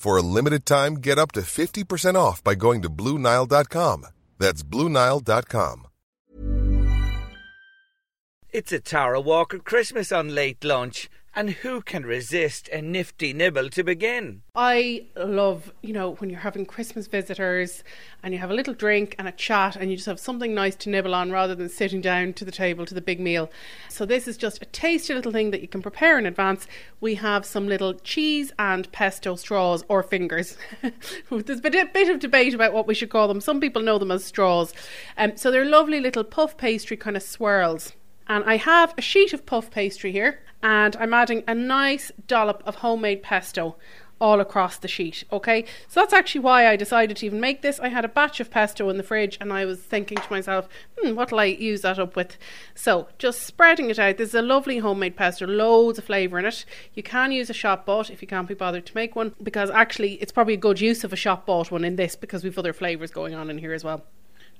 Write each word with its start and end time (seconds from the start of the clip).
For 0.00 0.16
a 0.16 0.22
limited 0.22 0.64
time, 0.64 0.94
get 0.94 1.18
up 1.18 1.30
to 1.32 1.42
50% 1.42 2.14
off 2.14 2.42
by 2.42 2.54
going 2.54 2.80
to 2.80 2.88
BlueNile.com. 2.88 4.06
That's 4.38 4.62
BlueNile.com. 4.62 5.88
It's 8.48 8.72
a 8.72 8.80
Tara 8.80 9.20
Walker 9.20 9.58
Christmas 9.58 10.10
on 10.10 10.34
late 10.34 10.64
lunch, 10.64 11.10
and 11.34 11.50
who 11.50 11.80
can 11.80 12.04
resist 12.04 12.68
a 12.68 12.82
nifty 12.82 13.32
nibble 13.32 13.70
to 13.70 13.84
begin? 13.84 14.42
I 14.54 15.06
love, 15.16 15.72
you 15.80 15.92
know, 15.92 16.14
when 16.14 16.28
you're 16.28 16.40
having 16.40 16.66
Christmas 16.66 17.06
visitors 17.06 17.84
and 18.22 18.34
you 18.34 18.40
have 18.40 18.50
a 18.50 18.54
little 18.54 18.74
drink 18.74 19.14
and 19.18 19.28
a 19.28 19.32
chat 19.32 19.76
and 19.76 19.90
you 19.90 19.96
just 19.96 20.06
have 20.06 20.18
something 20.18 20.54
nice 20.54 20.74
to 20.76 20.90
nibble 20.90 21.14
on 21.14 21.30
rather 21.30 21.54
than 21.54 21.68
sitting 21.68 22.00
down 22.00 22.32
to 22.34 22.44
the 22.44 22.50
table 22.50 22.84
to 22.84 22.94
the 22.94 23.00
big 23.00 23.20
meal. 23.20 23.48
So, 23.88 24.04
this 24.04 24.26
is 24.26 24.36
just 24.36 24.60
a 24.60 24.66
tasty 24.66 25.14
little 25.14 25.30
thing 25.30 25.52
that 25.52 25.60
you 25.60 25.68
can 25.68 25.82
prepare 25.82 26.18
in 26.18 26.26
advance. 26.26 26.66
We 27.00 27.14
have 27.16 27.46
some 27.46 27.68
little 27.68 27.94
cheese 27.94 28.52
and 28.58 28.90
pesto 28.90 29.36
straws 29.36 29.84
or 29.88 30.02
fingers. 30.02 30.56
There's 31.30 31.60
been 31.60 31.76
a 31.76 31.86
bit 31.86 32.08
of 32.08 32.18
debate 32.18 32.54
about 32.54 32.72
what 32.72 32.88
we 32.88 32.94
should 32.94 33.10
call 33.10 33.28
them. 33.28 33.40
Some 33.40 33.60
people 33.60 33.82
know 33.82 33.98
them 33.98 34.10
as 34.10 34.24
straws. 34.24 34.74
Um, 35.16 35.36
so, 35.36 35.50
they're 35.50 35.64
lovely 35.64 36.00
little 36.00 36.24
puff 36.24 36.56
pastry 36.56 36.96
kind 36.96 37.16
of 37.16 37.22
swirls. 37.22 37.92
And 38.30 38.44
I 38.44 38.58
have 38.58 38.94
a 38.96 39.02
sheet 39.02 39.32
of 39.32 39.44
puff 39.44 39.72
pastry 39.72 40.12
here, 40.12 40.38
and 40.62 40.94
I'm 41.00 41.12
adding 41.12 41.42
a 41.48 41.54
nice 41.54 42.12
dollop 42.28 42.62
of 42.64 42.76
homemade 42.76 43.24
pesto 43.24 43.74
all 44.20 44.38
across 44.38 44.76
the 44.76 44.86
sheet. 44.86 45.24
Okay, 45.32 45.64
so 45.88 45.98
that's 45.98 46.12
actually 46.12 46.42
why 46.42 46.68
I 46.68 46.76
decided 46.76 47.16
to 47.16 47.26
even 47.26 47.40
make 47.40 47.60
this. 47.60 47.80
I 47.80 47.88
had 47.88 48.04
a 48.04 48.08
batch 48.08 48.38
of 48.38 48.48
pesto 48.48 48.88
in 48.88 48.98
the 48.98 49.02
fridge, 49.02 49.36
and 49.40 49.52
I 49.52 49.64
was 49.64 49.80
thinking 49.80 50.16
to 50.18 50.30
myself, 50.30 50.68
hmm, 50.96 51.16
what'll 51.16 51.40
I 51.40 51.46
use 51.46 51.80
that 51.80 51.98
up 51.98 52.14
with? 52.14 52.38
So 52.72 53.08
just 53.18 53.42
spreading 53.42 53.90
it 53.90 53.98
out. 53.98 54.16
This 54.16 54.28
is 54.28 54.34
a 54.36 54.42
lovely 54.42 54.78
homemade 54.78 55.16
pesto, 55.16 55.44
loads 55.48 55.98
of 55.98 56.04
flavour 56.04 56.38
in 56.38 56.44
it. 56.44 56.64
You 56.94 57.02
can 57.02 57.32
use 57.32 57.50
a 57.50 57.52
shop 57.52 57.84
bought 57.84 58.10
if 58.10 58.22
you 58.22 58.28
can't 58.28 58.46
be 58.46 58.54
bothered 58.54 58.86
to 58.86 58.94
make 58.94 59.16
one, 59.16 59.34
because 59.42 59.70
actually 59.70 60.12
it's 60.22 60.30
probably 60.30 60.54
a 60.54 60.56
good 60.68 60.80
use 60.80 61.02
of 61.02 61.12
a 61.12 61.16
shop 61.16 61.46
bought 61.46 61.72
one 61.72 61.84
in 61.84 61.96
this 61.96 62.14
because 62.14 62.44
we've 62.44 62.56
other 62.56 62.72
flavours 62.72 63.10
going 63.10 63.34
on 63.34 63.50
in 63.50 63.58
here 63.58 63.72
as 63.72 63.82
well. 63.82 64.04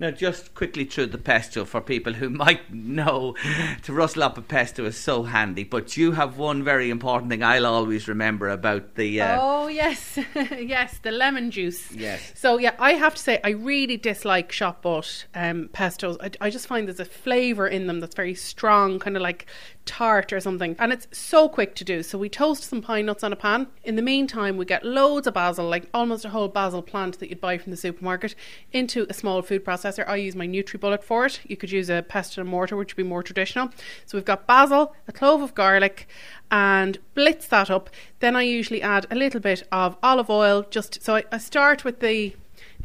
Now, 0.01 0.11
just 0.11 0.55
quickly 0.55 0.87
through 0.87 1.09
the 1.09 1.19
pesto 1.19 1.67
for 1.67 1.83
people 1.83 2.15
who 2.15 2.31
might 2.45 2.73
know 2.73 3.37
to 3.83 3.93
rustle 3.93 4.23
up 4.23 4.39
a 4.39 4.43
pesto 4.43 4.87
is 4.87 4.97
so 4.97 5.25
handy. 5.25 5.63
But 5.63 5.97
you 5.99 6.13
have 6.13 6.39
one 6.39 6.65
very 6.65 6.89
important 6.89 7.31
thing 7.31 7.43
I'll 7.43 7.67
always 7.67 8.09
remember 8.09 8.49
about 8.49 8.95
the. 8.95 9.21
Uh, 9.21 9.39
Oh 9.41 9.69
yes, 9.69 10.19
yes, 10.35 10.99
the 11.03 11.11
lemon 11.11 11.51
juice. 11.51 11.93
Yes. 11.93 12.33
So 12.35 12.59
yeah, 12.59 12.75
I 12.79 12.95
have 12.95 13.15
to 13.15 13.23
say 13.23 13.41
I 13.45 13.51
really 13.51 13.99
dislike 13.99 14.51
shop 14.53 14.83
bought 14.83 15.27
um, 15.35 15.69
pestos. 15.75 16.17
I, 16.21 16.47
I 16.47 16.51
just 16.51 16.67
find 16.67 16.89
there's 16.89 16.99
a 16.99 17.05
flavour 17.05 17.69
in 17.69 17.87
them 17.87 18.01
that's 18.01 18.15
very 18.15 18.35
strong, 18.35 18.99
kind 18.99 19.17
of 19.17 19.23
like 19.23 19.47
tart 19.91 20.33
or 20.33 20.39
something, 20.39 20.77
and 20.79 20.93
it's 20.93 21.09
so 21.11 21.49
quick 21.49 21.75
to 21.75 21.85
do. 21.85 22.03
So 22.05 22.17
we 22.17 22.29
toast 22.29 22.63
some 22.63 22.81
pine 22.81 23.07
nuts 23.07 23.25
on 23.25 23.33
a 23.33 23.37
pan. 23.37 23.67
In 23.83 23.97
the 23.97 24.03
meantime, 24.03 24.57
we 24.57 24.65
get 24.65 24.85
loads 24.85 25.27
of 25.27 25.35
basil, 25.35 25.69
like 25.69 25.89
almost 25.93 26.25
a 26.25 26.29
whole 26.29 26.47
basil 26.47 26.81
plant 26.81 27.19
that 27.19 27.29
you'd 27.29 27.41
buy 27.41 27.59
from 27.59 27.73
the 27.73 27.77
supermarket, 27.77 28.37
into 28.73 29.05
a 29.11 29.15
small 29.15 29.43
food 29.43 29.65
processor. 29.65 30.09
I 30.09 30.15
use 30.17 30.37
my 30.37 30.47
NutriBullet 30.47 31.03
for 31.03 31.27
it. 31.27 31.41
You 31.45 31.57
could 31.57 31.73
use 31.73 31.91
a 31.91 32.03
pestle 32.09 32.43
and 32.43 32.49
mortar, 32.49 32.77
which 32.77 32.93
would 32.93 33.03
be 33.03 33.09
more 33.09 33.25
traditional. 33.25 33.71
So 34.07 34.17
we've 34.17 34.25
got 34.25 34.47
basil, 34.47 34.95
a 35.09 35.13
clove 35.13 35.43
of 35.43 35.57
garlic, 35.57 36.07
and 36.53 36.99
blitz 37.15 37.49
that 37.49 37.69
up. 37.69 37.91
Then 38.21 38.37
I 38.37 38.43
usually 38.43 38.83
add 38.83 39.07
a 39.11 39.17
little 39.17 39.41
bit 39.41 39.65
of 39.73 39.97
olive 40.05 40.31
oil. 40.31 40.65
Just 40.71 41.03
so 41.03 41.17
I, 41.17 41.25
I 41.33 41.39
start 41.39 41.85
with 41.85 41.99
the 41.99 42.37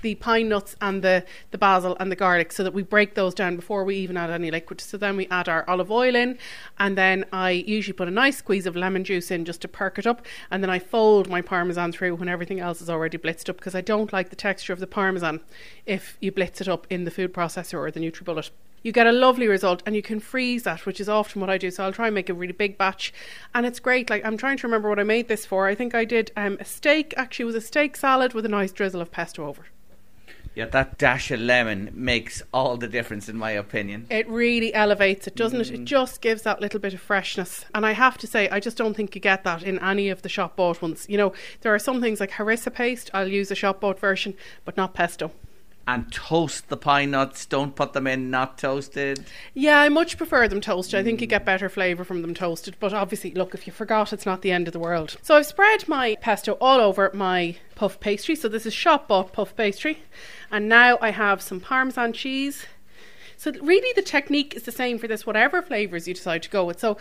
the 0.06 0.14
pine 0.14 0.48
nuts 0.48 0.76
and 0.82 1.02
the, 1.02 1.26
the 1.50 1.58
basil 1.58 1.98
and 2.00 2.12
the 2.12 2.16
garlic 2.16 2.52
so 2.52 2.64
that 2.64 2.76
we 2.76 2.84
break 2.84 3.16
those 3.16 3.34
down 3.34 3.56
before 3.56 3.84
we 3.84 3.96
even 3.96 4.16
add 4.16 4.30
any 4.30 4.52
liquid. 4.52 4.80
So 4.80 4.98
then 4.98 5.18
we 5.18 5.26
add 5.30 5.50
our 5.50 5.68
olive 5.68 5.90
oil 5.90 6.16
in, 6.16 6.38
and 6.78 6.96
then 6.96 7.26
I 7.34 7.50
usually 7.50 7.94
put 7.94 8.08
a 8.08 8.12
nice 8.12 8.38
squeeze 8.38 8.68
of 8.68 8.76
lemon 8.76 9.04
juice 9.04 9.32
in 9.32 9.46
just 9.46 9.62
to 9.62 9.68
perk 9.68 9.98
it 9.98 10.06
up, 10.06 10.24
and 10.52 10.62
then 10.62 10.70
I 10.70 10.78
fold 10.78 11.28
my 11.28 11.42
parmesan 11.42 11.92
through 11.92 12.14
when 12.18 12.30
everything 12.30 12.60
else 12.60 12.84
is 12.84 12.90
already 12.90 13.18
blitzed 13.18 13.50
up 13.50 13.58
because 13.58 13.74
I 13.74 13.82
don't 13.82 14.14
like 14.14 14.30
the 14.30 14.36
texture 14.36 14.74
of 14.74 14.80
the 14.80 14.86
parmesan 14.86 15.42
if 15.88 16.18
you 16.22 16.32
blitz 16.32 16.62
it 16.62 16.68
up 16.68 16.86
in 16.92 17.06
the 17.06 17.10
food 17.10 17.34
processor 17.34 17.80
or 17.80 17.90
the 17.90 18.00
NutriBullet. 18.00 18.52
You 18.84 18.92
get 18.92 19.08
a 19.08 19.12
lovely 19.12 19.48
result 19.48 19.82
and 19.88 19.96
you 19.96 20.04
can 20.04 20.20
freeze 20.20 20.62
that 20.62 20.86
which 20.86 21.00
is 21.00 21.10
often 21.10 21.42
what 21.42 21.50
i 21.50 21.58
do. 21.58 21.72
So 21.72 21.84
i'll 21.84 21.92
try 21.92 22.06
and 22.06 22.14
make 22.14 22.30
a 22.30 22.36
really 22.36 22.54
big 22.54 22.78
batch 22.78 23.12
and 23.56 23.66
it's 23.66 23.80
great. 23.80 24.12
Like 24.12 24.24
i'm 24.24 24.38
trying 24.38 24.58
to 24.58 24.68
remember 24.68 24.90
what 24.90 25.00
i 25.00 25.04
made 25.04 25.28
this 25.28 25.48
for. 25.48 25.66
I 25.66 25.74
think 25.74 25.96
i 25.96 26.06
did 26.06 26.32
um, 26.38 26.58
a 26.60 26.66
steak 26.66 27.12
actually 27.18 27.44
it 27.44 27.48
was 27.48 27.56
a 27.56 27.62
steak 27.62 27.98
salad 27.98 28.36
with 28.36 28.46
a 28.46 28.50
nice 28.50 28.72
drizzle 28.72 29.02
of 29.02 29.10
pesto 29.10 29.48
over 29.48 29.66
yeah, 30.56 30.66
that 30.66 30.98
dash 30.98 31.32
of 31.32 31.40
lemon 31.40 31.92
makes 31.94 32.42
all 32.54 32.78
the 32.78 32.88
difference, 32.88 33.28
in 33.28 33.38
my 33.38 33.52
opinion. 33.52 34.08
it 34.10 34.28
really 34.30 34.74
elevates 34.74 35.28
it 35.28 35.36
doesn't 35.36 35.62
it? 35.62 35.72
It 35.72 35.82
mm. 35.82 35.86
just 35.86 36.22
gives 36.22 36.44
that 36.44 36.62
little 36.62 36.80
bit 36.80 36.94
of 36.94 37.02
freshness. 37.02 37.66
And 37.74 37.86
i 37.86 37.92
have 37.92 38.18
to 38.20 38.28
say 38.28 38.50
i 38.50 38.60
just 38.60 38.78
don't 38.78 38.96
think 38.96 39.16
you 39.16 39.22
get 39.22 39.44
that 39.44 39.64
in 39.64 39.80
any 39.80 40.10
of 40.10 40.22
the 40.22 40.30
shop 40.30 40.56
bought 40.56 40.82
ones. 40.82 41.06
You 41.10 41.18
know 41.18 41.34
there 41.62 41.74
are 41.74 41.80
some 41.80 42.02
things 42.02 42.20
like 42.20 42.32
harissa 42.32 42.74
paste 42.74 43.10
i'll 43.14 43.28
use 43.28 43.52
a 43.52 43.56
shop 43.56 43.82
bought 43.82 44.00
version 44.00 44.36
but 44.64 44.78
not 44.78 44.94
pesto 44.94 45.32
And 45.88 46.12
toast 46.12 46.70
the 46.70 46.78
pine 46.78 47.12
nuts. 47.12 47.46
Don't 47.46 47.76
put 47.76 47.94
them 47.94 48.08
in 48.08 48.32
not 48.32 48.58
toasted. 48.58 49.26
Yeah, 49.54 49.80
I 49.80 49.90
much 49.90 50.18
prefer 50.18 50.48
them 50.48 50.60
toasted. 50.60 51.00
I 51.00 51.04
think 51.04 51.22
you 51.22 51.28
mm. 51.28 51.30
get 51.30 51.46
better 51.46 51.70
flavour 51.70 52.04
from 52.04 52.24
them 52.24 52.34
toasted. 52.34 52.76
But 52.80 52.92
obviously, 52.92 53.32
look, 53.32 53.54
if 53.54 53.68
you 53.68 53.74
forgot, 53.74 54.12
it's 54.12 54.26
not 54.26 54.42
the 54.42 54.52
end 54.52 54.68
of 54.68 54.74
the 54.74 54.80
world. 54.80 55.18
So 55.22 55.36
I've 55.36 55.46
spread 55.46 55.88
my 55.88 56.16
pesto 56.22 56.54
all 56.60 56.80
over 56.80 57.12
my 57.14 57.58
puff 57.76 58.00
pastry. 58.00 58.36
So 58.36 58.48
this 58.48 58.66
is 58.66 58.74
shop 58.74 59.08
bought 59.08 59.32
puff 59.32 59.56
pastry. 59.56 60.00
And 60.52 60.68
now 60.68 60.98
I 61.02 61.12
have 61.12 61.42
some 61.42 61.60
Parmesan 61.60 62.14
cheese. 62.14 62.66
So 63.38 63.52
really, 63.62 63.94
the 63.96 64.02
technique 64.02 64.56
is 64.56 64.64
the 64.64 64.72
same 64.72 64.98
for 64.98 65.08
this, 65.08 65.26
whatever 65.26 65.62
flavours 65.62 66.08
you 66.08 66.16
decide 66.16 66.42
to 66.44 66.50
go 66.50 66.66
with. 66.66 66.80
So 66.80 66.98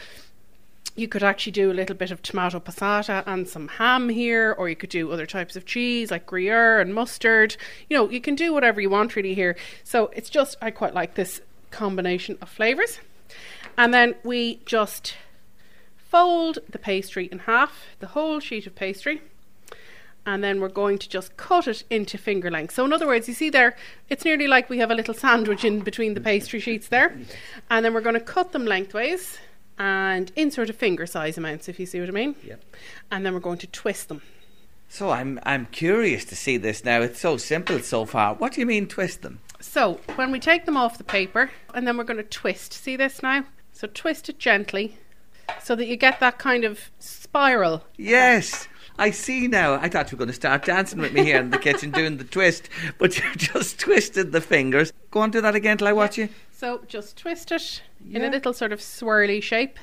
you 0.96 1.08
could 1.08 1.22
actually 1.22 1.52
do 1.52 1.72
a 1.72 1.74
little 1.74 1.96
bit 1.96 2.10
of 2.10 2.22
tomato 2.22 2.60
passata 2.60 3.24
and 3.26 3.48
some 3.48 3.68
ham 3.68 4.08
here, 4.08 4.54
or 4.56 4.68
you 4.68 4.76
could 4.76 4.90
do 4.90 5.10
other 5.10 5.26
types 5.26 5.56
of 5.56 5.64
cheese 5.64 6.10
like 6.10 6.26
Gruyere 6.26 6.80
and 6.80 6.94
mustard. 6.94 7.56
You 7.88 7.96
know, 7.96 8.08
you 8.08 8.20
can 8.20 8.34
do 8.34 8.52
whatever 8.52 8.80
you 8.80 8.90
want 8.90 9.16
really 9.16 9.34
here. 9.34 9.56
So 9.82 10.06
it's 10.14 10.30
just, 10.30 10.56
I 10.62 10.70
quite 10.70 10.94
like 10.94 11.14
this 11.14 11.40
combination 11.70 12.38
of 12.40 12.48
flavours. 12.48 13.00
And 13.76 13.92
then 13.92 14.14
we 14.22 14.60
just 14.66 15.16
fold 15.96 16.60
the 16.70 16.78
pastry 16.78 17.28
in 17.32 17.40
half, 17.40 17.86
the 17.98 18.08
whole 18.08 18.38
sheet 18.38 18.68
of 18.68 18.76
pastry. 18.76 19.20
And 20.26 20.42
then 20.42 20.60
we're 20.60 20.68
going 20.68 20.98
to 20.98 21.08
just 21.08 21.36
cut 21.36 21.66
it 21.66 21.82
into 21.90 22.16
finger 22.16 22.50
length. 22.50 22.74
So, 22.74 22.84
in 22.84 22.92
other 22.94 23.06
words, 23.06 23.28
you 23.28 23.34
see 23.34 23.50
there, 23.50 23.76
it's 24.08 24.24
nearly 24.24 24.46
like 24.46 24.70
we 24.70 24.78
have 24.78 24.90
a 24.90 24.94
little 24.94 25.12
sandwich 25.12 25.64
in 25.64 25.80
between 25.80 26.14
the 26.14 26.20
pastry 26.20 26.60
sheets 26.60 26.88
there. 26.88 27.14
And 27.68 27.84
then 27.84 27.92
we're 27.92 28.00
going 28.00 28.14
to 28.14 28.20
cut 28.20 28.52
them 28.52 28.64
lengthways 28.64 29.38
and 29.78 30.32
in 30.36 30.50
sort 30.50 30.70
of 30.70 30.76
finger 30.76 31.06
size 31.06 31.36
amounts, 31.36 31.68
if 31.68 31.78
you 31.80 31.86
see 31.86 32.00
what 32.00 32.08
I 32.08 32.12
mean. 32.12 32.34
Yep. 32.44 32.62
And 33.10 33.24
then 33.24 33.34
we're 33.34 33.40
going 33.40 33.58
to 33.58 33.66
twist 33.66 34.08
them. 34.08 34.22
So 34.88 35.10
I'm 35.10 35.40
I'm 35.42 35.66
curious 35.66 36.24
to 36.26 36.36
see 36.36 36.56
this 36.56 36.84
now. 36.84 37.00
It's 37.00 37.20
so 37.20 37.36
simple 37.36 37.80
so 37.80 38.04
far. 38.04 38.34
What 38.34 38.52
do 38.52 38.60
you 38.60 38.66
mean 38.66 38.86
twist 38.86 39.22
them? 39.22 39.40
So, 39.60 39.98
when 40.16 40.30
we 40.30 40.40
take 40.40 40.66
them 40.66 40.76
off 40.76 40.98
the 40.98 41.04
paper, 41.04 41.50
and 41.72 41.88
then 41.88 41.96
we're 41.96 42.04
going 42.04 42.18
to 42.18 42.22
twist. 42.22 42.74
See 42.74 42.96
this 42.96 43.22
now? 43.22 43.44
So, 43.72 43.88
twist 43.92 44.28
it 44.28 44.38
gently 44.38 44.98
so 45.62 45.74
that 45.74 45.86
you 45.86 45.96
get 45.96 46.20
that 46.20 46.38
kind 46.38 46.64
of 46.64 46.90
spiral. 46.98 47.82
Yes. 47.96 48.68
I 48.98 49.10
see 49.10 49.48
now. 49.48 49.74
I 49.74 49.88
thought 49.88 50.12
you 50.12 50.16
were 50.16 50.20
going 50.20 50.28
to 50.28 50.34
start 50.34 50.64
dancing 50.64 51.00
with 51.00 51.12
me 51.12 51.24
here 51.24 51.40
in 51.40 51.50
the 51.50 51.58
kitchen 51.58 51.90
doing 51.90 52.18
the 52.18 52.24
twist, 52.24 52.68
but 52.98 53.18
you 53.24 53.24
just 53.34 53.80
twisted 53.80 54.30
the 54.30 54.40
fingers. 54.40 54.92
Go 55.10 55.20
on, 55.20 55.30
do 55.30 55.40
that 55.40 55.56
again 55.56 55.78
till 55.78 55.88
I 55.88 55.92
watch 55.92 56.18
you. 56.18 56.28
So, 56.64 56.80
just 56.88 57.18
twist 57.18 57.52
it 57.52 57.82
in 58.10 58.24
a 58.24 58.30
little 58.30 58.54
sort 58.54 58.72
of 58.72 58.80
swirly 58.80 59.42
shape, 59.42 59.78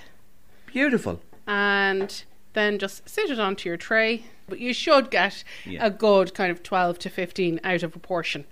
Beautiful. 0.66 1.22
and 1.46 2.24
then 2.54 2.80
just 2.80 3.08
sit 3.08 3.30
it 3.30 3.40
onto 3.40 3.70
your 3.70 3.78
tray. 3.78 4.24
but 4.50 4.60
you 4.60 4.74
should 4.74 5.12
get 5.12 5.44
Yeah. 5.64 5.86
a 5.86 5.90
good 5.92 6.34
kind 6.34 6.52
of 6.52 6.62
12 6.64 6.98
to 7.00 7.10
15 7.10 7.60
out 7.64 7.84
of 7.84 7.96
a 7.96 8.00
portion. 8.00 8.44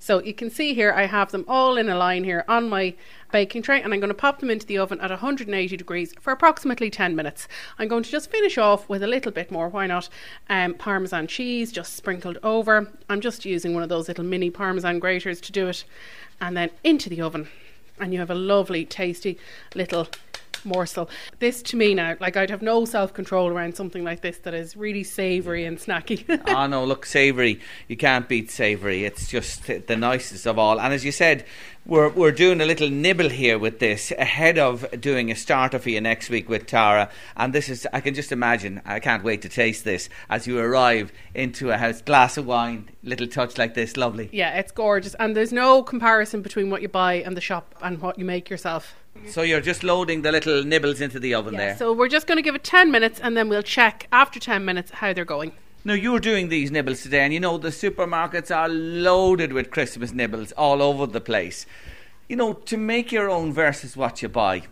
So 0.00 0.20
you 0.22 0.34
can 0.34 0.50
see 0.50 0.74
here 0.74 0.92
I 0.92 1.06
have 1.06 1.30
them 1.30 1.44
all 1.48 1.78
in 1.78 1.88
a 1.88 1.96
line 1.96 2.24
here 2.24 2.44
on 2.48 2.68
my 2.68 2.92
baking 3.32 3.62
tray 3.62 3.80
and 3.80 3.94
I'm 3.94 4.00
going 4.00 4.08
to 4.08 4.14
pop 4.14 4.40
them 4.40 4.50
into 4.50 4.66
the 4.66 4.76
oven 4.78 5.00
at 5.00 5.10
180 5.10 5.76
degrees 5.76 6.12
for 6.20 6.32
approximately 6.32 6.90
10 6.90 7.14
minutes. 7.16 7.46
I'm 7.78 7.86
going 7.88 8.02
to 8.02 8.10
just 8.10 8.30
finish 8.32 8.58
off 8.58 8.86
with 8.88 9.02
a 9.02 9.06
little 9.06 9.32
bit 9.32 9.50
more, 9.52 9.68
why 9.70 9.86
not, 9.86 10.08
um, 10.50 10.74
parmesan 10.74 11.26
cheese 11.28 11.70
just 11.72 11.94
sprinkled 11.96 12.36
over. 12.42 12.90
I'm 13.08 13.20
just 13.22 13.44
using 13.46 13.72
one 13.72 13.84
of 13.84 13.88
those 13.88 14.08
little 14.08 14.24
mini 14.24 14.50
parmesan 14.50 14.98
graters 14.98 15.40
to 15.42 15.52
do 15.52 15.68
it 15.68 15.84
and 16.40 16.54
then 16.56 16.68
into 16.84 17.08
the 17.08 17.22
oven 17.22 17.48
and 17.98 18.12
you 18.12 18.18
have 18.18 18.30
a 18.30 18.34
lovely 18.34 18.84
tasty 18.84 19.38
little 19.74 20.08
morsel. 20.66 21.08
This 21.38 21.62
to 21.62 21.76
me 21.76 21.94
now, 21.94 22.16
like 22.20 22.36
I'd 22.36 22.50
have 22.50 22.62
no 22.62 22.84
self 22.84 23.14
control 23.14 23.48
around 23.48 23.76
something 23.76 24.04
like 24.04 24.20
this 24.20 24.38
that 24.38 24.54
is 24.54 24.76
really 24.76 25.04
savoury 25.04 25.64
and 25.64 25.78
snacky. 25.78 26.24
oh 26.48 26.66
no, 26.66 26.84
look, 26.84 27.06
savoury. 27.06 27.60
You 27.88 27.96
can't 27.96 28.28
beat 28.28 28.50
savoury. 28.50 29.04
It's 29.04 29.28
just 29.28 29.66
the 29.86 29.96
nicest 29.96 30.46
of 30.46 30.58
all. 30.58 30.80
And 30.80 30.92
as 30.92 31.04
you 31.04 31.12
said, 31.12 31.44
we're 31.86 32.08
we're 32.08 32.32
doing 32.32 32.60
a 32.60 32.66
little 32.66 32.90
nibble 32.90 33.28
here 33.28 33.58
with 33.58 33.78
this 33.78 34.10
ahead 34.18 34.58
of 34.58 34.84
doing 35.00 35.30
a 35.30 35.36
starter 35.36 35.78
for 35.78 35.90
you 35.90 36.00
next 36.00 36.28
week 36.28 36.48
with 36.48 36.66
Tara. 36.66 37.08
And 37.36 37.52
this 37.52 37.68
is, 37.68 37.86
I 37.92 38.00
can 38.00 38.12
just 38.14 38.32
imagine. 38.32 38.82
I 38.84 38.98
can't 38.98 39.22
wait 39.22 39.42
to 39.42 39.48
taste 39.48 39.84
this 39.84 40.08
as 40.28 40.46
you 40.48 40.58
arrive 40.58 41.12
into 41.34 41.70
a 41.70 41.76
house, 41.76 42.02
glass 42.02 42.36
of 42.36 42.46
wine, 42.46 42.88
little 43.04 43.28
touch 43.28 43.56
like 43.56 43.74
this, 43.74 43.96
lovely. 43.96 44.28
yeah, 44.32 44.58
it's 44.58 44.72
gorgeous, 44.72 45.14
and 45.14 45.36
there's 45.36 45.52
no 45.52 45.82
comparison 45.82 46.42
between 46.42 46.70
what 46.70 46.82
you 46.82 46.88
buy 46.88 47.14
and 47.14 47.36
the 47.36 47.40
shop 47.40 47.74
and 47.82 48.00
what 48.00 48.18
you 48.18 48.24
make 48.24 48.50
yourself. 48.50 48.96
So 49.28 49.42
you're 49.42 49.60
just 49.60 49.82
loading 49.82 50.22
the 50.22 50.32
little 50.32 50.64
nibbles 50.64 51.00
into 51.00 51.18
the 51.18 51.34
oven 51.34 51.56
there. 51.56 51.76
so 51.76 51.92
we're 51.92 52.08
just 52.08 52.26
going 52.26 52.36
to 52.36 52.42
give 52.42 52.54
it 52.54 52.64
10 52.64 52.90
minutes 52.90 53.20
and 53.20 53.36
then 53.36 53.48
we'll 53.48 53.62
check 53.62 54.06
after 54.12 54.38
10 54.38 54.64
minutes 54.64 54.90
how 54.90 55.12
they're 55.12 55.24
going. 55.24 55.52
Now 55.84 55.94
you're 55.94 56.18
doing 56.18 56.48
these 56.48 56.72
nibbles 56.72 57.02
today, 57.02 57.20
and 57.20 57.32
you 57.32 57.38
know 57.38 57.58
the 57.58 57.68
supermarkets 57.68 58.54
are 58.54 58.68
loaded 58.68 59.52
with 59.52 59.70
Christmas 59.70 60.12
nibbles 60.12 60.50
all 60.52 60.82
over 60.82 61.06
the 61.06 61.20
place. 61.20 61.64
You 62.28 62.34
know 62.34 62.54
to 62.54 62.76
make 62.76 63.12
your 63.12 63.30
own 63.30 63.52
versus 63.52 63.96
what 63.96 64.20
you 64.20 64.28
buy. 64.28 64.64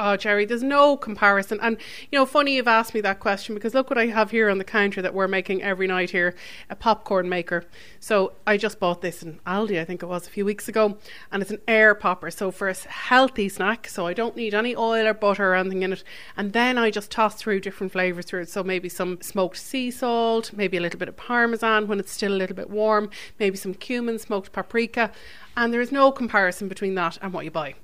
Oh, 0.00 0.16
Jerry, 0.16 0.44
there's 0.44 0.62
no 0.62 0.96
comparison. 0.96 1.58
And, 1.60 1.76
you 2.12 2.16
know, 2.16 2.24
funny 2.24 2.54
you've 2.54 2.68
asked 2.68 2.94
me 2.94 3.00
that 3.00 3.18
question 3.18 3.56
because 3.56 3.74
look 3.74 3.90
what 3.90 3.98
I 3.98 4.06
have 4.06 4.30
here 4.30 4.48
on 4.48 4.58
the 4.58 4.64
counter 4.64 5.02
that 5.02 5.12
we're 5.12 5.26
making 5.26 5.60
every 5.60 5.88
night 5.88 6.10
here 6.10 6.36
a 6.70 6.76
popcorn 6.76 7.28
maker. 7.28 7.64
So 7.98 8.34
I 8.46 8.58
just 8.58 8.78
bought 8.78 9.02
this 9.02 9.24
in 9.24 9.40
Aldi, 9.44 9.80
I 9.80 9.84
think 9.84 10.04
it 10.04 10.06
was 10.06 10.28
a 10.28 10.30
few 10.30 10.44
weeks 10.44 10.68
ago, 10.68 10.98
and 11.32 11.42
it's 11.42 11.50
an 11.50 11.58
air 11.66 11.96
popper. 11.96 12.30
So 12.30 12.52
for 12.52 12.68
a 12.68 12.74
healthy 12.74 13.48
snack, 13.48 13.88
so 13.88 14.06
I 14.06 14.14
don't 14.14 14.36
need 14.36 14.54
any 14.54 14.76
oil 14.76 15.04
or 15.04 15.14
butter 15.14 15.50
or 15.50 15.56
anything 15.56 15.82
in 15.82 15.94
it. 15.94 16.04
And 16.36 16.52
then 16.52 16.78
I 16.78 16.92
just 16.92 17.10
toss 17.10 17.34
through 17.34 17.58
different 17.58 17.92
flavours 17.92 18.26
through 18.26 18.42
it. 18.42 18.50
So 18.50 18.62
maybe 18.62 18.88
some 18.88 19.20
smoked 19.20 19.56
sea 19.56 19.90
salt, 19.90 20.52
maybe 20.52 20.76
a 20.76 20.80
little 20.80 21.00
bit 21.00 21.08
of 21.08 21.16
parmesan 21.16 21.88
when 21.88 21.98
it's 21.98 22.12
still 22.12 22.32
a 22.32 22.38
little 22.38 22.54
bit 22.54 22.70
warm, 22.70 23.10
maybe 23.40 23.56
some 23.56 23.74
cumin, 23.74 24.20
smoked 24.20 24.52
paprika. 24.52 25.10
And 25.56 25.74
there 25.74 25.80
is 25.80 25.90
no 25.90 26.12
comparison 26.12 26.68
between 26.68 26.94
that 26.94 27.18
and 27.20 27.32
what 27.32 27.44
you 27.44 27.50
buy. 27.50 27.74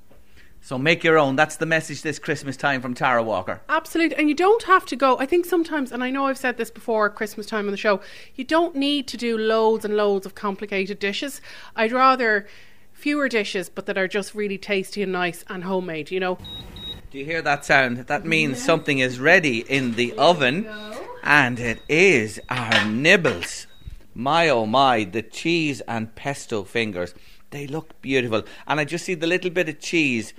So 0.64 0.78
make 0.78 1.04
your 1.04 1.18
own. 1.18 1.36
That's 1.36 1.56
the 1.56 1.66
message 1.66 2.00
this 2.00 2.18
Christmas 2.18 2.56
time 2.56 2.80
from 2.80 2.94
Tara 2.94 3.22
Walker. 3.22 3.60
Absolutely. 3.68 4.16
And 4.16 4.30
you 4.30 4.34
don't 4.34 4.62
have 4.62 4.86
to 4.86 4.96
go. 4.96 5.18
I 5.18 5.26
think 5.26 5.44
sometimes, 5.44 5.92
and 5.92 6.02
I 6.02 6.08
know 6.08 6.24
I've 6.24 6.38
said 6.38 6.56
this 6.56 6.70
before 6.70 7.10
Christmas 7.10 7.44
time 7.44 7.66
on 7.66 7.70
the 7.70 7.76
show, 7.76 8.00
you 8.34 8.44
don't 8.44 8.74
need 8.74 9.06
to 9.08 9.18
do 9.18 9.36
loads 9.36 9.84
and 9.84 9.94
loads 9.94 10.24
of 10.24 10.34
complicated 10.34 10.98
dishes. 10.98 11.42
I'd 11.76 11.92
rather 11.92 12.46
fewer 12.94 13.28
dishes, 13.28 13.68
but 13.68 13.84
that 13.84 13.98
are 13.98 14.08
just 14.08 14.34
really 14.34 14.56
tasty 14.56 15.02
and 15.02 15.12
nice 15.12 15.44
and 15.48 15.64
homemade, 15.64 16.10
you 16.10 16.18
know? 16.18 16.38
Do 17.10 17.18
you 17.18 17.26
hear 17.26 17.42
that 17.42 17.66
sound? 17.66 17.98
That 17.98 18.24
means 18.24 18.64
something 18.64 19.00
is 19.00 19.20
ready 19.20 19.58
in 19.58 19.96
the 19.96 20.14
oven, 20.14 20.66
and 21.22 21.60
it 21.60 21.82
is 21.90 22.40
our 22.48 22.86
nibbles. 22.86 23.66
My 24.14 24.48
oh 24.48 24.64
my, 24.64 25.04
the 25.04 25.20
cheese 25.20 25.82
and 25.82 26.14
pesto 26.14 26.64
fingers. 26.64 27.14
They 27.50 27.66
look 27.66 28.00
beautiful. 28.00 28.44
And 28.66 28.80
I 28.80 28.84
just 28.84 29.04
see 29.04 29.14
the 29.14 29.26
little 29.26 29.50
bit 29.50 29.68
of 29.68 29.78
cheese 29.78 30.32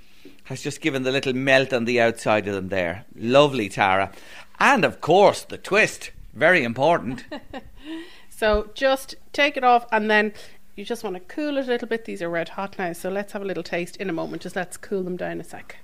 has 0.46 0.64
just 0.64 0.82
given 0.82 1.04
the 1.04 1.12
little 1.12 1.34
melt 1.34 1.74
on 1.74 1.86
the 1.86 2.02
outside 2.02 2.48
of 2.48 2.56
them 2.56 2.70
there. 2.70 3.06
Lovely, 3.16 3.70
Tara. 3.70 4.12
And 4.60 4.84
of 4.84 5.02
course, 5.02 5.44
the 5.44 5.58
twist. 5.58 6.12
Very 6.34 6.64
important. 6.64 7.26
So 8.38 8.70
just 8.74 9.16
take 9.32 9.56
it 9.56 9.64
off 9.64 9.86
and 9.94 10.12
then 10.12 10.34
you 10.76 10.84
just 10.84 11.06
want 11.06 11.16
to 11.16 11.22
cool 11.22 11.58
it 11.58 11.68
a 11.68 11.72
little 11.72 11.88
bit. 11.88 12.04
These 12.04 12.22
are 12.22 12.30
red 12.30 12.50
hot 12.50 12.78
now, 12.78 12.92
so 12.92 13.10
let's 13.10 13.32
have 13.32 13.42
a 13.42 13.46
little 13.46 13.64
taste 13.64 13.96
in 13.96 14.10
a 14.10 14.14
moment. 14.14 14.42
Just 14.42 14.58
let's 14.58 14.76
cool 14.76 15.04
them 15.04 15.16
down 15.16 15.40
a 15.40 15.44
sec. 15.46 15.78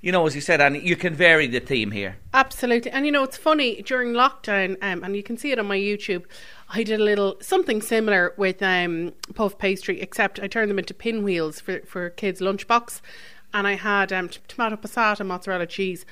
you 0.00 0.10
know, 0.10 0.26
as 0.26 0.34
you 0.34 0.40
said, 0.40 0.62
Annie, 0.62 0.80
you 0.80 0.96
can 0.96 1.14
vary 1.14 1.46
the 1.46 1.60
theme 1.60 1.90
here. 1.90 2.16
Absolutely. 2.32 2.90
And 2.92 3.04
you 3.04 3.12
know, 3.12 3.24
it's 3.24 3.36
funny 3.36 3.82
during 3.82 4.14
lockdown, 4.14 4.78
um, 4.80 5.04
and 5.04 5.14
you 5.14 5.22
can 5.22 5.36
see 5.36 5.52
it 5.52 5.58
on 5.58 5.66
my 5.66 5.76
YouTube. 5.76 6.24
I 6.70 6.82
did 6.82 6.98
a 6.98 7.04
little 7.04 7.36
something 7.42 7.82
similar 7.82 8.32
with 8.38 8.62
um, 8.62 9.12
puff 9.34 9.58
pastry, 9.58 10.00
except 10.00 10.40
I 10.40 10.46
turned 10.46 10.70
them 10.70 10.78
into 10.78 10.94
pinwheels 10.94 11.60
for, 11.60 11.80
for 11.80 12.08
kids' 12.08 12.40
lunchbox. 12.40 13.02
And 13.52 13.66
I 13.66 13.74
had 13.74 14.12
um, 14.12 14.28
t- 14.28 14.40
tomato 14.48 14.76
passata, 14.76 15.24
mozzarella 15.24 15.66
cheese, 15.66 16.04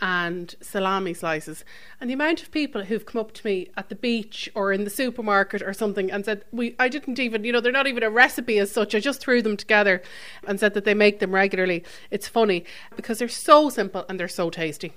and 0.00 0.54
salami 0.60 1.14
slices. 1.14 1.64
And 2.00 2.08
the 2.08 2.14
amount 2.14 2.42
of 2.42 2.50
people 2.50 2.84
who've 2.84 3.04
come 3.04 3.20
up 3.20 3.32
to 3.32 3.46
me 3.46 3.68
at 3.76 3.88
the 3.88 3.94
beach 3.94 4.50
or 4.54 4.72
in 4.72 4.84
the 4.84 4.90
supermarket 4.90 5.62
or 5.62 5.72
something 5.72 6.10
and 6.10 6.24
said, 6.24 6.44
"We, 6.52 6.74
I 6.78 6.88
didn't 6.88 7.18
even, 7.18 7.44
you 7.44 7.52
know, 7.52 7.60
they're 7.60 7.72
not 7.72 7.86
even 7.86 8.02
a 8.02 8.10
recipe 8.10 8.58
as 8.58 8.70
such. 8.70 8.94
I 8.94 9.00
just 9.00 9.20
threw 9.20 9.42
them 9.42 9.56
together," 9.56 10.02
and 10.46 10.58
said 10.58 10.74
that 10.74 10.84
they 10.84 10.94
make 10.94 11.20
them 11.20 11.32
regularly. 11.32 11.84
It's 12.10 12.28
funny 12.28 12.64
because 12.96 13.18
they're 13.18 13.28
so 13.28 13.68
simple 13.68 14.04
and 14.08 14.18
they're 14.18 14.28
so 14.28 14.50
tasty. 14.50 14.92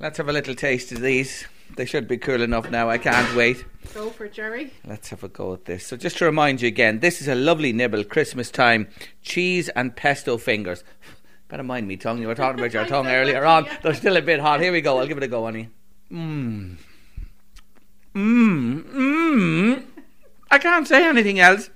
Let's 0.00 0.18
have 0.18 0.28
a 0.28 0.32
little 0.32 0.54
taste 0.54 0.92
of 0.92 1.00
these. 1.00 1.46
They 1.76 1.86
should 1.86 2.06
be 2.06 2.18
cool 2.18 2.42
enough 2.42 2.70
now. 2.70 2.88
I 2.88 2.98
can't 2.98 3.34
wait. 3.34 3.64
Go 3.94 4.10
for 4.10 4.26
it, 4.26 4.32
Jerry. 4.32 4.72
Let's 4.86 5.08
have 5.10 5.24
a 5.24 5.28
go 5.28 5.54
at 5.54 5.64
this. 5.64 5.86
So, 5.86 5.96
just 5.96 6.18
to 6.18 6.24
remind 6.24 6.60
you 6.60 6.68
again, 6.68 7.00
this 7.00 7.20
is 7.20 7.28
a 7.28 7.34
lovely 7.34 7.72
nibble, 7.72 8.04
Christmas 8.04 8.50
time, 8.50 8.88
cheese 9.22 9.68
and 9.70 9.96
pesto 9.96 10.36
fingers. 10.36 10.84
Better 11.54 11.62
mind 11.62 11.86
me 11.86 11.96
tongue. 11.96 12.20
You 12.20 12.26
were 12.26 12.34
talking 12.34 12.58
about 12.58 12.72
your 12.72 12.84
tongue 12.94 13.06
earlier 13.06 13.44
on. 13.44 13.66
yeah. 13.66 13.78
They're 13.80 13.94
still 13.94 14.16
a 14.16 14.22
bit 14.22 14.40
hot. 14.40 14.60
Here 14.60 14.72
we 14.72 14.80
go. 14.80 14.98
I'll 14.98 15.06
give 15.06 15.18
it 15.18 15.22
a 15.22 15.28
go, 15.28 15.46
Annie. 15.46 15.68
Mmm. 16.10 16.74
Mmm. 18.12 18.82
Mm. 18.82 18.82
Mmm. 18.82 19.84
I 20.50 20.58
can't 20.58 20.88
say 20.88 21.08
anything 21.08 21.38
else. 21.38 21.70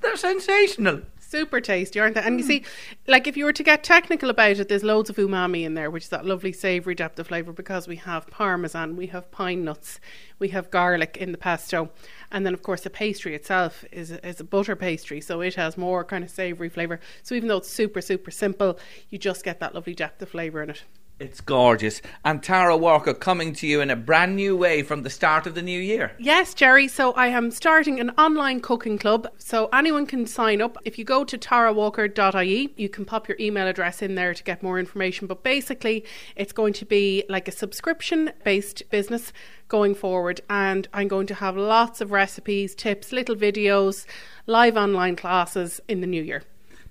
They're 0.00 0.16
sensational. 0.16 1.02
Super 1.28 1.60
tasty, 1.60 1.98
aren't 1.98 2.14
they? 2.14 2.20
And 2.20 2.38
you 2.38 2.44
mm. 2.44 2.48
see, 2.48 2.64
like 3.08 3.26
if 3.26 3.36
you 3.36 3.44
were 3.46 3.52
to 3.52 3.62
get 3.64 3.82
technical 3.82 4.30
about 4.30 4.58
it, 4.58 4.68
there's 4.68 4.84
loads 4.84 5.10
of 5.10 5.16
umami 5.16 5.64
in 5.64 5.74
there, 5.74 5.90
which 5.90 6.04
is 6.04 6.08
that 6.10 6.24
lovely 6.24 6.52
savoury 6.52 6.94
depth 6.94 7.18
of 7.18 7.26
flavour 7.26 7.52
because 7.52 7.88
we 7.88 7.96
have 7.96 8.28
parmesan, 8.28 8.94
we 8.94 9.08
have 9.08 9.28
pine 9.32 9.64
nuts, 9.64 9.98
we 10.38 10.48
have 10.48 10.70
garlic 10.70 11.16
in 11.16 11.32
the 11.32 11.38
pesto, 11.38 11.90
and 12.30 12.46
then 12.46 12.54
of 12.54 12.62
course 12.62 12.82
the 12.82 12.90
pastry 12.90 13.34
itself 13.34 13.84
is 13.90 14.12
is 14.12 14.38
a 14.38 14.44
butter 14.44 14.76
pastry, 14.76 15.20
so 15.20 15.40
it 15.40 15.56
has 15.56 15.76
more 15.76 16.04
kind 16.04 16.22
of 16.22 16.30
savoury 16.30 16.68
flavour. 16.68 17.00
So 17.24 17.34
even 17.34 17.48
though 17.48 17.56
it's 17.56 17.70
super 17.70 18.00
super 18.00 18.30
simple, 18.30 18.78
you 19.10 19.18
just 19.18 19.44
get 19.44 19.58
that 19.58 19.74
lovely 19.74 19.94
depth 19.94 20.22
of 20.22 20.28
flavour 20.28 20.62
in 20.62 20.70
it. 20.70 20.84
It's 21.18 21.40
gorgeous. 21.40 22.02
And 22.26 22.42
Tara 22.42 22.76
Walker 22.76 23.14
coming 23.14 23.54
to 23.54 23.66
you 23.66 23.80
in 23.80 23.88
a 23.88 23.96
brand 23.96 24.36
new 24.36 24.54
way 24.54 24.82
from 24.82 25.02
the 25.02 25.08
start 25.08 25.46
of 25.46 25.54
the 25.54 25.62
new 25.62 25.80
year. 25.80 26.12
Yes, 26.18 26.52
Jerry. 26.52 26.88
So 26.88 27.12
I 27.12 27.28
am 27.28 27.50
starting 27.50 27.98
an 27.98 28.10
online 28.18 28.60
cooking 28.60 28.98
club. 28.98 29.26
So 29.38 29.70
anyone 29.72 30.04
can 30.04 30.26
sign 30.26 30.60
up. 30.60 30.76
If 30.84 30.98
you 30.98 31.06
go 31.06 31.24
to 31.24 31.38
tarawalker.ie, 31.38 32.74
you 32.76 32.88
can 32.90 33.06
pop 33.06 33.28
your 33.28 33.38
email 33.40 33.66
address 33.66 34.02
in 34.02 34.14
there 34.14 34.34
to 34.34 34.44
get 34.44 34.62
more 34.62 34.78
information. 34.78 35.26
But 35.26 35.42
basically, 35.42 36.04
it's 36.36 36.52
going 36.52 36.74
to 36.74 36.84
be 36.84 37.24
like 37.30 37.48
a 37.48 37.52
subscription 37.52 38.32
based 38.44 38.82
business 38.90 39.32
going 39.68 39.94
forward. 39.94 40.42
And 40.50 40.86
I'm 40.92 41.08
going 41.08 41.28
to 41.28 41.34
have 41.36 41.56
lots 41.56 42.02
of 42.02 42.10
recipes, 42.10 42.74
tips, 42.74 43.10
little 43.10 43.36
videos, 43.36 44.04
live 44.46 44.76
online 44.76 45.16
classes 45.16 45.80
in 45.88 46.02
the 46.02 46.06
new 46.06 46.22
year. 46.22 46.42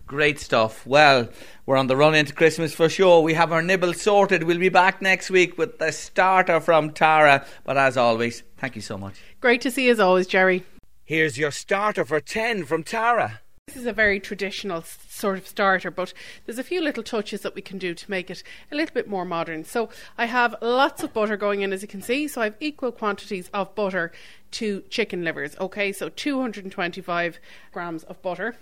Great 0.08 0.40
stuff. 0.40 0.86
Well, 0.86 1.30
we're 1.66 1.78
on 1.78 1.88
the 1.88 1.96
run 1.96 2.14
into 2.14 2.32
Christmas 2.32 2.76
for 2.76 2.90
sure. 2.90 3.24
We 3.24 3.34
have 3.34 3.52
our 3.52 3.64
nibble 3.64 3.94
sorted. 3.94 4.44
We'll 4.44 4.60
be 4.60 4.70
back 4.70 5.02
next 5.02 5.32
week 5.32 5.58
with 5.58 5.80
the 5.80 5.92
starter 5.92 6.60
from 6.60 6.92
Tara. 6.92 7.44
But 7.64 7.78
as 7.78 7.98
always, 7.98 8.44
thank 8.58 8.76
you 8.76 8.84
so 8.84 9.00
much. 9.00 9.20
Great 9.42 9.62
to 9.62 9.72
see 9.72 9.86
you 9.86 9.92
as 9.92 10.00
always, 10.00 10.28
Jerry. 10.28 10.64
Here's 11.06 11.40
your 11.40 11.50
starter 11.50 12.06
for 12.06 12.20
10 12.20 12.66
from 12.66 12.84
Tara. 12.84 13.42
This 13.66 13.78
is 13.78 13.88
a 13.88 13.94
very 13.94 14.20
traditional 14.20 14.84
sort 14.84 15.40
of 15.40 15.48
starter, 15.48 15.90
but 15.90 16.14
there's 16.46 16.60
a 16.60 16.64
few 16.64 16.82
little 16.82 17.02
touches 17.02 17.42
that 17.42 17.56
we 17.56 17.64
can 17.64 17.80
do 17.80 17.96
to 17.96 18.12
make 18.12 18.30
it 18.30 18.44
a 18.72 18.76
little 18.76 18.94
bit 18.94 19.08
more 19.08 19.26
modern. 19.26 19.64
So 19.64 19.90
I 20.20 20.28
have 20.28 20.54
lots 20.62 21.02
of 21.02 21.14
butter 21.14 21.36
going 21.36 21.62
in, 21.62 21.74
as 21.74 21.82
you 21.82 21.88
can 21.88 22.04
see. 22.04 22.28
So 22.28 22.42
I 22.42 22.44
have 22.44 22.56
equal 22.60 22.92
quantities 22.92 23.50
of 23.56 23.74
butter 23.74 24.12
to 24.52 24.84
chicken 24.92 25.24
livers. 25.24 25.56
Okay, 25.60 25.92
so 25.92 26.10
225 26.10 27.40
grams 27.72 28.04
of 28.04 28.22
butter. 28.22 28.56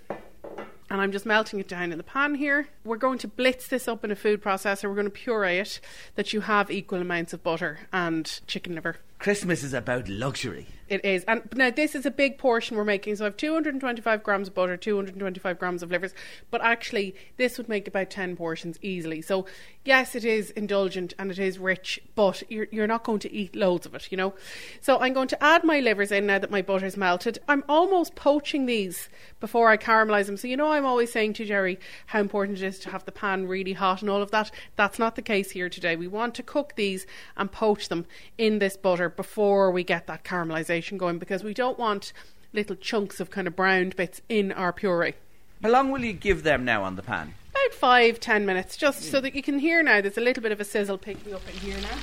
And 0.93 1.01
I'm 1.01 1.11
just 1.11 1.25
melting 1.25 1.59
it 1.59 1.67
down 1.67 1.91
in 1.91 1.97
the 1.97 2.03
pan 2.03 2.35
here. 2.35 2.67
We're 2.85 2.97
going 2.97 3.17
to 3.17 3.27
blitz 3.27 3.67
this 3.67 3.87
up 3.87 4.03
in 4.05 4.11
a 4.11 4.15
food 4.15 4.43
processor. 4.43 4.83
We're 4.83 4.93
going 4.93 5.07
to 5.07 5.09
puree 5.09 5.57
it 5.57 5.79
that 6.13 6.33
you 6.33 6.41
have 6.41 6.69
equal 6.69 7.01
amounts 7.01 7.33
of 7.33 7.41
butter 7.41 7.79
and 7.91 8.39
chicken 8.45 8.75
liver. 8.75 8.97
Christmas 9.17 9.63
is 9.63 9.73
about 9.73 10.07
luxury. 10.07 10.67
It 10.89 11.05
is. 11.05 11.23
And 11.25 11.43
now 11.55 11.69
this 11.69 11.95
is 11.95 12.05
a 12.05 12.11
big 12.11 12.37
portion 12.37 12.75
we're 12.75 12.83
making. 12.83 13.15
So 13.15 13.23
I 13.23 13.27
have 13.27 13.37
225 13.37 14.21
grams 14.21 14.49
of 14.49 14.53
butter, 14.53 14.75
225 14.75 15.57
grams 15.57 15.81
of 15.81 15.91
livers. 15.91 16.13
But 16.51 16.61
actually, 16.61 17.15
this 17.37 17.57
would 17.57 17.69
make 17.69 17.87
about 17.87 18.09
10 18.09 18.35
portions 18.35 18.77
easily. 18.81 19.21
So 19.21 19.45
yes, 19.85 20.13
it 20.13 20.25
is 20.25 20.51
indulgent 20.51 21.13
and 21.17 21.31
it 21.31 21.39
is 21.39 21.57
rich, 21.57 21.99
but 22.15 22.43
you're, 22.49 22.67
you're 22.71 22.87
not 22.87 23.03
going 23.03 23.19
to 23.19 23.31
eat 23.31 23.55
loads 23.55 23.85
of 23.85 23.95
it, 23.95 24.11
you 24.11 24.17
know. 24.17 24.33
So 24.81 24.99
I'm 24.99 25.13
going 25.13 25.29
to 25.29 25.43
add 25.43 25.63
my 25.63 25.79
livers 25.79 26.11
in 26.11 26.25
now 26.25 26.39
that 26.39 26.51
my 26.51 26.61
butter's 26.61 26.97
melted. 26.97 27.39
I'm 27.47 27.63
almost 27.69 28.15
poaching 28.15 28.65
these 28.65 29.09
before 29.39 29.69
I 29.69 29.77
caramelize 29.77 30.25
them. 30.25 30.37
So 30.37 30.47
you 30.47 30.57
know, 30.57 30.71
I'm 30.71 30.85
always 30.85 31.11
saying 31.11 31.33
to 31.33 31.45
Jerry 31.45 31.79
how 32.07 32.19
important 32.19 32.59
it 32.59 32.65
is 32.65 32.79
to 32.79 32.89
have 32.89 33.05
the 33.05 33.11
pan 33.11 33.47
really 33.47 33.73
hot 33.73 34.01
and 34.01 34.09
all 34.09 34.21
of 34.21 34.31
that. 34.31 34.51
That's 34.75 34.99
not 34.99 35.15
the 35.15 35.21
case 35.21 35.51
here 35.51 35.69
today. 35.69 35.95
We 35.95 36.07
want 36.07 36.35
to 36.35 36.43
cook 36.43 36.73
these 36.75 37.05
and 37.37 37.51
poach 37.51 37.87
them 37.87 38.05
in 38.37 38.59
this 38.59 38.75
butter 38.75 39.09
before 39.09 39.71
we 39.71 39.83
get 39.83 40.07
that 40.07 40.23
caramelization 40.23 40.72
going 40.81 41.19
because 41.19 41.43
we 41.43 41.53
don't 41.53 41.77
want 41.77 42.13
little 42.51 42.75
chunks 42.75 43.19
of 43.19 43.31
kind 43.31 43.47
of 43.47 43.55
browned 43.55 43.95
bits 43.95 44.21
in 44.29 44.51
our 44.51 44.71
puree. 44.71 45.13
How 45.61 45.69
long 45.69 45.91
will 45.91 46.03
you 46.03 46.13
give 46.13 46.43
them 46.43 46.65
now 46.65 46.83
on 46.83 46.95
the 46.95 47.01
pan? 47.01 47.33
About 47.51 47.73
five, 47.73 48.19
ten 48.19 48.45
minutes, 48.45 48.75
just 48.75 49.03
so 49.03 49.19
hmm. 49.19 49.23
that 49.23 49.35
you 49.35 49.41
can 49.41 49.59
hear 49.59 49.81
now. 49.81 50.01
There's 50.01 50.17
a 50.17 50.21
little 50.21 50.43
bit 50.43 50.51
of 50.51 50.59
a 50.59 50.65
sizzle 50.65 50.97
picking 50.97 51.33
up 51.33 51.41
in 51.47 51.55
here 51.59 51.77
now. 51.81 51.97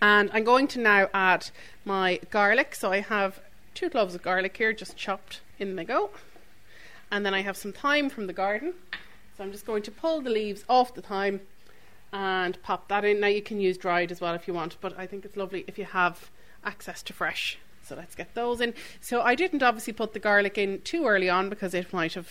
And 0.00 0.30
I'm 0.32 0.44
going 0.44 0.66
to 0.68 0.80
now 0.80 1.08
add 1.14 1.50
my 1.84 2.20
garlic. 2.30 2.74
So 2.74 2.90
I 2.90 3.00
have 3.00 3.40
two 3.74 3.88
cloves 3.88 4.14
of 4.14 4.22
garlic 4.22 4.56
here, 4.56 4.72
just 4.72 4.96
chopped. 4.96 5.40
In 5.58 5.76
they 5.76 5.84
go. 5.84 6.10
And 7.10 7.24
then 7.24 7.34
I 7.34 7.42
have 7.42 7.56
some 7.56 7.72
thyme 7.72 8.10
from 8.10 8.26
the 8.26 8.32
garden. 8.32 8.74
So 9.36 9.44
I'm 9.44 9.52
just 9.52 9.64
going 9.64 9.82
to 9.84 9.90
pull 9.90 10.20
the 10.20 10.30
leaves 10.30 10.64
off 10.68 10.94
the 10.94 11.02
thyme 11.02 11.40
and 12.12 12.60
pop 12.62 12.88
that 12.88 13.04
in. 13.04 13.20
Now 13.20 13.28
you 13.28 13.42
can 13.42 13.60
use 13.60 13.78
dried 13.78 14.10
as 14.10 14.20
well 14.20 14.34
if 14.34 14.48
you 14.48 14.54
want, 14.54 14.76
but 14.80 14.98
I 14.98 15.06
think 15.06 15.24
it's 15.24 15.36
lovely 15.36 15.64
if 15.66 15.78
you 15.78 15.84
have 15.84 16.30
access 16.64 17.02
to 17.04 17.12
fresh. 17.12 17.58
So 17.84 17.96
let's 17.96 18.14
get 18.14 18.34
those 18.34 18.60
in. 18.60 18.74
So 19.00 19.22
I 19.22 19.34
didn't 19.34 19.62
obviously 19.62 19.92
put 19.92 20.12
the 20.12 20.18
garlic 20.18 20.56
in 20.56 20.80
too 20.82 21.06
early 21.06 21.28
on 21.28 21.48
because 21.48 21.74
it 21.74 21.92
might 21.92 22.14
have 22.14 22.28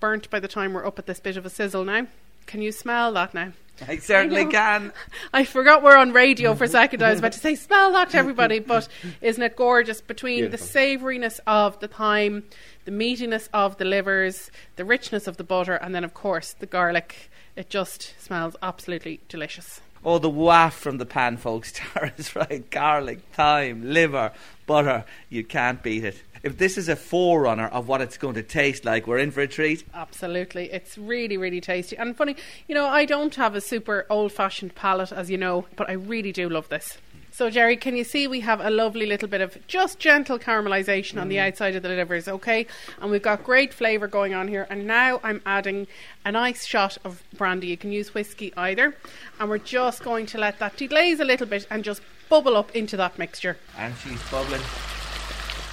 burnt 0.00 0.30
by 0.30 0.40
the 0.40 0.48
time 0.48 0.72
we're 0.72 0.86
up 0.86 0.98
at 0.98 1.06
this 1.06 1.20
bit 1.20 1.36
of 1.36 1.44
a 1.44 1.50
sizzle 1.50 1.84
now. 1.84 2.06
Can 2.46 2.62
you 2.62 2.72
smell 2.72 3.12
that 3.12 3.34
now? 3.34 3.52
I 3.88 3.96
certainly 3.96 4.42
I 4.42 4.44
can. 4.46 4.92
I 5.32 5.44
forgot 5.44 5.82
we're 5.82 5.96
on 5.96 6.12
radio 6.12 6.54
for 6.54 6.64
a 6.64 6.68
second. 6.68 7.02
I 7.02 7.10
was 7.10 7.18
about 7.18 7.32
to 7.32 7.38
say, 7.38 7.54
smell 7.54 7.92
that 7.92 8.10
to 8.10 8.18
everybody, 8.18 8.58
but 8.60 8.88
isn't 9.20 9.42
it 9.42 9.56
gorgeous? 9.56 10.00
Between 10.00 10.48
Beautiful. 10.48 10.66
the 10.66 10.72
savouriness 10.72 11.40
of 11.46 11.80
the 11.80 11.88
thyme, 11.88 12.44
the 12.84 12.92
meatiness 12.92 13.48
of 13.52 13.76
the 13.78 13.84
livers, 13.84 14.50
the 14.76 14.84
richness 14.84 15.26
of 15.26 15.36
the 15.36 15.44
butter, 15.44 15.74
and 15.74 15.94
then, 15.94 16.04
of 16.04 16.14
course, 16.14 16.52
the 16.52 16.66
garlic, 16.66 17.30
it 17.56 17.68
just 17.68 18.14
smells 18.20 18.56
absolutely 18.62 19.20
delicious. 19.28 19.80
Oh, 20.04 20.18
the 20.18 20.28
waft 20.28 20.78
from 20.78 20.98
the 20.98 21.06
pan, 21.06 21.38
folks. 21.38 21.72
Tara's 21.74 22.36
right. 22.36 22.68
Garlic, 22.70 23.20
thyme, 23.32 23.82
liver, 23.92 24.32
butter. 24.66 25.04
You 25.30 25.44
can't 25.44 25.82
beat 25.82 26.04
it. 26.04 26.22
If 26.42 26.58
this 26.58 26.76
is 26.76 26.90
a 26.90 26.96
forerunner 26.96 27.68
of 27.68 27.88
what 27.88 28.02
it's 28.02 28.18
going 28.18 28.34
to 28.34 28.42
taste 28.42 28.84
like, 28.84 29.06
we're 29.06 29.16
in 29.16 29.30
for 29.30 29.40
a 29.40 29.48
treat. 29.48 29.82
Absolutely. 29.94 30.70
It's 30.70 30.98
really, 30.98 31.38
really 31.38 31.62
tasty. 31.62 31.96
And 31.96 32.14
funny, 32.14 32.36
you 32.68 32.74
know, 32.74 32.86
I 32.86 33.06
don't 33.06 33.34
have 33.36 33.54
a 33.54 33.62
super 33.62 34.04
old 34.10 34.30
fashioned 34.30 34.74
palate, 34.74 35.10
as 35.10 35.30
you 35.30 35.38
know, 35.38 35.64
but 35.74 35.88
I 35.88 35.94
really 35.94 36.32
do 36.32 36.50
love 36.50 36.68
this. 36.68 36.98
So, 37.34 37.50
Jerry, 37.50 37.76
can 37.76 37.96
you 37.96 38.04
see 38.04 38.28
we 38.28 38.38
have 38.40 38.60
a 38.60 38.70
lovely 38.70 39.06
little 39.06 39.26
bit 39.26 39.40
of 39.40 39.58
just 39.66 39.98
gentle 39.98 40.38
caramelization 40.38 41.20
on 41.20 41.28
the 41.28 41.34
mm. 41.34 41.48
outside 41.48 41.74
of 41.74 41.82
the 41.82 41.88
livers, 41.88 42.28
okay? 42.28 42.64
And 43.00 43.10
we've 43.10 43.22
got 43.22 43.42
great 43.42 43.74
flavour 43.74 44.06
going 44.06 44.34
on 44.34 44.46
here. 44.46 44.68
And 44.70 44.86
now 44.86 45.18
I'm 45.24 45.42
adding 45.44 45.88
a 46.24 46.30
nice 46.30 46.64
shot 46.64 46.96
of 47.04 47.24
brandy. 47.36 47.66
You 47.66 47.76
can 47.76 47.90
use 47.90 48.14
whiskey 48.14 48.52
either. 48.56 48.96
And 49.40 49.50
we're 49.50 49.58
just 49.58 50.04
going 50.04 50.26
to 50.26 50.38
let 50.38 50.60
that 50.60 50.76
deglaze 50.76 51.18
a 51.18 51.24
little 51.24 51.48
bit 51.48 51.66
and 51.70 51.82
just 51.82 52.02
bubble 52.28 52.56
up 52.56 52.70
into 52.76 52.96
that 52.98 53.18
mixture. 53.18 53.56
And 53.76 53.96
she's 53.96 54.22
bubbling. 54.30 54.62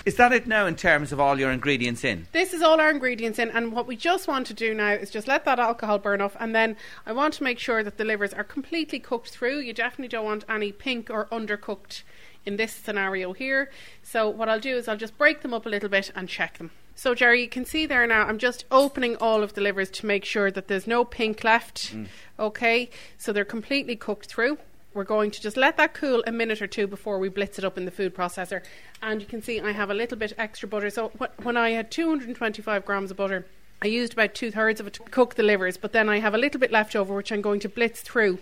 Is 0.03 0.15
that 0.15 0.33
it 0.33 0.47
now 0.47 0.65
in 0.65 0.75
terms 0.75 1.11
of 1.11 1.19
all 1.19 1.39
your 1.39 1.51
ingredients 1.51 2.03
in? 2.03 2.27
This 2.31 2.53
is 2.53 2.63
all 2.63 2.81
our 2.81 2.89
ingredients 2.89 3.37
in, 3.37 3.51
and 3.51 3.71
what 3.71 3.85
we 3.85 3.95
just 3.95 4.27
want 4.27 4.47
to 4.47 4.53
do 4.53 4.73
now 4.73 4.93
is 4.93 5.11
just 5.11 5.27
let 5.27 5.45
that 5.45 5.59
alcohol 5.59 5.99
burn 5.99 6.21
off, 6.21 6.35
and 6.39 6.55
then 6.55 6.75
I 7.05 7.13
want 7.13 7.35
to 7.35 7.43
make 7.43 7.59
sure 7.59 7.83
that 7.83 7.97
the 7.97 8.03
livers 8.03 8.33
are 8.33 8.43
completely 8.43 8.99
cooked 8.99 9.29
through. 9.29 9.59
You 9.59 9.73
definitely 9.73 10.07
don't 10.07 10.25
want 10.25 10.43
any 10.49 10.71
pink 10.71 11.11
or 11.11 11.25
undercooked 11.25 12.01
in 12.47 12.55
this 12.55 12.73
scenario 12.73 13.33
here. 13.33 13.69
So 14.01 14.27
what 14.27 14.49
I'll 14.49 14.59
do 14.59 14.75
is 14.75 14.87
I'll 14.87 14.97
just 14.97 15.17
break 15.19 15.41
them 15.41 15.53
up 15.53 15.67
a 15.67 15.69
little 15.69 15.89
bit 15.89 16.11
and 16.15 16.27
check 16.27 16.57
them. 16.57 16.71
So 16.95 17.13
Jerry, 17.13 17.41
you 17.41 17.47
can 17.47 17.65
see 17.65 17.85
there 17.85 18.05
now. 18.07 18.25
I'm 18.25 18.39
just 18.39 18.65
opening 18.71 19.15
all 19.17 19.43
of 19.43 19.53
the 19.53 19.61
livers 19.61 19.91
to 19.91 20.07
make 20.07 20.25
sure 20.25 20.49
that 20.49 20.67
there's 20.67 20.87
no 20.87 21.05
pink 21.05 21.43
left. 21.43 21.95
Mm. 21.95 22.07
Okay, 22.39 22.89
so 23.19 23.31
they're 23.31 23.45
completely 23.45 23.95
cooked 23.95 24.25
through. 24.25 24.57
We're 24.93 25.05
going 25.05 25.31
to 25.31 25.41
just 25.41 25.55
let 25.55 25.77
that 25.77 25.93
cool 25.93 26.21
a 26.27 26.31
minute 26.31 26.61
or 26.61 26.67
two 26.67 26.85
before 26.85 27.17
we 27.17 27.29
blitz 27.29 27.57
it 27.57 27.63
up 27.63 27.77
in 27.77 27.85
the 27.85 27.91
food 27.91 28.13
processor. 28.13 28.61
And 29.01 29.21
you 29.21 29.27
can 29.27 29.41
see 29.41 29.59
I 29.59 29.71
have 29.71 29.89
a 29.89 29.93
little 29.93 30.17
bit 30.17 30.33
extra 30.37 30.67
butter. 30.67 30.89
So 30.89 31.11
wh- 31.19 31.45
when 31.45 31.55
I 31.55 31.71
had 31.71 31.91
225 31.91 32.85
grams 32.85 33.11
of 33.11 33.17
butter, 33.17 33.45
I 33.81 33.87
used 33.87 34.13
about 34.13 34.35
two 34.35 34.51
thirds 34.51 34.79
of 34.79 34.87
it 34.87 34.93
to 34.93 35.03
cook 35.03 35.35
the 35.35 35.43
livers, 35.43 35.77
but 35.77 35.93
then 35.93 36.09
I 36.09 36.19
have 36.19 36.35
a 36.35 36.37
little 36.37 36.59
bit 36.59 36.71
left 36.71 36.95
over, 36.95 37.15
which 37.15 37.31
I'm 37.31 37.41
going 37.41 37.61
to 37.61 37.69
blitz 37.69 38.01
through 38.01 38.39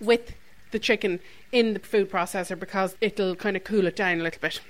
with 0.00 0.34
the 0.70 0.78
chicken 0.78 1.20
in 1.52 1.74
the 1.74 1.80
food 1.80 2.10
processor 2.10 2.58
because 2.58 2.96
it'll 3.00 3.36
kind 3.36 3.56
of 3.56 3.64
cool 3.64 3.86
it 3.86 3.96
down 3.96 4.20
a 4.20 4.22
little 4.22 4.40
bit. 4.40 4.60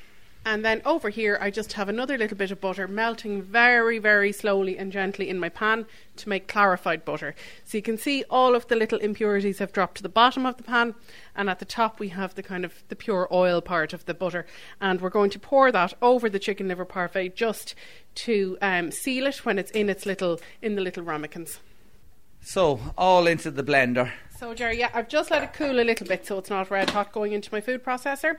And 0.45 0.65
then 0.65 0.81
over 0.87 1.11
here, 1.11 1.37
I 1.39 1.51
just 1.51 1.75
have 1.75 1.91
another 1.91 2.17
little 2.17 2.37
bit 2.37 2.51
of 2.51 2.63
butter 2.63 2.89
melting 2.89 3.43
very, 3.43 3.99
very 3.99 4.33
slowly 4.33 4.79
and 4.79 4.91
gently 4.91 5.29
in 5.29 5.39
my 5.39 5.51
pan 5.51 5.85
to 6.17 6.29
make 6.31 6.49
clarified 6.49 7.05
butter. 7.05 7.35
So 7.65 7.77
you 7.77 7.83
can 7.83 7.99
see 7.99 8.25
all 8.31 8.55
of 8.55 8.67
the 8.69 8.77
little 8.77 8.99
impurities 9.01 9.59
have 9.59 9.73
dropped 9.73 9.99
to 9.99 10.03
the 10.03 10.09
bottom 10.09 10.47
of 10.47 10.57
the 10.57 10.63
pan, 10.63 10.95
and 11.37 11.51
at 11.51 11.59
the 11.59 11.67
top 11.67 12.01
we 12.01 12.09
have 12.09 12.35
the 12.35 12.43
kind 12.43 12.65
of 12.65 12.83
the 12.89 12.97
pure 12.97 13.29
oil 13.31 13.61
part 13.61 13.93
of 13.93 14.07
the 14.07 14.15
butter. 14.15 14.47
And 14.81 15.03
we're 15.03 15.11
going 15.11 15.31
to 15.31 15.39
pour 15.39 15.71
that 15.73 15.93
over 16.01 16.31
the 16.31 16.39
chicken 16.39 16.69
liver 16.69 16.87
parfait 16.87 17.37
just 17.37 17.75
to 18.17 18.57
um, 18.63 18.91
seal 18.91 19.27
it 19.27 19.45
when 19.45 19.59
it's 19.59 19.71
in 19.73 19.91
its 19.91 20.07
little 20.07 20.41
in 20.63 20.75
the 20.75 20.83
little 20.83 21.05
ramekins. 21.05 21.61
So, 22.43 22.81
all 22.97 23.27
into 23.27 23.51
the 23.51 23.63
blender. 23.63 24.11
So, 24.39 24.55
Jerry, 24.55 24.79
yeah, 24.79 24.89
I've 24.95 25.09
just 25.09 25.31
let 25.31 25.43
it 25.43 25.53
cool 25.53 25.79
a 25.79 25.85
little 25.85 26.07
bit 26.07 26.27
so 26.27 26.39
it's 26.39 26.49
not 26.49 26.71
red 26.71 26.89
hot 26.89 27.13
going 27.13 27.33
into 27.33 27.51
my 27.53 27.61
food 27.61 27.85
processor. 27.85 28.39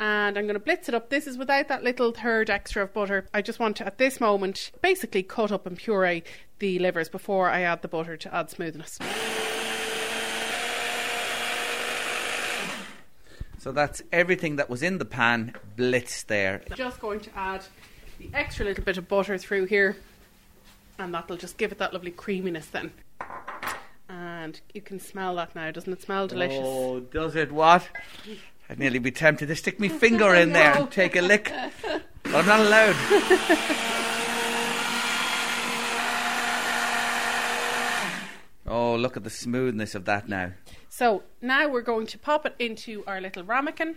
And 0.00 0.36
I'm 0.36 0.44
going 0.44 0.54
to 0.54 0.60
blitz 0.60 0.88
it 0.88 0.94
up. 0.94 1.10
This 1.10 1.26
is 1.26 1.38
without 1.38 1.68
that 1.68 1.84
little 1.84 2.10
third 2.10 2.50
extra 2.50 2.82
of 2.82 2.92
butter. 2.92 3.28
I 3.32 3.40
just 3.40 3.60
want 3.60 3.76
to, 3.76 3.86
at 3.86 3.98
this 3.98 4.20
moment, 4.20 4.72
basically 4.82 5.22
cut 5.22 5.52
up 5.52 5.64
and 5.66 5.76
puree 5.76 6.24
the 6.58 6.78
livers 6.80 7.08
before 7.08 7.48
I 7.48 7.60
add 7.60 7.82
the 7.82 7.88
butter 7.88 8.16
to 8.16 8.34
add 8.34 8.50
smoothness. 8.50 8.98
So 13.58 13.70
that's 13.70 14.02
everything 14.10 14.56
that 14.56 14.68
was 14.68 14.82
in 14.82 14.98
the 14.98 15.04
pan 15.04 15.54
blitzed 15.76 16.26
there. 16.26 16.62
Just 16.74 16.98
going 16.98 17.20
to 17.20 17.30
add 17.38 17.64
the 18.18 18.28
extra 18.34 18.64
little 18.64 18.82
bit 18.82 18.98
of 18.98 19.06
butter 19.06 19.38
through 19.38 19.66
here. 19.66 19.96
And 20.98 21.14
that'll 21.14 21.36
just 21.36 21.58
give 21.58 21.70
it 21.70 21.78
that 21.78 21.92
lovely 21.92 22.10
creaminess 22.10 22.66
then. 22.66 22.90
And 24.08 24.60
you 24.74 24.80
can 24.80 24.98
smell 24.98 25.36
that 25.36 25.54
now. 25.54 25.70
Doesn't 25.70 25.92
it 25.92 26.02
smell 26.02 26.26
delicious? 26.26 26.58
Oh, 26.60 27.00
does 27.00 27.36
it 27.36 27.52
what? 27.52 27.88
I'd 28.72 28.78
nearly 28.78 29.00
be 29.00 29.10
tempted 29.10 29.48
to 29.48 29.54
stick 29.54 29.78
my 29.78 29.88
finger 29.88 30.34
in 30.34 30.54
there 30.54 30.74
and 30.74 30.90
take 30.90 31.14
a 31.14 31.20
lick. 31.20 31.52
But 32.22 32.34
I'm 32.34 32.46
not 32.46 32.60
allowed. 32.60 32.96
oh, 38.66 38.96
look 38.96 39.18
at 39.18 39.24
the 39.24 39.30
smoothness 39.30 39.94
of 39.94 40.06
that 40.06 40.26
now. 40.26 40.52
So 40.88 41.22
now 41.42 41.68
we're 41.68 41.82
going 41.82 42.06
to 42.06 42.18
pop 42.18 42.46
it 42.46 42.54
into 42.58 43.04
our 43.06 43.20
little 43.20 43.44
ramekin. 43.44 43.96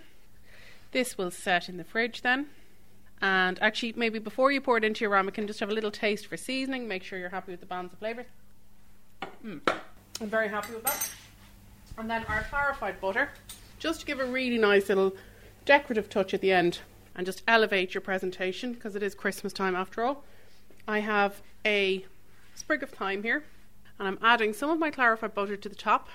This 0.92 1.18
will 1.18 1.32
set 1.32 1.70
in 1.70 1.78
the 1.78 1.86
fridge 1.86 2.22
then. 2.22 2.48
And 3.22 3.58
actually, 3.62 3.94
maybe 3.96 4.20
before 4.20 4.52
you 4.52 4.60
pour 4.60 4.76
it 4.76 4.84
into 4.84 5.06
your 5.06 5.12
ramekin, 5.12 5.48
just 5.48 5.62
have 5.62 5.70
a 5.70 5.74
little 5.74 5.90
taste 5.90 6.28
for 6.28 6.36
seasoning. 6.36 6.90
Make 6.90 7.04
sure 7.04 7.18
you're 7.18 7.30
happy 7.30 7.54
with 7.54 7.62
the 7.62 7.66
balance 7.66 7.94
of 7.94 8.00
flavours. 8.00 8.26
Mm. 9.42 9.62
I'm 10.20 10.28
very 10.28 10.50
happy 10.50 10.74
with 10.74 10.84
that. 10.84 11.10
And 11.98 12.10
then 12.10 12.26
our 12.26 12.44
clarified 12.50 13.00
butter, 13.00 13.30
just 13.86 14.00
to 14.00 14.06
give 14.08 14.20
a 14.20 14.26
really 14.26 14.58
nice 14.58 14.90
little 14.90 15.14
decorative 15.64 16.10
touch 16.10 16.34
at 16.34 16.42
the 16.42 16.52
end 16.52 16.80
and 17.16 17.24
just 17.24 17.44
elevate 17.48 17.94
your 17.94 18.02
presentation 18.02 18.74
because 18.74 18.96
it 18.96 19.04
is 19.04 19.14
Christmas 19.14 19.54
time 19.54 19.76
after 19.76 20.04
all. 20.04 20.24
I 20.88 21.02
have 21.02 21.44
a 21.64 22.04
sprig 22.56 22.82
of 22.82 22.90
thyme 22.90 23.22
here 23.22 23.44
and 24.00 24.08
I'm 24.08 24.18
adding 24.24 24.54
some 24.54 24.72
of 24.72 24.80
my 24.80 24.90
clarified 24.90 25.36
butter 25.36 25.56
to 25.56 25.70
the 25.70 25.76
top. 25.76 26.10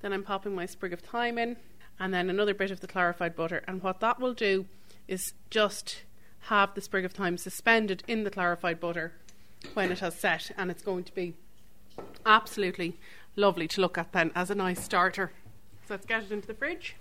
Then 0.00 0.14
I'm 0.14 0.22
popping 0.22 0.54
my 0.54 0.64
sprig 0.64 0.94
of 0.94 1.00
thyme 1.00 1.36
in 1.36 1.58
and 2.00 2.14
then 2.14 2.30
another 2.30 2.54
bit 2.54 2.70
of 2.70 2.80
the 2.80 2.86
clarified 2.86 3.36
butter. 3.36 3.62
And 3.68 3.82
what 3.82 4.00
that 4.00 4.18
will 4.18 4.32
do 4.32 4.64
is 5.06 5.34
just 5.50 6.04
have 6.44 6.74
the 6.74 6.80
sprig 6.80 7.04
of 7.04 7.12
thyme 7.12 7.36
suspended 7.36 8.02
in 8.08 8.24
the 8.24 8.30
clarified 8.30 8.80
butter 8.80 9.12
when 9.74 9.92
it 9.92 9.98
has 9.98 10.14
set 10.14 10.52
and 10.56 10.70
it's 10.70 10.82
going 10.82 11.04
to 11.04 11.14
be 11.14 11.34
absolutely 12.24 12.98
lovely 13.36 13.68
to 13.68 13.82
look 13.82 13.98
at 13.98 14.12
then 14.12 14.30
as 14.34 14.50
a 14.50 14.54
nice 14.54 14.82
starter. 14.82 15.32
So 15.88 15.94
let's 15.94 16.04
get 16.04 16.22
it 16.24 16.30
into 16.32 16.46
the 16.46 16.52
fridge. 16.52 16.96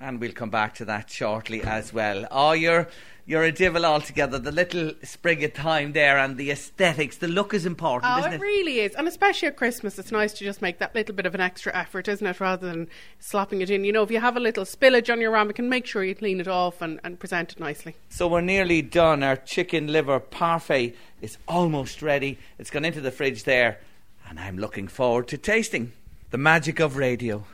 And 0.00 0.18
we'll 0.18 0.32
come 0.32 0.48
back 0.48 0.74
to 0.76 0.86
that 0.86 1.10
shortly 1.10 1.62
as 1.62 1.92
well. 1.92 2.26
Oh, 2.30 2.52
you're 2.52 2.88
you're 3.26 3.42
a 3.42 3.52
divil 3.52 3.84
altogether. 3.84 4.38
The 4.38 4.52
little 4.52 4.92
sprig 5.02 5.42
of 5.44 5.52
thyme 5.52 5.92
there 5.92 6.16
and 6.16 6.38
the 6.38 6.50
aesthetics, 6.50 7.18
the 7.18 7.28
look 7.28 7.52
is 7.52 7.66
important, 7.66 8.10
Oh, 8.10 8.20
isn't 8.20 8.32
it 8.32 8.36
Oh, 8.36 8.38
it? 8.38 8.40
really 8.42 8.80
is. 8.80 8.94
And 8.94 9.06
especially 9.06 9.48
at 9.48 9.56
Christmas, 9.56 9.98
it's 9.98 10.10
nice 10.10 10.32
to 10.34 10.44
just 10.44 10.62
make 10.62 10.78
that 10.78 10.94
little 10.94 11.14
bit 11.14 11.26
of 11.26 11.34
an 11.34 11.42
extra 11.42 11.76
effort, 11.76 12.08
isn't 12.08 12.26
it? 12.26 12.40
Rather 12.40 12.66
than 12.66 12.88
slopping 13.18 13.60
it 13.60 13.68
in. 13.68 13.84
You 13.84 13.92
know, 13.92 14.02
if 14.02 14.10
you 14.10 14.20
have 14.20 14.36
a 14.38 14.40
little 14.40 14.64
spillage 14.64 15.12
on 15.12 15.20
your 15.20 15.30
ramekin, 15.30 15.68
make 15.68 15.84
sure 15.84 16.02
you 16.04 16.14
clean 16.14 16.40
it 16.40 16.48
off 16.48 16.80
and, 16.80 17.00
and 17.04 17.20
present 17.20 17.52
it 17.52 17.60
nicely. 17.60 17.96
So 18.08 18.26
we're 18.28 18.40
nearly 18.40 18.80
done. 18.80 19.22
Our 19.22 19.36
chicken 19.36 19.88
liver 19.88 20.20
parfait 20.20 20.96
is 21.20 21.36
almost 21.46 22.00
ready. 22.00 22.38
It's 22.58 22.70
gone 22.70 22.86
into 22.86 23.02
the 23.02 23.10
fridge 23.10 23.44
there, 23.44 23.78
and 24.26 24.40
I'm 24.40 24.56
looking 24.58 24.88
forward 24.88 25.28
to 25.28 25.38
tasting 25.38 25.92
the 26.34 26.38
magic 26.38 26.80
of 26.80 26.96
radio. 26.96 27.44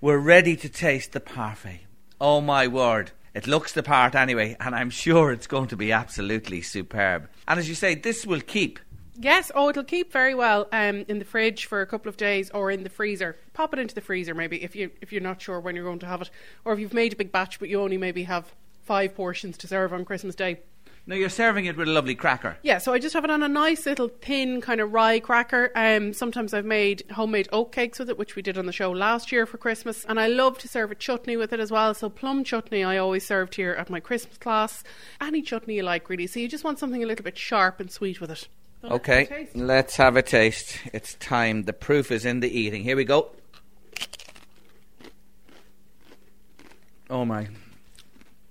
We're 0.00 0.18
ready 0.18 0.56
to 0.56 0.68
taste 0.68 1.12
the 1.12 1.20
parfait. 1.20 1.82
Oh 2.20 2.40
my 2.40 2.66
word. 2.66 3.12
It 3.32 3.46
looks 3.46 3.72
the 3.72 3.84
part 3.84 4.16
anyway, 4.16 4.56
and 4.58 4.74
I'm 4.74 4.90
sure 4.90 5.30
it's 5.30 5.46
going 5.46 5.68
to 5.68 5.76
be 5.76 5.92
absolutely 5.92 6.62
superb. 6.62 7.28
And 7.46 7.60
as 7.60 7.68
you 7.68 7.76
say, 7.76 7.94
this 7.94 8.26
will 8.26 8.40
keep. 8.40 8.80
Yes, 9.14 9.52
oh, 9.54 9.68
it'll 9.68 9.84
keep 9.84 10.12
very 10.12 10.34
well 10.34 10.66
um, 10.72 11.04
in 11.06 11.20
the 11.20 11.24
fridge 11.24 11.66
for 11.66 11.80
a 11.80 11.86
couple 11.86 12.08
of 12.08 12.16
days 12.16 12.50
or 12.50 12.72
in 12.72 12.82
the 12.82 12.90
freezer. 12.90 13.36
Pop 13.52 13.72
it 13.72 13.78
into 13.78 13.94
the 13.94 14.00
freezer 14.00 14.34
maybe 14.34 14.64
if 14.64 14.74
you 14.74 14.90
if 15.00 15.12
you're 15.12 15.22
not 15.22 15.40
sure 15.40 15.60
when 15.60 15.76
you're 15.76 15.84
going 15.84 16.00
to 16.00 16.06
have 16.06 16.20
it, 16.20 16.30
or 16.64 16.72
if 16.72 16.80
you've 16.80 16.92
made 16.92 17.12
a 17.12 17.16
big 17.16 17.30
batch 17.30 17.60
but 17.60 17.68
you 17.68 17.80
only 17.80 17.98
maybe 17.98 18.24
have 18.24 18.52
five 18.82 19.14
portions 19.14 19.56
to 19.58 19.68
serve 19.68 19.92
on 19.92 20.04
Christmas 20.04 20.34
Day. 20.34 20.58
Now 21.08 21.14
you're 21.14 21.30
serving 21.30 21.64
it 21.64 21.74
with 21.74 21.88
a 21.88 21.90
lovely 21.90 22.14
cracker. 22.14 22.58
Yeah, 22.62 22.76
so 22.76 22.92
I 22.92 22.98
just 22.98 23.14
have 23.14 23.24
it 23.24 23.30
on 23.30 23.42
a 23.42 23.48
nice 23.48 23.86
little 23.86 24.08
thin 24.08 24.60
kind 24.60 24.78
of 24.78 24.92
rye 24.92 25.20
cracker. 25.20 25.72
Um, 25.74 26.12
sometimes 26.12 26.52
I've 26.52 26.66
made 26.66 27.02
homemade 27.10 27.48
oat 27.50 27.72
cakes 27.72 27.98
with 27.98 28.10
it, 28.10 28.18
which 28.18 28.36
we 28.36 28.42
did 28.42 28.58
on 28.58 28.66
the 28.66 28.74
show 28.74 28.90
last 28.90 29.32
year 29.32 29.46
for 29.46 29.56
Christmas, 29.56 30.04
and 30.04 30.20
I 30.20 30.26
love 30.26 30.58
to 30.58 30.68
serve 30.68 30.90
a 30.90 30.94
chutney 30.94 31.38
with 31.38 31.54
it 31.54 31.60
as 31.60 31.70
well. 31.70 31.94
So 31.94 32.10
plum 32.10 32.44
chutney 32.44 32.84
I 32.84 32.98
always 32.98 33.24
served 33.24 33.54
here 33.54 33.72
at 33.72 33.88
my 33.88 34.00
Christmas 34.00 34.36
class. 34.36 34.84
Any 35.18 35.40
chutney 35.40 35.76
you 35.76 35.82
like, 35.82 36.10
really. 36.10 36.26
So 36.26 36.40
you 36.40 36.48
just 36.48 36.62
want 36.62 36.78
something 36.78 37.02
a 37.02 37.06
little 37.06 37.24
bit 37.24 37.38
sharp 37.38 37.80
and 37.80 37.90
sweet 37.90 38.20
with 38.20 38.30
it. 38.30 38.46
So 38.82 38.88
let's 38.88 39.08
have 39.08 39.18
Okay, 39.18 39.48
let's 39.54 39.96
have 39.96 40.16
a 40.16 40.22
taste. 40.22 40.78
It's 40.92 41.14
time. 41.14 41.62
The 41.62 41.72
proof 41.72 42.12
is 42.12 42.26
in 42.26 42.40
the 42.40 42.50
eating. 42.50 42.82
Here 42.82 42.96
we 42.96 43.06
go. 43.06 43.30
Oh 47.08 47.24
my. 47.24 47.48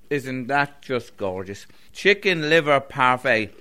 Isn't 0.10 0.48
that 0.48 0.82
just 0.82 1.18
gorgeous? 1.18 1.68
Chicken 1.92 2.50
liver 2.50 2.80
parfait. 2.80 3.54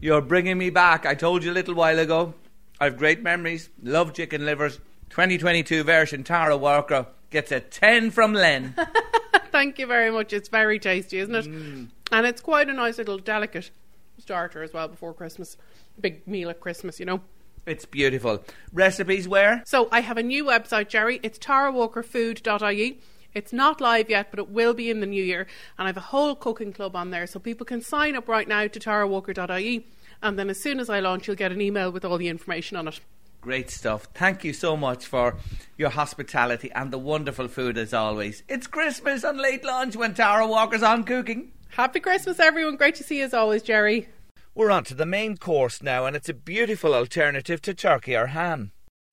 You're 0.00 0.20
bringing 0.20 0.58
me 0.58 0.70
back. 0.70 1.06
I 1.06 1.14
told 1.14 1.44
you 1.44 1.52
a 1.52 1.54
little 1.54 1.74
while 1.74 1.98
ago. 1.98 2.34
I've 2.80 2.98
great 2.98 3.22
memories. 3.22 3.70
Love 3.82 4.12
chicken 4.12 4.44
livers. 4.44 4.78
2022 5.10 5.84
version 5.84 6.24
Tara 6.24 6.56
Walker 6.56 7.06
gets 7.30 7.52
a 7.52 7.60
10 7.60 8.10
from 8.10 8.34
Len. 8.34 8.74
Thank 9.52 9.78
you 9.78 9.86
very 9.86 10.10
much. 10.10 10.32
It's 10.32 10.48
very 10.48 10.78
tasty, 10.78 11.18
isn't 11.18 11.34
it? 11.34 11.46
Mm. 11.46 11.88
And 12.12 12.26
it's 12.26 12.40
quite 12.40 12.68
a 12.68 12.72
nice 12.72 12.98
little 12.98 13.18
delicate 13.18 13.70
starter 14.18 14.62
as 14.62 14.72
well 14.72 14.88
before 14.88 15.14
Christmas. 15.14 15.56
Big 16.00 16.26
meal 16.26 16.50
at 16.50 16.60
Christmas, 16.60 16.98
you 16.98 17.06
know. 17.06 17.20
it's 17.66 17.84
beautiful. 17.84 18.44
Recipes 18.72 19.26
where? 19.28 19.62
So 19.64 19.88
I 19.92 20.00
have 20.00 20.18
a 20.18 20.22
new 20.22 20.44
website, 20.44 20.88
Jerry. 20.88 21.20
It's 21.22 21.38
tarawalkerfood.ie. 21.38 22.98
It's 23.34 23.52
not 23.52 23.80
live 23.80 24.08
yet, 24.08 24.28
but 24.30 24.38
it 24.38 24.48
will 24.48 24.74
be 24.74 24.90
in 24.90 25.00
the 25.00 25.06
new 25.06 25.22
year. 25.22 25.46
And 25.78 25.86
I 25.86 25.88
have 25.88 25.96
a 25.96 26.00
whole 26.00 26.36
cooking 26.36 26.72
club 26.72 26.94
on 26.94 27.10
there. 27.10 27.26
So 27.26 27.40
people 27.40 27.66
can 27.66 27.80
sign 27.80 28.14
up 28.14 28.28
right 28.28 28.46
now 28.46 28.66
to 28.68 28.80
tarawalker.ie. 28.80 29.86
And 30.22 30.38
then 30.38 30.48
as 30.48 30.60
soon 30.60 30.80
as 30.80 30.88
I 30.88 31.00
launch, 31.00 31.26
you'll 31.26 31.36
get 31.36 31.52
an 31.52 31.60
email 31.60 31.90
with 31.90 32.04
all 32.04 32.16
the 32.16 32.28
information 32.28 32.76
on 32.76 32.88
it. 32.88 33.00
Great 33.40 33.68
stuff. 33.70 34.08
Thank 34.14 34.42
you 34.42 34.54
so 34.54 34.74
much 34.74 35.04
for 35.04 35.36
your 35.76 35.90
hospitality 35.90 36.72
and 36.72 36.90
the 36.90 36.98
wonderful 36.98 37.48
food 37.48 37.76
as 37.76 37.92
always. 37.92 38.42
It's 38.48 38.66
Christmas 38.66 39.22
and 39.22 39.38
late 39.38 39.64
lunch 39.64 39.96
when 39.96 40.14
Tara 40.14 40.46
Walker's 40.46 40.82
on 40.82 41.04
cooking. 41.04 41.52
Happy 41.68 42.00
Christmas, 42.00 42.40
everyone. 42.40 42.76
Great 42.76 42.94
to 42.94 43.04
see 43.04 43.18
you 43.18 43.24
as 43.24 43.34
always, 43.34 43.62
Jerry. 43.62 44.08
We're 44.54 44.70
on 44.70 44.84
to 44.84 44.94
the 44.94 45.04
main 45.04 45.36
course 45.36 45.82
now, 45.82 46.06
and 46.06 46.14
it's 46.14 46.28
a 46.28 46.34
beautiful 46.34 46.94
alternative 46.94 47.60
to 47.62 47.74
turkey 47.74 48.14
or 48.16 48.28
ham. 48.28 48.70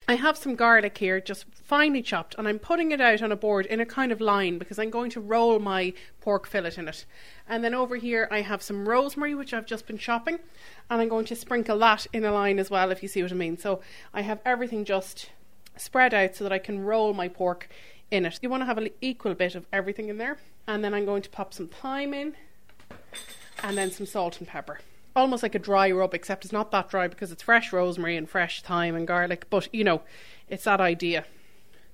I 0.08 0.16
have 0.16 0.36
some 0.36 0.56
garlic 0.56 0.98
here, 0.98 1.20
just 1.20 1.44
finely 1.54 2.02
chopped, 2.02 2.34
and 2.36 2.48
I'm 2.48 2.58
putting 2.58 2.90
it 2.90 3.00
out 3.00 3.22
on 3.22 3.30
a 3.30 3.36
board 3.36 3.66
in 3.66 3.80
a 3.80 3.86
kind 3.86 4.10
of 4.10 4.20
line 4.20 4.58
because 4.58 4.78
I'm 4.78 4.90
going 4.90 5.10
to 5.12 5.20
roll 5.20 5.60
my 5.60 5.92
pork 6.20 6.46
fillet 6.46 6.72
in 6.76 6.88
it. 6.88 7.04
And 7.48 7.62
then 7.62 7.72
over 7.72 7.96
here, 7.96 8.26
I 8.30 8.40
have 8.40 8.62
some 8.62 8.88
rosemary, 8.88 9.34
which 9.34 9.54
I've 9.54 9.64
just 9.64 9.86
been 9.86 9.98
chopping, 9.98 10.40
and 10.90 11.00
I'm 11.00 11.08
going 11.08 11.24
to 11.26 11.36
sprinkle 11.36 11.78
that 11.78 12.06
in 12.12 12.24
a 12.24 12.32
line 12.32 12.58
as 12.58 12.68
well, 12.68 12.90
if 12.90 13.02
you 13.02 13.08
see 13.08 13.22
what 13.22 13.32
I 13.32 13.36
mean. 13.36 13.56
So 13.56 13.80
I 14.12 14.22
have 14.22 14.40
everything 14.44 14.84
just 14.84 15.30
spread 15.76 16.12
out 16.12 16.34
so 16.34 16.44
that 16.44 16.52
I 16.52 16.58
can 16.58 16.84
roll 16.84 17.14
my 17.14 17.28
pork 17.28 17.68
in 18.10 18.26
it. 18.26 18.40
You 18.42 18.50
want 18.50 18.62
to 18.62 18.66
have 18.66 18.78
an 18.78 18.90
equal 19.00 19.34
bit 19.34 19.54
of 19.54 19.66
everything 19.72 20.08
in 20.08 20.18
there, 20.18 20.38
and 20.66 20.84
then 20.84 20.94
I'm 20.94 21.04
going 21.04 21.22
to 21.22 21.30
pop 21.30 21.54
some 21.54 21.68
thyme 21.68 22.12
in, 22.12 22.34
and 23.62 23.78
then 23.78 23.92
some 23.92 24.06
salt 24.06 24.40
and 24.40 24.48
pepper. 24.48 24.80
Almost 25.14 25.42
like 25.42 25.54
a 25.54 25.58
dry 25.58 25.90
rub, 25.90 26.14
except 26.14 26.44
it's 26.44 26.52
not 26.52 26.70
that 26.70 26.88
dry 26.88 27.08
because 27.08 27.32
it's 27.32 27.42
fresh 27.42 27.72
rosemary 27.72 28.16
and 28.16 28.28
fresh 28.28 28.62
thyme 28.62 28.94
and 28.94 29.06
garlic. 29.06 29.48
But 29.50 29.68
you 29.72 29.84
know, 29.84 30.02
it's 30.48 30.64
that 30.64 30.80
idea. 30.80 31.24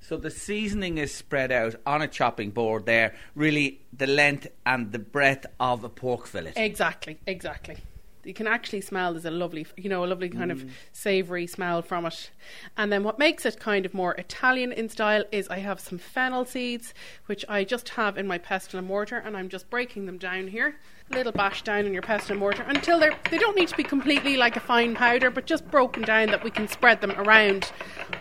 So 0.01 0.17
the 0.17 0.31
seasoning 0.31 0.99
is 0.99 1.13
spread 1.13 1.53
out 1.53 1.77
on 1.85 2.03
a 2.03 2.09
chopping 2.09 2.51
board 2.51 2.87
there, 2.87 3.15
really 3.35 3.81
the 3.93 4.07
length 4.07 4.47
and 4.65 4.93
the 4.93 4.99
breadth 4.99 5.47
of 5.59 5.85
a 5.85 5.89
pork 5.89 6.27
fillet. 6.27 6.53
Exactly, 6.57 7.19
exactly. 7.27 7.79
You 8.25 8.35
can 8.35 8.47
actually 8.47 8.83
smell 8.83 9.13
there's 9.13 9.25
a 9.25 9.31
lovely, 9.31 9.67
you 9.77 9.89
know, 9.89 10.05
a 10.05 10.07
lovely 10.07 10.29
kind 10.29 10.53
of 10.53 10.65
mm. 10.65 10.71
savoury 10.93 11.47
smell 11.47 11.83
from 11.83 12.05
it. 12.05 12.31
And 12.77 12.93
then 12.93 13.03
what 13.03 13.19
makes 13.19 13.47
it 13.47 13.59
kind 13.59 13.87
of 13.87 13.95
more 13.95 14.15
Italian 14.15 14.73
in 14.73 14.89
style 14.89 15.25
is 15.33 15.49
I 15.49 15.59
have 15.59 15.81
some 15.81 15.99
fennel 15.99 16.45
seeds, 16.45 16.93
which 17.27 17.45
I 17.49 17.65
just 17.65 17.91
have 17.91 18.19
in 18.19 18.27
my 18.27 18.37
pestle 18.37 18.79
and 18.79 18.87
mortar, 18.87 19.17
and 19.17 19.37
I'm 19.37 19.49
just 19.49 19.71
breaking 19.71 20.07
them 20.07 20.19
down 20.19 20.49
here. 20.49 20.77
Little 21.11 21.33
bash 21.33 21.63
down 21.63 21.87
in 21.87 21.93
your 21.93 22.03
pestle 22.03 22.33
and 22.33 22.41
mortar 22.41 22.65
until 22.65 22.99
they're, 22.99 23.17
they 23.31 23.39
don't 23.39 23.57
need 23.57 23.69
to 23.69 23.77
be 23.77 23.83
completely 23.83 24.37
like 24.37 24.57
a 24.57 24.61
fine 24.61 24.95
powder, 24.95 25.31
but 25.31 25.47
just 25.47 25.69
broken 25.71 26.03
down 26.03 26.29
that 26.29 26.45
we 26.45 26.51
can 26.51 26.69
spread 26.69 27.01
them 27.01 27.13
around 27.13 27.73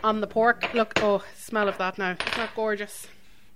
on 0.04 0.22
the 0.22 0.28
pork. 0.28 0.74
Look, 0.74 0.94
oh, 0.98 1.24
smell 1.36 1.68
of 1.68 1.78
that 1.80 1.98
now. 1.98 2.12
Isn't 2.12 2.36
that 2.36 2.56
gorgeous? 2.56 3.08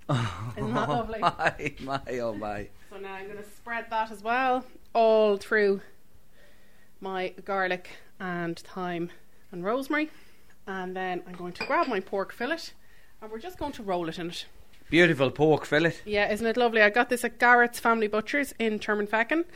Isn't 0.10 0.74
that 0.74 0.88
lovely? 0.88 1.20
Oh, 1.22 1.34
my, 1.38 1.74
my, 1.80 2.18
oh 2.18 2.34
my. 2.34 2.68
So 2.90 2.98
now 2.98 3.14
I'm 3.14 3.26
going 3.26 3.38
to 3.38 3.50
spread 3.56 3.86
that 3.88 4.10
as 4.10 4.22
well, 4.22 4.64
all 4.92 5.38
through 5.38 5.80
my 7.00 7.30
garlic 7.44 7.88
and 8.20 8.58
thyme 8.58 9.10
and 9.50 9.64
rosemary. 9.64 10.10
And 10.66 10.94
then 10.94 11.22
I'm 11.26 11.34
going 11.34 11.52
to 11.54 11.66
grab 11.66 11.88
my 11.88 12.00
pork 12.00 12.32
fillet 12.32 12.58
and 13.20 13.30
we're 13.30 13.38
just 13.38 13.58
going 13.58 13.72
to 13.72 13.82
roll 13.82 14.08
it 14.08 14.18
in 14.18 14.30
it. 14.30 14.46
Beautiful 14.92 15.30
pork 15.30 15.64
fillet. 15.64 15.94
Yeah, 16.04 16.30
isn't 16.30 16.46
it 16.46 16.58
lovely? 16.58 16.82
I 16.82 16.90
got 16.90 17.08
this 17.08 17.24
at 17.24 17.38
Garrett's 17.38 17.80
Family 17.80 18.08
Butchers 18.08 18.52
in 18.58 18.78
Termonfeckin. 18.78 19.46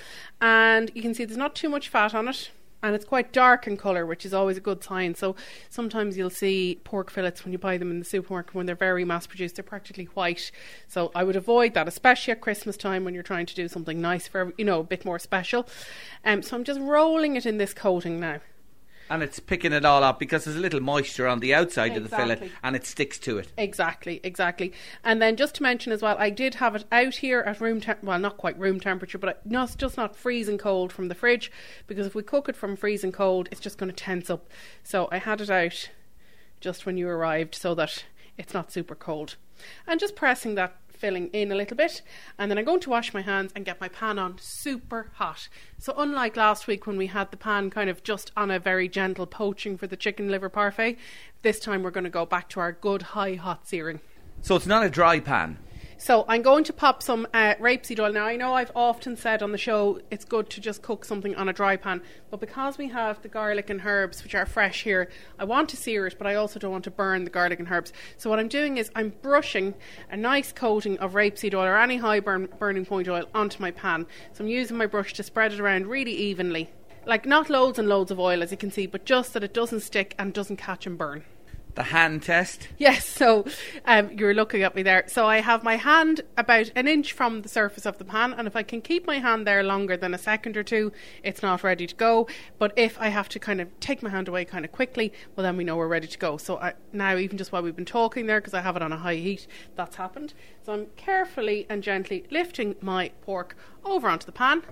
And 0.40 0.90
you 0.94 1.02
can 1.02 1.12
see 1.12 1.26
there's 1.26 1.36
not 1.36 1.54
too 1.54 1.68
much 1.68 1.90
fat 1.90 2.14
on 2.14 2.26
it. 2.26 2.50
And 2.82 2.94
it's 2.94 3.04
quite 3.04 3.34
dark 3.34 3.66
in 3.66 3.76
colour, 3.76 4.06
which 4.06 4.24
is 4.24 4.32
always 4.32 4.56
a 4.56 4.62
good 4.62 4.82
sign. 4.82 5.14
So 5.14 5.36
sometimes 5.68 6.16
you'll 6.16 6.30
see 6.30 6.80
pork 6.84 7.10
fillets 7.10 7.44
when 7.44 7.52
you 7.52 7.58
buy 7.58 7.76
them 7.76 7.90
in 7.90 7.98
the 7.98 8.04
supermarket 8.06 8.54
when 8.54 8.64
they're 8.64 8.74
very 8.74 9.04
mass 9.04 9.26
produced, 9.26 9.56
they're 9.56 9.62
practically 9.62 10.06
white. 10.14 10.50
So 10.88 11.12
I 11.14 11.22
would 11.22 11.36
avoid 11.36 11.74
that, 11.74 11.86
especially 11.86 12.32
at 12.32 12.40
Christmas 12.40 12.78
time 12.78 13.04
when 13.04 13.12
you're 13.12 13.22
trying 13.22 13.44
to 13.44 13.54
do 13.54 13.68
something 13.68 14.00
nice 14.00 14.26
for, 14.26 14.54
you 14.56 14.64
know, 14.64 14.80
a 14.80 14.84
bit 14.84 15.04
more 15.04 15.18
special. 15.18 15.68
Um, 16.24 16.40
so 16.40 16.56
I'm 16.56 16.64
just 16.64 16.80
rolling 16.80 17.36
it 17.36 17.44
in 17.44 17.58
this 17.58 17.74
coating 17.74 18.18
now. 18.18 18.40
And 19.08 19.22
it's 19.22 19.38
picking 19.38 19.72
it 19.72 19.84
all 19.84 20.02
up 20.02 20.18
because 20.18 20.44
there's 20.44 20.56
a 20.56 20.60
little 20.60 20.80
moisture 20.80 21.26
on 21.26 21.40
the 21.40 21.54
outside 21.54 21.96
of 21.96 22.02
the 22.02 22.08
fillet 22.08 22.50
and 22.62 22.74
it 22.74 22.84
sticks 22.84 23.18
to 23.20 23.38
it. 23.38 23.52
Exactly, 23.56 24.20
exactly. 24.22 24.72
And 25.04 25.22
then 25.22 25.36
just 25.36 25.54
to 25.56 25.62
mention 25.62 25.92
as 25.92 26.02
well, 26.02 26.16
I 26.18 26.30
did 26.30 26.56
have 26.56 26.74
it 26.74 26.84
out 26.90 27.16
here 27.16 27.40
at 27.40 27.60
room 27.60 27.80
temp. 27.80 28.02
Well, 28.02 28.18
not 28.18 28.36
quite 28.36 28.58
room 28.58 28.80
temperature, 28.80 29.18
but 29.18 29.44
no, 29.46 29.62
it's 29.64 29.74
just 29.74 29.96
not 29.96 30.16
freezing 30.16 30.58
cold 30.58 30.92
from 30.92 31.08
the 31.08 31.14
fridge 31.14 31.52
because 31.86 32.06
if 32.06 32.14
we 32.14 32.22
cook 32.22 32.48
it 32.48 32.56
from 32.56 32.76
freezing 32.76 33.12
cold, 33.12 33.48
it's 33.52 33.60
just 33.60 33.78
going 33.78 33.90
to 33.90 33.96
tense 33.96 34.28
up. 34.28 34.48
So 34.82 35.08
I 35.12 35.18
had 35.18 35.40
it 35.40 35.50
out 35.50 35.90
just 36.60 36.86
when 36.86 36.96
you 36.96 37.08
arrived 37.08 37.54
so 37.54 37.74
that 37.74 38.04
it's 38.36 38.54
not 38.54 38.72
super 38.72 38.94
cold. 38.94 39.36
And 39.86 40.00
just 40.00 40.16
pressing 40.16 40.54
that 40.56 40.76
filling 40.96 41.28
in 41.28 41.52
a 41.52 41.54
little 41.54 41.76
bit 41.76 42.02
and 42.38 42.50
then 42.50 42.58
I'm 42.58 42.64
going 42.64 42.80
to 42.80 42.90
wash 42.90 43.14
my 43.14 43.22
hands 43.22 43.52
and 43.54 43.64
get 43.64 43.80
my 43.80 43.88
pan 43.88 44.18
on 44.18 44.36
super 44.38 45.10
hot. 45.14 45.48
So 45.78 45.94
unlike 45.96 46.36
last 46.36 46.66
week 46.66 46.86
when 46.86 46.96
we 46.96 47.06
had 47.06 47.30
the 47.30 47.36
pan 47.36 47.70
kind 47.70 47.90
of 47.90 48.02
just 48.02 48.32
on 48.36 48.50
a 48.50 48.58
very 48.58 48.88
gentle 48.88 49.26
poaching 49.26 49.76
for 49.76 49.86
the 49.86 49.96
chicken 49.96 50.28
liver 50.28 50.48
parfait, 50.48 50.98
this 51.42 51.60
time 51.60 51.82
we're 51.82 51.90
going 51.90 52.04
to 52.04 52.10
go 52.10 52.26
back 52.26 52.48
to 52.50 52.60
our 52.60 52.72
good 52.72 53.02
high 53.02 53.34
hot 53.34 53.68
searing. 53.68 54.00
So 54.42 54.56
it's 54.56 54.66
not 54.66 54.84
a 54.84 54.90
dry 54.90 55.20
pan. 55.20 55.58
So 55.98 56.26
I'm 56.28 56.42
going 56.42 56.62
to 56.64 56.74
pop 56.74 57.02
some 57.02 57.26
uh, 57.32 57.54
rapeseed 57.54 57.98
oil. 57.98 58.12
Now 58.12 58.26
I 58.26 58.36
know 58.36 58.52
I've 58.52 58.70
often 58.76 59.16
said 59.16 59.42
on 59.42 59.52
the 59.52 59.58
show 59.58 59.98
it's 60.10 60.26
good 60.26 60.50
to 60.50 60.60
just 60.60 60.82
cook 60.82 61.06
something 61.06 61.34
on 61.34 61.48
a 61.48 61.54
dry 61.54 61.76
pan, 61.76 62.02
but 62.30 62.38
because 62.38 62.76
we 62.76 62.88
have 62.88 63.22
the 63.22 63.28
garlic 63.28 63.70
and 63.70 63.80
herbs 63.82 64.22
which 64.22 64.34
are 64.34 64.44
fresh 64.44 64.82
here, 64.82 65.08
I 65.38 65.44
want 65.44 65.70
to 65.70 65.76
sear 65.76 66.06
it, 66.06 66.16
but 66.18 66.26
I 66.26 66.34
also 66.34 66.58
don't 66.58 66.70
want 66.70 66.84
to 66.84 66.90
burn 66.90 67.24
the 67.24 67.30
garlic 67.30 67.60
and 67.60 67.68
herbs. 67.70 67.94
So 68.18 68.28
what 68.28 68.38
I'm 68.38 68.48
doing 68.48 68.76
is 68.76 68.90
I'm 68.94 69.14
brushing 69.22 69.72
a 70.10 70.18
nice 70.18 70.52
coating 70.52 70.98
of 70.98 71.14
rapeseed 71.14 71.54
oil 71.54 71.64
or 71.64 71.78
any 71.78 71.96
high 71.96 72.20
burn, 72.20 72.50
burning 72.58 72.84
point 72.84 73.08
oil 73.08 73.24
onto 73.34 73.62
my 73.62 73.70
pan. 73.70 74.06
So 74.34 74.44
I'm 74.44 74.50
using 74.50 74.76
my 74.76 74.86
brush 74.86 75.14
to 75.14 75.22
spread 75.22 75.54
it 75.54 75.60
around 75.60 75.86
really 75.86 76.14
evenly. 76.14 76.70
Like 77.06 77.24
not 77.24 77.48
loads 77.48 77.78
and 77.78 77.88
loads 77.88 78.10
of 78.10 78.20
oil 78.20 78.42
as 78.42 78.50
you 78.50 78.58
can 78.58 78.70
see, 78.70 78.86
but 78.86 79.06
just 79.06 79.32
that 79.32 79.42
it 79.42 79.54
doesn't 79.54 79.80
stick 79.80 80.14
and 80.18 80.34
doesn't 80.34 80.56
catch 80.56 80.86
and 80.86 80.98
burn. 80.98 81.24
The 81.76 81.82
hand 81.82 82.22
test. 82.22 82.68
Yes, 82.78 83.06
so 83.20 83.44
um, 83.84 84.10
you're 84.10 84.32
looking 84.32 84.62
at 84.62 84.74
me 84.74 84.82
there. 84.82 85.04
So 85.08 85.26
I 85.26 85.40
have 85.40 85.62
my 85.62 85.76
hand 85.76 86.22
about 86.38 86.70
an 86.74 86.88
inch 86.88 87.12
from 87.12 87.42
the 87.42 87.50
surface 87.50 87.84
of 87.84 87.98
the 87.98 88.04
pan, 88.04 88.32
and 88.32 88.46
if 88.46 88.56
I 88.56 88.62
can 88.62 88.80
keep 88.80 89.06
my 89.06 89.18
hand 89.18 89.46
there 89.46 89.62
longer 89.62 89.94
than 89.94 90.14
a 90.14 90.18
second 90.18 90.56
or 90.56 90.62
two, 90.62 90.90
it's 91.22 91.42
not 91.42 91.62
ready 91.62 91.86
to 91.86 91.94
go. 91.94 92.28
But 92.58 92.72
if 92.76 92.98
I 92.98 93.08
have 93.08 93.28
to 93.28 93.38
kind 93.38 93.60
of 93.60 93.68
take 93.78 94.02
my 94.02 94.08
hand 94.08 94.26
away 94.26 94.46
kind 94.46 94.64
of 94.64 94.72
quickly, 94.72 95.12
well, 95.36 95.44
then 95.44 95.58
we 95.58 95.64
know 95.64 95.76
we're 95.76 95.86
ready 95.86 96.08
to 96.08 96.18
go. 96.18 96.38
So 96.38 96.56
I, 96.56 96.72
now, 96.94 97.16
even 97.18 97.36
just 97.36 97.52
while 97.52 97.62
we've 97.62 97.76
been 97.76 97.84
talking 97.84 98.24
there, 98.24 98.40
because 98.40 98.54
I 98.54 98.62
have 98.62 98.76
it 98.76 98.82
on 98.82 98.92
a 98.92 98.96
high 98.96 99.16
heat, 99.16 99.46
that's 99.74 99.96
happened. 99.96 100.32
So 100.64 100.72
I'm 100.72 100.86
carefully 100.96 101.66
and 101.68 101.82
gently 101.82 102.24
lifting 102.30 102.74
my 102.80 103.10
pork 103.20 103.54
over 103.84 104.08
onto 104.08 104.24
the 104.24 104.32
pan, 104.32 104.62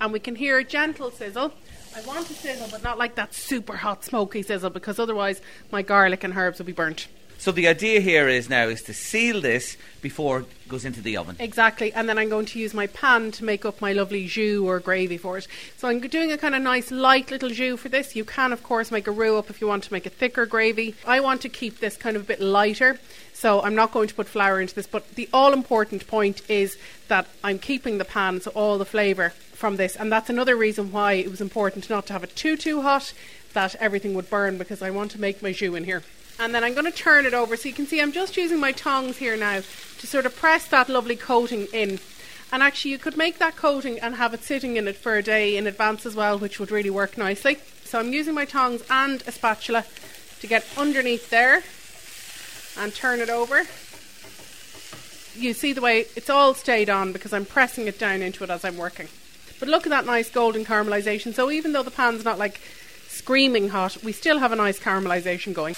and 0.00 0.12
we 0.12 0.20
can 0.20 0.36
hear 0.36 0.58
a 0.58 0.64
gentle 0.64 1.10
sizzle. 1.10 1.52
I 1.94 2.00
want 2.02 2.28
a 2.30 2.34
sizzle, 2.34 2.68
but 2.70 2.82
not 2.82 2.98
like 2.98 3.14
that 3.14 3.32
super 3.32 3.76
hot 3.76 4.04
smoky 4.04 4.42
sizzle 4.42 4.70
because 4.70 4.98
otherwise 4.98 5.40
my 5.70 5.82
garlic 5.82 6.24
and 6.24 6.36
herbs 6.36 6.58
will 6.58 6.66
be 6.66 6.72
burnt. 6.72 7.08
So 7.38 7.52
the 7.52 7.68
idea 7.68 8.00
here 8.00 8.28
is 8.28 8.48
now 8.48 8.68
is 8.68 8.82
to 8.84 8.94
seal 8.94 9.40
this 9.40 9.76
before 10.00 10.40
it 10.40 10.68
goes 10.68 10.84
into 10.84 11.02
the 11.02 11.16
oven. 11.16 11.36
Exactly, 11.38 11.92
and 11.92 12.08
then 12.08 12.18
I'm 12.18 12.28
going 12.28 12.46
to 12.46 12.58
use 12.58 12.72
my 12.72 12.86
pan 12.86 13.30
to 13.32 13.44
make 13.44 13.64
up 13.64 13.80
my 13.80 13.92
lovely 13.92 14.26
jus 14.26 14.58
or 14.58 14.80
gravy 14.80 15.18
for 15.18 15.38
it. 15.38 15.46
So 15.76 15.88
I'm 15.88 16.00
doing 16.00 16.32
a 16.32 16.38
kind 16.38 16.54
of 16.54 16.62
nice 16.62 16.90
light 16.90 17.30
little 17.30 17.50
jus 17.50 17.78
for 17.78 17.88
this. 17.88 18.16
You 18.16 18.24
can 18.24 18.52
of 18.52 18.62
course 18.62 18.90
make 18.90 19.06
a 19.06 19.10
roux 19.10 19.36
up 19.36 19.50
if 19.50 19.60
you 19.60 19.66
want 19.66 19.84
to 19.84 19.92
make 19.92 20.06
a 20.06 20.10
thicker 20.10 20.46
gravy. 20.46 20.94
I 21.06 21.20
want 21.20 21.42
to 21.42 21.48
keep 21.48 21.78
this 21.78 21.96
kind 21.96 22.16
of 22.16 22.22
a 22.22 22.26
bit 22.26 22.40
lighter. 22.40 22.98
So 23.32 23.62
I'm 23.62 23.74
not 23.74 23.92
going 23.92 24.08
to 24.08 24.14
put 24.14 24.26
flour 24.26 24.60
into 24.60 24.74
this, 24.74 24.86
but 24.86 25.14
the 25.14 25.28
all 25.32 25.52
important 25.52 26.06
point 26.06 26.40
is 26.48 26.78
that 27.08 27.26
I'm 27.44 27.58
keeping 27.58 27.98
the 27.98 28.04
pan 28.06 28.40
so 28.40 28.50
all 28.52 28.78
the 28.78 28.86
flavour 28.86 29.34
from 29.56 29.76
this, 29.76 29.96
and 29.96 30.12
that's 30.12 30.30
another 30.30 30.54
reason 30.54 30.92
why 30.92 31.14
it 31.14 31.30
was 31.30 31.40
important 31.40 31.90
not 31.90 32.06
to 32.06 32.12
have 32.12 32.22
it 32.24 32.36
too 32.36 32.56
too 32.56 32.82
hot, 32.82 33.12
that 33.54 33.74
everything 33.76 34.14
would 34.14 34.30
burn 34.30 34.58
because 34.58 34.82
I 34.82 34.90
want 34.90 35.10
to 35.12 35.20
make 35.20 35.42
my 35.42 35.52
jus 35.52 35.74
in 35.74 35.84
here. 35.84 36.02
And 36.38 36.54
then 36.54 36.62
I'm 36.62 36.74
going 36.74 36.84
to 36.84 36.92
turn 36.92 37.24
it 37.24 37.32
over 37.32 37.56
so 37.56 37.68
you 37.68 37.74
can 37.74 37.86
see 37.86 38.00
I'm 38.00 38.12
just 38.12 38.36
using 38.36 38.60
my 38.60 38.72
tongs 38.72 39.16
here 39.16 39.36
now 39.36 39.62
to 39.98 40.06
sort 40.06 40.26
of 40.26 40.36
press 40.36 40.66
that 40.68 40.90
lovely 40.90 41.16
coating 41.16 41.66
in. 41.72 41.98
And 42.52 42.62
actually, 42.62 42.90
you 42.92 42.98
could 42.98 43.16
make 43.16 43.38
that 43.38 43.56
coating 43.56 43.98
and 43.98 44.16
have 44.16 44.34
it 44.34 44.44
sitting 44.44 44.76
in 44.76 44.86
it 44.86 44.96
for 44.96 45.16
a 45.16 45.22
day 45.22 45.56
in 45.56 45.66
advance 45.66 46.04
as 46.04 46.14
well, 46.14 46.38
which 46.38 46.60
would 46.60 46.70
really 46.70 46.90
work 46.90 47.16
nicely. 47.16 47.56
So 47.84 47.98
I'm 47.98 48.12
using 48.12 48.34
my 48.34 48.44
tongs 48.44 48.84
and 48.90 49.22
a 49.26 49.32
spatula 49.32 49.84
to 50.40 50.46
get 50.46 50.64
underneath 50.76 51.30
there 51.30 51.62
and 52.78 52.94
turn 52.94 53.20
it 53.20 53.30
over. 53.30 53.64
You 55.34 55.54
see 55.54 55.72
the 55.72 55.80
way 55.80 56.06
it's 56.14 56.30
all 56.30 56.54
stayed 56.54 56.90
on 56.90 57.12
because 57.12 57.32
I'm 57.32 57.46
pressing 57.46 57.86
it 57.86 57.98
down 57.98 58.22
into 58.22 58.44
it 58.44 58.50
as 58.50 58.64
I'm 58.64 58.76
working. 58.76 59.08
But 59.58 59.68
look 59.68 59.86
at 59.86 59.90
that 59.90 60.06
nice 60.06 60.30
golden 60.30 60.64
caramelization. 60.64 61.34
So 61.34 61.50
even 61.50 61.72
though 61.72 61.82
the 61.82 61.90
pan's 61.90 62.24
not 62.24 62.38
like 62.38 62.60
screaming 63.08 63.70
hot, 63.70 64.02
we 64.02 64.12
still 64.12 64.38
have 64.38 64.52
a 64.52 64.56
nice 64.56 64.78
caramelization 64.78 65.54
going. 65.54 65.74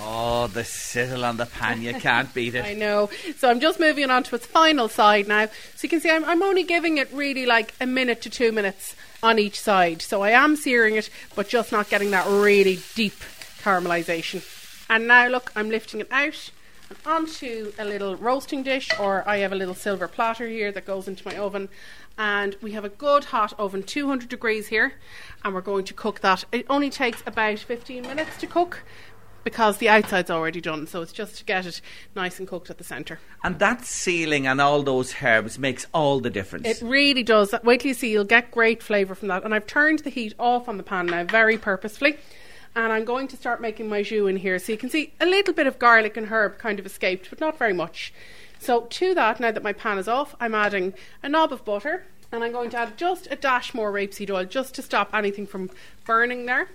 Oh, 0.00 0.48
the 0.48 0.64
sizzle 0.64 1.24
on 1.24 1.36
the 1.36 1.46
pan, 1.46 1.80
you 1.80 1.94
can't 1.94 2.32
beat 2.34 2.54
it. 2.54 2.64
I 2.66 2.74
know. 2.74 3.10
So 3.38 3.48
I'm 3.48 3.60
just 3.60 3.80
moving 3.80 4.10
on 4.10 4.22
to 4.24 4.34
its 4.34 4.46
final 4.46 4.88
side 4.88 5.28
now. 5.28 5.46
So 5.46 5.84
you 5.84 5.88
can 5.88 6.00
see 6.00 6.10
I'm, 6.10 6.24
I'm 6.24 6.42
only 6.42 6.64
giving 6.64 6.98
it 6.98 7.10
really 7.12 7.46
like 7.46 7.74
a 7.80 7.86
minute 7.86 8.20
to 8.22 8.30
two 8.30 8.52
minutes 8.52 8.96
on 9.22 9.38
each 9.38 9.58
side. 9.58 10.02
So 10.02 10.22
I 10.22 10.30
am 10.30 10.56
searing 10.56 10.96
it, 10.96 11.08
but 11.34 11.48
just 11.48 11.72
not 11.72 11.88
getting 11.88 12.10
that 12.10 12.26
really 12.26 12.80
deep 12.94 13.14
caramelization. 13.62 14.44
And 14.90 15.06
now 15.08 15.28
look, 15.28 15.52
I'm 15.56 15.70
lifting 15.70 16.00
it 16.00 16.08
out 16.10 16.50
onto 17.06 17.72
a 17.78 17.84
little 17.84 18.16
roasting 18.16 18.62
dish, 18.62 18.90
or 18.98 19.26
I 19.28 19.38
have 19.38 19.52
a 19.52 19.56
little 19.56 19.74
silver 19.74 20.08
platter 20.08 20.48
here 20.48 20.72
that 20.72 20.84
goes 20.84 21.08
into 21.08 21.26
my 21.26 21.36
oven. 21.36 21.68
And 22.16 22.56
we 22.62 22.72
have 22.72 22.84
a 22.84 22.88
good 22.88 23.24
hot 23.24 23.52
oven, 23.58 23.82
200 23.82 24.28
degrees 24.28 24.68
here, 24.68 24.94
and 25.44 25.54
we're 25.54 25.60
going 25.60 25.84
to 25.86 25.94
cook 25.94 26.20
that. 26.20 26.44
It 26.52 26.66
only 26.70 26.90
takes 26.90 27.22
about 27.26 27.58
15 27.58 28.02
minutes 28.02 28.36
to 28.38 28.46
cook 28.46 28.82
because 29.42 29.78
the 29.78 29.88
outside's 29.88 30.30
already 30.30 30.60
done, 30.60 30.86
so 30.86 31.02
it's 31.02 31.12
just 31.12 31.36
to 31.36 31.44
get 31.44 31.66
it 31.66 31.80
nice 32.16 32.38
and 32.38 32.48
cooked 32.48 32.70
at 32.70 32.78
the 32.78 32.84
centre. 32.84 33.20
And 33.44 33.58
that 33.58 33.84
sealing 33.84 34.46
and 34.46 34.60
all 34.60 34.82
those 34.82 35.16
herbs 35.22 35.58
makes 35.58 35.86
all 35.92 36.20
the 36.20 36.30
difference. 36.30 36.66
It 36.66 36.80
really 36.82 37.22
does. 37.22 37.54
Wait 37.62 37.82
till 37.82 37.88
you 37.88 37.94
see, 37.94 38.10
you'll 38.10 38.24
get 38.24 38.50
great 38.50 38.82
flavour 38.82 39.14
from 39.14 39.28
that. 39.28 39.44
And 39.44 39.54
I've 39.54 39.66
turned 39.66 40.00
the 40.00 40.10
heat 40.10 40.34
off 40.38 40.68
on 40.68 40.78
the 40.78 40.82
pan 40.82 41.06
now 41.06 41.24
very 41.24 41.58
purposefully. 41.58 42.16
And 42.76 42.92
I'm 42.92 43.04
going 43.04 43.28
to 43.28 43.36
start 43.36 43.60
making 43.60 43.88
my 43.88 44.02
jus 44.02 44.28
in 44.28 44.36
here. 44.36 44.58
So 44.58 44.72
you 44.72 44.78
can 44.78 44.90
see 44.90 45.12
a 45.20 45.26
little 45.26 45.54
bit 45.54 45.66
of 45.66 45.78
garlic 45.78 46.16
and 46.16 46.26
herb 46.26 46.58
kind 46.58 46.78
of 46.78 46.86
escaped, 46.86 47.30
but 47.30 47.40
not 47.40 47.58
very 47.58 47.72
much. 47.72 48.12
So 48.58 48.82
to 48.82 49.14
that, 49.14 49.38
now 49.38 49.52
that 49.52 49.62
my 49.62 49.72
pan 49.72 49.98
is 49.98 50.08
off, 50.08 50.34
I'm 50.40 50.54
adding 50.54 50.94
a 51.22 51.28
knob 51.28 51.52
of 51.52 51.64
butter. 51.64 52.04
And 52.32 52.42
I'm 52.42 52.52
going 52.52 52.70
to 52.70 52.78
add 52.78 52.98
just 52.98 53.28
a 53.30 53.36
dash 53.36 53.74
more 53.74 53.92
rapeseed 53.92 54.28
oil 54.28 54.44
just 54.44 54.74
to 54.74 54.82
stop 54.82 55.10
anything 55.14 55.46
from 55.46 55.70
burning 56.04 56.46
there. 56.46 56.68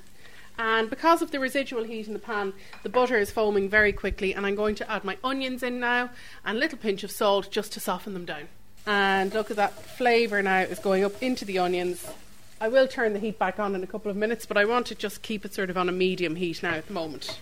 And 0.58 0.90
because 0.90 1.22
of 1.22 1.32
the 1.32 1.40
residual 1.40 1.84
heat 1.84 2.08
in 2.08 2.14
the 2.14 2.20
pan, 2.20 2.54
the 2.84 2.90
butter 2.90 3.18
is 3.18 3.32
foaming 3.32 3.70
very 3.70 3.92
quickly. 3.92 4.34
And 4.34 4.46
I'm 4.46 4.56
going 4.56 4.76
to 4.76 4.90
add 4.90 5.04
my 5.04 5.18
onions 5.24 5.64
in 5.64 5.80
now 5.80 6.12
and 6.46 6.58
a 6.58 6.60
little 6.60 6.78
pinch 6.78 7.04
of 7.04 7.12
salt 7.12 7.52
just 7.52 7.74
to 7.74 7.80
soften 7.80 8.14
them 8.14 8.26
down. 8.26 8.48
And 8.86 9.34
look 9.34 9.52
at 9.52 9.58
that 9.58 9.74
flavour 9.74 10.42
now 10.42 10.60
is 10.60 10.80
going 10.80 11.04
up 11.04 11.22
into 11.22 11.44
the 11.44 11.60
onions. 11.60 12.08
I 12.62 12.68
will 12.68 12.88
turn 12.88 13.14
the 13.14 13.20
heat 13.20 13.40
back 13.40 13.58
on 13.58 13.74
in 13.74 13.84
a 13.84 13.88
couple 13.88 14.12
of 14.12 14.18
minutes, 14.18 14.46
but 14.46 14.58
I 14.58 14.66
want 14.66 14.88
to 14.88 14.96
just 14.96 15.22
keep 15.22 15.46
it 15.46 15.54
sort 15.54 15.70
of 15.70 15.78
on 15.78 15.88
a 15.88 15.94
medium 15.94 16.36
heat 16.36 16.62
now 16.62 16.74
at 16.74 16.88
the 16.88 16.94
moment. 16.94 17.40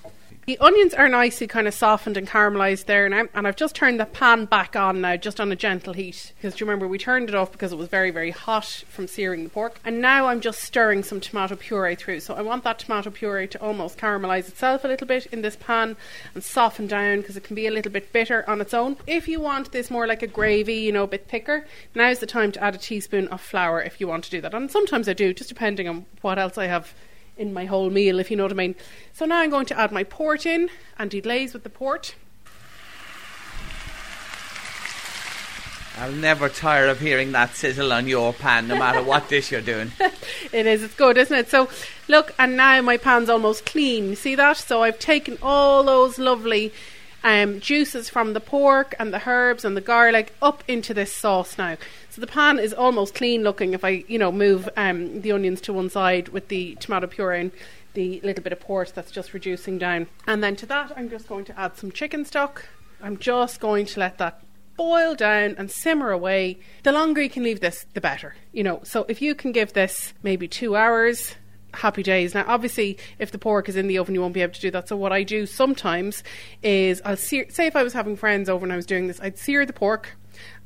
The 0.48 0.58
onions 0.60 0.94
are 0.94 1.10
nicely 1.10 1.46
kind 1.46 1.68
of 1.68 1.74
softened 1.74 2.16
and 2.16 2.26
caramelised 2.26 2.86
there 2.86 3.10
now, 3.10 3.26
and 3.34 3.46
I've 3.46 3.58
just 3.58 3.76
turned 3.76 4.00
the 4.00 4.06
pan 4.06 4.46
back 4.46 4.78
on 4.78 5.02
now, 5.02 5.18
just 5.18 5.42
on 5.42 5.52
a 5.52 5.58
gentle 5.58 5.92
heat. 5.92 6.32
Because 6.38 6.54
do 6.56 6.64
you 6.64 6.66
remember 6.66 6.88
we 6.88 6.98
turned 6.98 7.28
it 7.28 7.36
off 7.36 7.52
because 7.52 7.74
it 7.74 7.78
was 7.78 7.90
very, 7.90 8.12
very 8.12 8.32
hot 8.32 8.86
from 8.88 9.08
searing 9.08 9.44
the 9.44 9.50
pork. 9.50 9.78
And 9.84 10.00
now 10.00 10.28
I'm 10.28 10.40
just 10.40 10.62
stirring 10.62 11.04
some 11.04 11.20
tomato 11.20 11.58
puree 11.58 11.96
through. 11.96 12.22
So 12.22 12.34
I 12.34 12.44
want 12.44 12.64
that 12.64 12.80
tomato 12.80 13.10
puree 13.10 13.48
to 13.48 13.62
almost 13.62 13.98
caramelise 13.98 14.48
itself 14.48 14.86
a 14.86 14.88
little 14.88 15.06
bit 15.06 15.26
in 15.34 15.42
this 15.42 15.58
pan 15.58 15.98
and 16.34 16.42
soften 16.42 16.88
down 16.88 17.20
because 17.20 17.36
it 17.36 17.44
can 17.44 17.54
be 17.54 17.68
a 17.68 17.72
little 17.72 17.92
bit 17.92 18.14
bitter 18.14 18.50
on 18.50 18.62
its 18.62 18.74
own. 18.74 18.96
If 19.06 19.28
you 19.28 19.42
want 19.42 19.74
this 19.74 19.92
more 19.92 20.08
like 20.08 20.24
a 20.24 20.28
gravy, 20.28 20.76
you 20.76 20.94
know, 20.94 21.04
a 21.04 21.08
bit 21.08 21.28
thicker, 21.28 21.66
now's 21.94 22.20
the 22.20 22.26
time 22.26 22.54
to 22.54 22.64
add 22.64 22.74
a 22.74 22.78
teaspoon 22.78 23.28
of 23.28 23.42
flour 23.42 23.82
if 23.82 24.00
you 24.00 24.08
want 24.08 24.24
to 24.24 24.32
do 24.32 24.40
that. 24.40 24.54
And 24.54 24.72
sometimes 24.72 25.10
I 25.10 25.14
do, 25.14 25.34
just 25.34 25.50
depending 25.50 25.90
on 25.90 26.06
what 26.22 26.40
else 26.40 26.58
I 26.58 26.68
have 26.68 26.94
in 27.38 27.54
my 27.54 27.66
whole 27.66 27.90
meal, 27.90 28.20
if 28.20 28.32
you 28.32 28.38
know 28.38 28.44
what 28.44 28.52
I 28.52 28.56
mean. 28.56 28.76
So 29.14 29.26
now 29.26 29.40
I'm 29.40 29.50
going 29.50 29.66
to 29.68 29.80
add 29.80 29.92
my 29.92 30.04
port 30.04 30.46
in 30.46 30.70
and 30.98 31.10
deglaze 31.12 31.54
with 31.54 31.64
the 31.64 31.70
port. 31.70 32.16
I'll 36.00 36.12
never 36.12 36.48
tire 36.48 36.88
of 36.88 37.00
hearing 37.00 37.32
that 37.32 37.56
sizzle 37.56 37.92
on 37.92 38.08
your 38.08 38.32
pan, 38.32 38.68
no 38.68 38.78
matter 38.78 39.02
what 39.02 39.28
dish 39.30 39.52
you're 39.52 39.62
doing. 39.62 39.92
It 40.54 40.68
is, 40.68 40.84
it's 40.84 40.94
good, 40.94 41.18
isn't 41.18 41.36
it? 41.36 41.50
So 41.50 41.70
look, 42.08 42.36
and 42.38 42.56
now 42.56 42.82
my 42.82 42.98
pan's 42.98 43.30
almost 43.30 43.66
clean. 43.66 44.16
See 44.16 44.36
that? 44.36 44.58
So 44.58 44.84
I've 44.84 45.00
taken 45.00 45.40
all 45.42 45.84
those 45.84 46.20
lovely 46.20 46.72
um, 47.24 47.60
juices 47.60 48.10
from 48.10 48.34
the 48.34 48.40
pork 48.40 48.96
and 49.00 49.14
the 49.14 49.22
herbs 49.28 49.66
and 49.66 49.76
the 49.76 49.82
garlic 49.82 50.34
up 50.42 50.64
into 50.68 50.94
this 50.94 51.14
sauce 51.14 51.58
now. 51.58 51.78
So 52.10 52.22
the 52.22 52.28
pan 52.28 52.60
is 52.60 52.74
almost 52.74 53.16
clean 53.16 53.44
looking 53.44 53.74
if 53.74 53.84
I, 53.84 54.04
you 54.08 54.18
know, 54.18 54.32
move 54.32 54.70
um, 54.78 55.22
the 55.22 55.32
onions 55.32 55.62
to 55.62 55.74
one 55.74 55.90
side 55.90 56.30
with 56.30 56.48
the 56.48 56.76
tomato 56.76 57.08
puree 57.08 57.42
and 57.42 57.52
the 57.94 58.22
little 58.24 58.44
bit 58.44 58.54
of 58.54 58.60
port 58.60 58.92
that's 58.94 59.12
just 59.12 59.34
reducing 59.34 59.78
down. 59.78 60.08
And 60.26 60.44
then 60.44 60.56
to 60.58 60.66
that, 60.68 60.94
I'm 60.96 61.10
just 61.10 61.28
going 61.28 61.46
to 61.46 61.60
add 61.60 61.78
some 61.78 61.92
chicken 61.92 62.26
stock. 62.26 62.66
I'm 63.02 63.18
just 63.18 63.60
going 63.60 63.86
to 63.88 64.00
let 64.00 64.18
that 64.20 64.42
boil 64.76 65.16
down 65.16 65.56
and 65.58 65.70
simmer 65.70 66.12
away. 66.12 66.60
The 66.84 66.92
longer 66.92 67.22
you 67.22 67.30
can 67.30 67.44
leave 67.44 67.60
this, 67.60 67.86
the 67.94 68.02
better. 68.02 68.36
You 68.54 68.64
know, 68.64 68.82
so 68.84 69.06
if 69.10 69.22
you 69.22 69.36
can 69.36 69.52
give 69.52 69.74
this 69.74 70.14
maybe 70.24 70.48
two 70.48 70.76
hours, 70.76 71.36
happy 71.78 72.04
days. 72.04 72.34
Now, 72.34 72.46
obviously, 72.48 72.98
if 73.20 73.32
the 73.32 73.38
pork 73.38 73.70
is 73.70 73.76
in 73.76 73.88
the 73.88 73.98
oven, 73.98 74.16
you 74.16 74.22
won't 74.22 74.34
be 74.34 74.42
able 74.42 74.54
to 74.54 74.62
do 74.62 74.72
that. 74.72 74.88
So, 74.88 74.98
what 74.98 75.12
I 75.12 75.24
do 75.24 75.46
sometimes 75.46 76.24
is 76.62 77.02
I'll 77.06 77.18
sear, 77.18 77.46
say 77.50 77.68
if 77.68 77.76
I 77.76 77.84
was 77.84 77.94
having 77.94 78.16
friends 78.16 78.50
over 78.50 78.66
and 78.66 78.74
I 78.74 78.76
was 78.76 78.86
doing 78.86 79.08
this, 79.08 79.20
I'd 79.22 79.38
sear 79.38 79.66
the 79.66 79.74
pork 79.74 80.18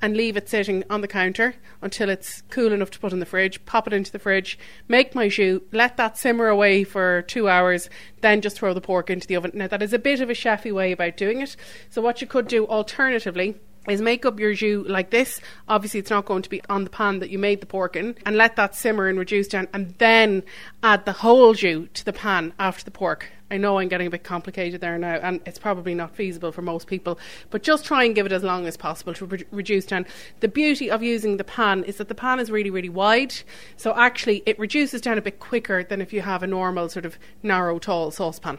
and 0.02 0.18
leave 0.18 0.36
it 0.36 0.50
sitting 0.50 0.84
on 0.90 1.02
the 1.02 1.08
counter 1.08 1.56
until 1.82 2.10
it's 2.10 2.42
cool 2.50 2.74
enough 2.74 2.92
to 2.92 3.00
put 3.00 3.14
in 3.14 3.20
the 3.20 3.26
fridge, 3.26 3.64
pop 3.66 3.88
it 3.88 3.94
into 3.94 4.12
the 4.12 4.20
fridge, 4.20 4.60
make 4.88 5.16
my 5.16 5.30
jus, 5.30 5.62
let 5.72 5.98
that 5.98 6.18
simmer 6.18 6.48
away 6.48 6.84
for 6.84 7.22
two 7.24 7.48
hours, 7.48 7.90
then 8.22 8.42
just 8.42 8.58
throw 8.58 8.74
the 8.74 8.82
pork 8.82 9.10
into 9.10 9.28
the 9.28 9.36
oven. 9.36 9.52
Now, 9.54 9.68
that 9.68 9.82
is 9.82 9.94
a 9.94 10.00
bit 10.00 10.22
of 10.22 10.30
a 10.30 10.34
chefy 10.34 10.72
way 10.72 10.92
about 10.92 11.18
doing 11.18 11.42
it. 11.42 11.56
So, 11.90 12.02
what 12.02 12.22
you 12.22 12.28
could 12.28 12.48
do 12.48 12.68
alternatively 12.68 13.56
is 13.90 14.02
make 14.02 14.26
up 14.26 14.40
your 14.40 14.54
jus 14.54 14.88
like 14.88 15.10
this. 15.10 15.40
Obviously, 15.68 16.00
it's 16.00 16.10
not 16.10 16.26
going 16.26 16.44
to 16.44 16.50
be 16.50 16.62
on 16.70 16.84
the 16.84 16.90
pan 16.90 17.20
that 17.20 17.30
you 17.30 17.40
made 17.40 17.62
the 17.62 17.66
pork 17.66 17.96
in, 17.96 18.16
and 18.26 18.36
let 18.36 18.56
that 18.56 18.76
simmer 18.76 19.08
and 19.08 19.18
reduce 19.18 19.48
down, 19.48 19.68
and 19.74 19.96
then 19.98 20.44
add 20.84 21.06
the 21.06 21.14
whole 21.14 21.54
jus 21.54 21.88
to 21.94 22.06
the 22.06 22.14
pan 22.14 22.54
after 22.60 22.84
the 22.84 22.92
pork. 22.92 23.28
I 23.50 23.58
know 23.58 23.80
I'm 23.80 23.90
getting 23.90 24.08
a 24.08 24.10
bit 24.10 24.24
complicated 24.24 24.80
there 24.80 24.98
now, 24.98 25.16
and 25.16 25.42
it's 25.46 25.60
probably 25.60 25.94
not 25.94 26.16
feasible 26.16 26.54
for 26.54 26.62
most 26.62 26.88
people, 26.88 27.20
but 27.50 27.64
just 27.64 27.84
try 27.84 28.06
and 28.06 28.16
give 28.16 28.26
it 28.26 28.32
as 28.32 28.44
long 28.44 28.66
as 28.66 28.78
possible 28.78 29.14
to 29.16 29.26
re- 29.26 29.44
reduce 29.52 29.86
down. 29.86 30.06
The 30.40 30.48
beauty 30.48 30.90
of 30.90 31.04
using 31.04 31.36
the 31.36 31.44
pan 31.44 31.84
is 31.84 31.98
that 31.98 32.08
the 32.08 32.16
pan 32.16 32.40
is 32.40 32.50
really, 32.50 32.70
really 32.70 32.88
wide, 32.88 33.34
so 33.76 33.94
actually 33.96 34.42
it 34.46 34.58
reduces 34.58 35.02
down 35.02 35.18
a 35.18 35.22
bit 35.22 35.40
quicker 35.40 35.84
than 35.84 36.00
if 36.00 36.14
you 36.14 36.22
have 36.22 36.44
a 36.44 36.48
normal, 36.48 36.88
sort 36.88 37.06
of 37.06 37.20
narrow, 37.44 37.78
tall 37.78 38.10
saucepan. 38.10 38.58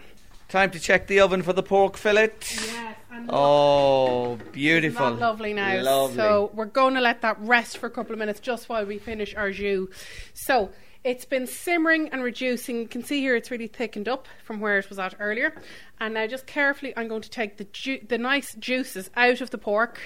Time 0.51 0.71
to 0.73 0.79
check 0.79 1.07
the 1.07 1.21
oven 1.21 1.41
for 1.41 1.55
the 1.55 1.63
pork 1.63 1.97
fillet. 1.97 2.33
Yes, 2.67 2.97
and 3.13 3.29
Oh, 3.33 4.39
beautiful. 4.53 5.11
Lovely 5.13 5.53
now. 5.53 5.81
Lovely. 5.83 6.17
So 6.17 6.51
we're 6.55 6.65
going 6.67 6.95
to 6.95 7.01
let 7.01 7.21
that 7.23 7.39
rest 7.41 7.79
for 7.79 7.87
a 7.87 7.91
couple 7.91 8.13
of 8.13 8.19
minutes 8.19 8.41
just 8.41 8.69
while 8.69 8.85
we 8.85 8.99
finish 8.99 9.35
our 9.35 9.51
jus. 9.51 9.89
So 10.35 10.71
It's 11.05 11.25
been 11.25 11.49
simmering 11.49 12.11
and 12.11 12.23
reducing. 12.23 12.77
You 12.79 12.87
can 12.87 13.03
see 13.03 13.19
here 13.21 13.35
it's 13.35 13.51
really 13.51 13.67
thickened 13.67 14.07
up 14.09 14.29
from 14.45 14.61
where 14.61 14.79
it 14.79 14.89
was 14.89 15.01
at 15.01 15.17
earlier. 15.19 15.53
And 15.99 16.15
now, 16.15 16.29
just 16.29 16.47
carefully, 16.47 16.93
I'm 16.97 17.09
going 17.09 17.23
to 17.23 17.31
take 17.31 17.57
the 17.57 17.65
ju- 17.65 18.05
the 18.07 18.19
nice 18.19 18.55
juices 18.55 19.11
out 19.17 19.41
of 19.41 19.51
the 19.51 19.59
pork. 19.59 19.99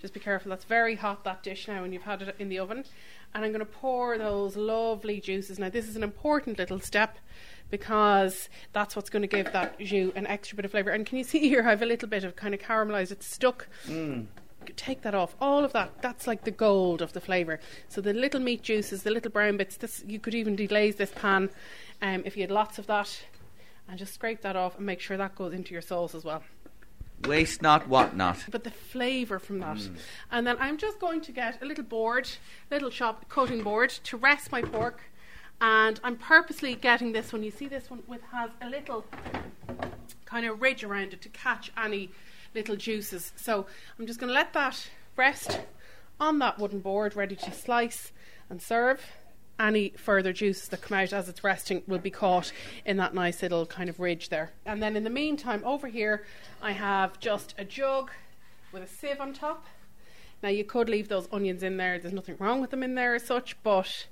Just 0.00 0.14
be 0.14 0.20
careful, 0.20 0.50
that's 0.50 0.64
very 0.64 0.94
hot, 0.94 1.24
that 1.24 1.42
dish 1.42 1.66
now, 1.66 1.82
when 1.82 1.92
you've 1.92 2.02
had 2.04 2.22
it 2.22 2.36
in 2.38 2.50
the 2.50 2.60
oven. 2.60 2.84
And 3.34 3.44
I'm 3.44 3.50
going 3.50 3.66
to 3.66 3.72
pour 3.80 4.16
those 4.16 4.54
lovely 4.56 5.20
juices. 5.20 5.58
Now, 5.58 5.70
this 5.70 5.88
is 5.88 5.96
an 5.96 6.04
important 6.04 6.56
little 6.56 6.78
step 6.78 7.18
because 7.74 8.48
that's 8.72 8.94
what's 8.94 9.10
going 9.10 9.22
to 9.22 9.26
give 9.26 9.50
that 9.52 9.80
jus 9.80 10.12
an 10.14 10.28
extra 10.28 10.54
bit 10.54 10.64
of 10.64 10.70
flavour. 10.70 10.90
And 10.90 11.04
can 11.04 11.18
you 11.18 11.24
see 11.24 11.40
here, 11.40 11.62
I 11.66 11.70
have 11.70 11.82
a 11.82 11.86
little 11.86 12.08
bit 12.08 12.22
of 12.22 12.36
kind 12.36 12.54
of 12.54 12.60
caramelised, 12.60 13.10
it's 13.10 13.26
stuck. 13.26 13.66
Take 14.76 15.02
that 15.02 15.12
off. 15.12 15.34
All 15.40 15.64
of 15.64 15.72
that, 15.72 16.00
that's 16.00 16.28
like 16.28 16.44
the 16.44 16.52
gold 16.52 17.02
of 17.02 17.14
the 17.14 17.20
flavour. 17.20 17.58
So 17.88 18.00
the 18.00 18.12
little 18.14 18.38
meat 18.38 18.62
juices, 18.62 19.02
the 19.02 19.10
little 19.10 19.32
brown 19.32 19.56
bits, 19.56 19.76
this 19.76 20.04
you 20.06 20.20
could 20.20 20.36
even 20.36 20.56
deglaze 20.56 20.96
this 20.98 21.10
pan 21.10 21.50
um, 22.00 22.22
if 22.24 22.36
you 22.36 22.44
had 22.44 22.52
lots 22.52 22.78
of 22.78 22.86
that. 22.86 23.24
And 23.88 23.98
just 23.98 24.14
scrape 24.14 24.42
that 24.42 24.54
off 24.54 24.76
and 24.76 24.86
make 24.86 25.00
sure 25.00 25.16
that 25.16 25.34
goes 25.34 25.52
into 25.52 25.72
your 25.72 25.82
sauce 25.82 26.14
as 26.14 26.24
well 26.24 26.44
Waste 27.24 27.60
not, 27.60 27.88
what 27.88 28.14
not. 28.16 28.44
but 28.50 28.62
the 28.64 28.70
flavour 28.70 29.38
from 29.40 29.58
that. 29.58 29.80
And 30.30 30.46
then 30.46 30.56
I'm 30.60 30.78
just 30.78 31.00
going 31.00 31.20
to 31.22 31.32
get 31.32 31.60
a 31.60 31.64
little 31.64 31.84
board, 31.84 32.28
little 32.70 32.90
shop 32.90 33.28
cutting 33.28 33.62
board 33.62 33.90
to 34.04 34.16
rest 34.16 34.52
my 34.52 34.62
pork. 34.62 35.00
And 35.60 36.00
I'm 36.04 36.16
purposely 36.16 36.74
getting 36.74 37.12
this 37.12 37.32
one. 37.32 37.42
You 37.42 37.50
see 37.50 37.68
this 37.68 37.90
one 37.90 38.02
with 38.06 38.22
has 38.32 38.50
a 38.60 38.68
little 38.68 39.04
kind 40.24 40.46
of 40.46 40.60
ridge 40.60 40.84
around 40.84 41.12
it 41.12 41.22
to 41.22 41.28
catch 41.28 41.72
any 41.76 42.10
little 42.54 42.76
juices. 42.76 43.32
So 43.36 43.66
I'm 43.98 44.06
just 44.06 44.20
going 44.20 44.28
to 44.28 44.34
let 44.34 44.52
that 44.52 44.88
rest 45.16 45.60
on 46.20 46.38
that 46.40 46.58
wooden 46.58 46.80
board, 46.80 47.16
ready 47.16 47.36
to 47.36 47.52
slice 47.52 48.12
and 48.50 48.60
serve. 48.60 49.00
Any 49.58 49.90
further 49.96 50.32
juices 50.32 50.68
that 50.68 50.82
come 50.82 50.98
out 50.98 51.12
as 51.12 51.28
it's 51.28 51.44
resting 51.44 51.82
will 51.86 51.98
be 51.98 52.10
caught 52.10 52.52
in 52.84 52.96
that 52.96 53.14
nice 53.14 53.40
little 53.40 53.66
kind 53.66 53.88
of 53.88 54.00
ridge 54.00 54.28
there. 54.28 54.50
And 54.66 54.82
then 54.82 54.96
in 54.96 55.04
the 55.04 55.10
meantime, 55.10 55.62
over 55.64 55.86
here, 55.86 56.24
I 56.60 56.72
have 56.72 57.20
just 57.20 57.54
a 57.56 57.64
jug 57.64 58.10
with 58.72 58.82
a 58.82 58.88
sieve 58.88 59.20
on 59.20 59.32
top. 59.32 59.66
Now 60.42 60.48
you 60.48 60.64
could 60.64 60.88
leave 60.88 61.08
those 61.08 61.28
onions 61.30 61.62
in 61.62 61.76
there. 61.76 61.98
There's 61.98 62.12
nothing 62.12 62.36
wrong 62.40 62.60
with 62.60 62.70
them 62.70 62.82
in 62.82 62.96
there 62.96 63.14
as 63.14 63.24
such, 63.24 63.56
but 63.62 64.08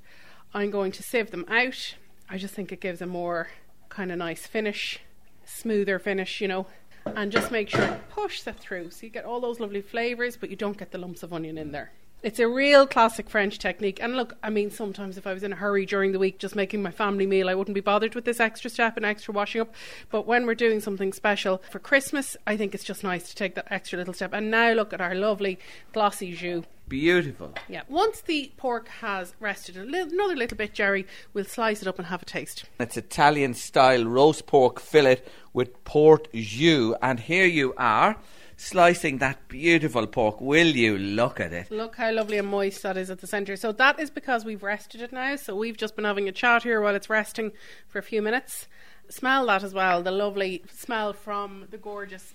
I'm 0.54 0.70
going 0.70 0.92
to 0.92 1.02
sieve 1.02 1.30
them 1.30 1.46
out. 1.48 1.94
I 2.28 2.36
just 2.38 2.54
think 2.54 2.72
it 2.72 2.80
gives 2.80 3.00
a 3.00 3.06
more 3.06 3.48
kind 3.88 4.12
of 4.12 4.18
nice 4.18 4.46
finish, 4.46 5.00
smoother 5.44 5.98
finish, 5.98 6.40
you 6.40 6.48
know. 6.48 6.66
And 7.04 7.32
just 7.32 7.50
make 7.50 7.68
sure 7.68 7.80
to 7.80 8.00
push 8.10 8.42
that 8.42 8.60
through 8.60 8.90
so 8.90 9.04
you 9.04 9.10
get 9.10 9.24
all 9.24 9.40
those 9.40 9.58
lovely 9.58 9.80
flavours, 9.80 10.36
but 10.36 10.50
you 10.50 10.56
don't 10.56 10.78
get 10.78 10.92
the 10.92 10.98
lumps 10.98 11.22
of 11.22 11.32
onion 11.32 11.58
in 11.58 11.72
there. 11.72 11.90
It's 12.22 12.38
a 12.38 12.46
real 12.46 12.86
classic 12.86 13.28
French 13.28 13.58
technique. 13.58 13.98
And 14.00 14.14
look, 14.14 14.36
I 14.44 14.50
mean, 14.50 14.70
sometimes 14.70 15.18
if 15.18 15.26
I 15.26 15.32
was 15.32 15.42
in 15.42 15.52
a 15.52 15.56
hurry 15.56 15.84
during 15.84 16.12
the 16.12 16.20
week 16.20 16.38
just 16.38 16.54
making 16.54 16.80
my 16.80 16.92
family 16.92 17.26
meal, 17.26 17.48
I 17.48 17.54
wouldn't 17.54 17.74
be 17.74 17.80
bothered 17.80 18.14
with 18.14 18.24
this 18.24 18.38
extra 18.38 18.70
step 18.70 18.96
and 18.96 19.04
extra 19.04 19.34
washing 19.34 19.62
up. 19.62 19.74
But 20.10 20.24
when 20.24 20.46
we're 20.46 20.54
doing 20.54 20.78
something 20.78 21.12
special 21.12 21.60
for 21.68 21.80
Christmas, 21.80 22.36
I 22.46 22.56
think 22.56 22.74
it's 22.74 22.84
just 22.84 23.02
nice 23.02 23.28
to 23.30 23.34
take 23.34 23.56
that 23.56 23.66
extra 23.72 23.98
little 23.98 24.14
step. 24.14 24.32
And 24.32 24.52
now 24.52 24.72
look 24.72 24.92
at 24.92 25.00
our 25.00 25.16
lovely 25.16 25.58
glossy 25.92 26.32
jus. 26.32 26.64
Beautiful. 26.92 27.55
Yeah. 27.70 27.85
Once 27.88 28.20
the 28.20 28.52
pork 28.59 28.87
has 28.88 29.35
rested 29.40 29.78
a 29.78 29.83
little, 29.83 30.12
another 30.12 30.37
little 30.37 30.59
bit, 30.59 30.74
Jerry, 30.74 31.07
we'll 31.33 31.46
slice 31.46 31.81
it 31.81 31.88
up 31.88 31.98
and 31.98 32.09
have 32.09 32.20
a 32.20 32.26
taste. 32.26 32.66
It's 32.78 32.98
Italian 32.98 33.55
style 33.55 34.05
roast 34.05 34.46
pork 34.46 34.78
fillet 34.78 35.22
with 35.55 35.83
port 35.85 36.28
jus. 36.35 36.94
And 37.00 37.18
here 37.18 37.46
you 37.46 37.72
are 37.78 38.18
slicing 38.59 39.16
that 39.18 39.48
beautiful 39.48 40.07
pork. 40.07 40.42
Will 40.42 40.66
you 40.66 40.98
look 40.98 41.40
at 41.40 41.55
it? 41.55 41.70
Look 41.70 41.96
how 41.96 42.12
lovely 42.12 42.37
and 42.37 42.48
moist 42.48 42.83
that 42.83 42.98
is 42.98 43.09
at 43.09 43.22
the 43.22 43.26
centre. 43.26 43.57
So 43.57 43.72
that 43.72 43.98
is 43.98 44.11
because 44.11 44.44
we've 44.44 44.62
rested 44.62 45.00
it 45.00 45.14
now. 45.14 45.37
So 45.37 45.57
we've 45.57 45.78
just 45.78 45.96
been 45.96 46.05
having 46.05 46.28
a 46.28 46.33
chat 46.33 46.62
here 46.62 46.83
while 46.83 46.94
it's 46.94 47.09
resting 47.09 47.52
for 47.88 48.00
a 48.00 48.02
few 48.02 48.20
minutes. 48.20 48.68
Smell 49.09 49.46
that 49.46 49.62
as 49.62 49.72
well, 49.72 50.02
the 50.02 50.11
lovely 50.11 50.62
smell 50.70 51.14
from 51.14 51.68
the 51.70 51.78
gorgeous 51.78 52.35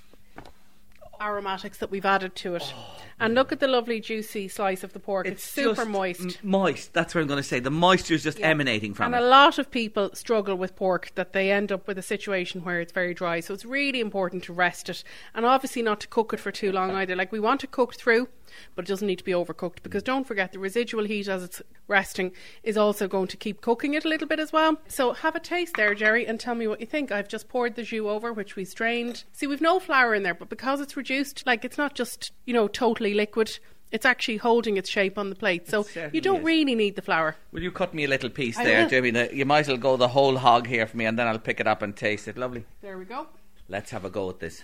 aromatics 1.21 1.77
that 1.79 1.91
we've 1.91 2.05
added 2.05 2.35
to 2.35 2.55
it. 2.55 2.73
and 3.19 3.33
look 3.33 3.51
at 3.51 3.59
the 3.59 3.67
lovely 3.67 3.99
juicy 3.99 4.47
slice 4.47 4.83
of 4.83 4.93
the 4.93 4.99
pork. 4.99 5.25
It's, 5.25 5.43
super 5.43 5.73
just 5.75 5.87
moist. 5.89 6.21
m- 6.21 6.31
moist. 6.43 6.93
That's 6.93 7.15
what 7.15 7.21
I'm 7.21 7.27
going 7.27 7.41
to 7.41 7.43
say. 7.47 7.59
The 7.59 7.71
moisture 7.71 8.13
is 8.13 8.23
just 8.23 8.37
Yeah. 8.37 8.47
emanating 8.49 8.93
from 8.93 9.07
and 9.07 9.15
it. 9.15 9.17
And 9.17 9.25
a 9.25 9.29
lot 9.29 9.57
of 9.57 9.71
people 9.71 10.11
struggle 10.13 10.55
with 10.55 10.75
pork 10.75 11.11
that 11.15 11.33
they 11.33 11.51
end 11.51 11.71
up 11.71 11.87
with 11.87 11.97
a 11.97 12.03
situation 12.03 12.63
where 12.63 12.79
it's 12.79 12.91
very 12.93 13.15
dry. 13.15 13.39
So 13.39 13.53
it's 13.55 13.65
really 13.65 13.99
important 14.01 14.43
to 14.43 14.53
rest 14.53 14.87
it 14.89 15.03
and 15.33 15.45
obviously 15.47 15.81
not 15.81 15.99
to 16.01 16.07
cook 16.07 16.31
it 16.33 16.39
for 16.39 16.51
too 16.51 16.71
long 16.71 16.91
either. 16.91 17.15
Like 17.15 17.31
we 17.31 17.39
want 17.39 17.63
it 17.63 17.71
cooked 17.71 17.97
through, 17.99 18.27
but 18.75 18.85
it 18.85 18.87
doesn't 18.87 19.07
need 19.07 19.17
to 19.17 19.23
be 19.23 19.31
overcooked 19.31 19.81
because 19.81 20.03
don't 20.03 20.27
forget 20.27 20.51
the 20.51 20.59
residual 20.59 21.05
heat 21.05 21.27
as 21.27 21.43
it's 21.43 21.61
resting 21.87 22.33
is 22.63 22.77
also 22.77 23.07
going 23.07 23.27
to 23.27 23.37
keep 23.37 23.61
cooking 23.61 23.93
it 23.95 24.05
a 24.05 24.09
little 24.09 24.27
bit 24.27 24.39
as 24.39 24.51
well. 24.53 24.77
So 24.89 25.13
have 25.13 25.35
a 25.35 25.39
taste 25.39 25.75
there, 25.75 25.95
Jerry, 25.95 26.27
and 26.27 26.39
tell 26.39 26.53
me 26.53 26.67
what 26.67 26.81
you 26.81 26.85
think. 26.85 27.11
I've 27.11 27.29
just 27.29 27.47
poured 27.49 27.75
the 27.75 27.83
jus 27.83 28.01
over, 28.05 28.31
which 28.31 28.55
we 28.55 28.63
strained. 28.65 29.23
See, 29.31 29.47
we've 29.47 29.61
no 29.61 29.79
flour 29.79 30.13
in 30.13 30.21
there, 30.23 30.33
but 30.35 30.49
because 30.49 30.81
it's 30.81 30.95
reduced, 31.09 31.45
like 31.45 31.63
it's 31.65 31.77
not 31.77 31.95
just, 31.95 32.31
you 32.45 32.53
know, 32.53 32.67
totally 32.67 33.13
liquid. 33.13 33.59
It's 33.91 34.05
actually 34.05 34.37
holding 34.37 34.75
its 34.75 34.89
shape 34.89 35.17
on 35.17 35.29
the 35.29 35.35
plate. 35.35 35.69
So 35.69 35.85
you 36.11 36.19
don't 36.19 36.39
is. 36.39 36.45
really 36.45 36.75
need 36.75 36.95
the 36.95 37.01
flour. 37.01 37.37
Will 37.51 37.63
you 37.63 37.71
cut 37.71 37.93
me 37.93 38.03
a 38.03 38.07
little 38.07 38.29
piece 38.29 38.57
I 38.57 38.65
there, 38.65 38.81
will. 38.83 38.89
Jimmy? 38.89 39.29
You 39.33 39.45
might 39.45 39.59
as 39.59 39.67
well 39.69 39.77
go 39.77 39.95
the 39.95 40.09
whole 40.09 40.37
hog 40.37 40.67
here 40.67 40.85
for 40.85 40.97
me, 40.97 41.05
and 41.05 41.17
then 41.17 41.27
I'll 41.27 41.39
pick 41.39 41.59
it 41.59 41.67
up 41.67 41.81
and 41.81 41.95
taste 41.95 42.27
it. 42.27 42.37
Lovely. 42.37 42.65
There 42.81 42.97
we 42.97 43.05
go. 43.05 43.27
Let's 43.69 43.91
have 43.91 44.03
a 44.03 44.09
go 44.09 44.29
at 44.29 44.39
this. 44.39 44.63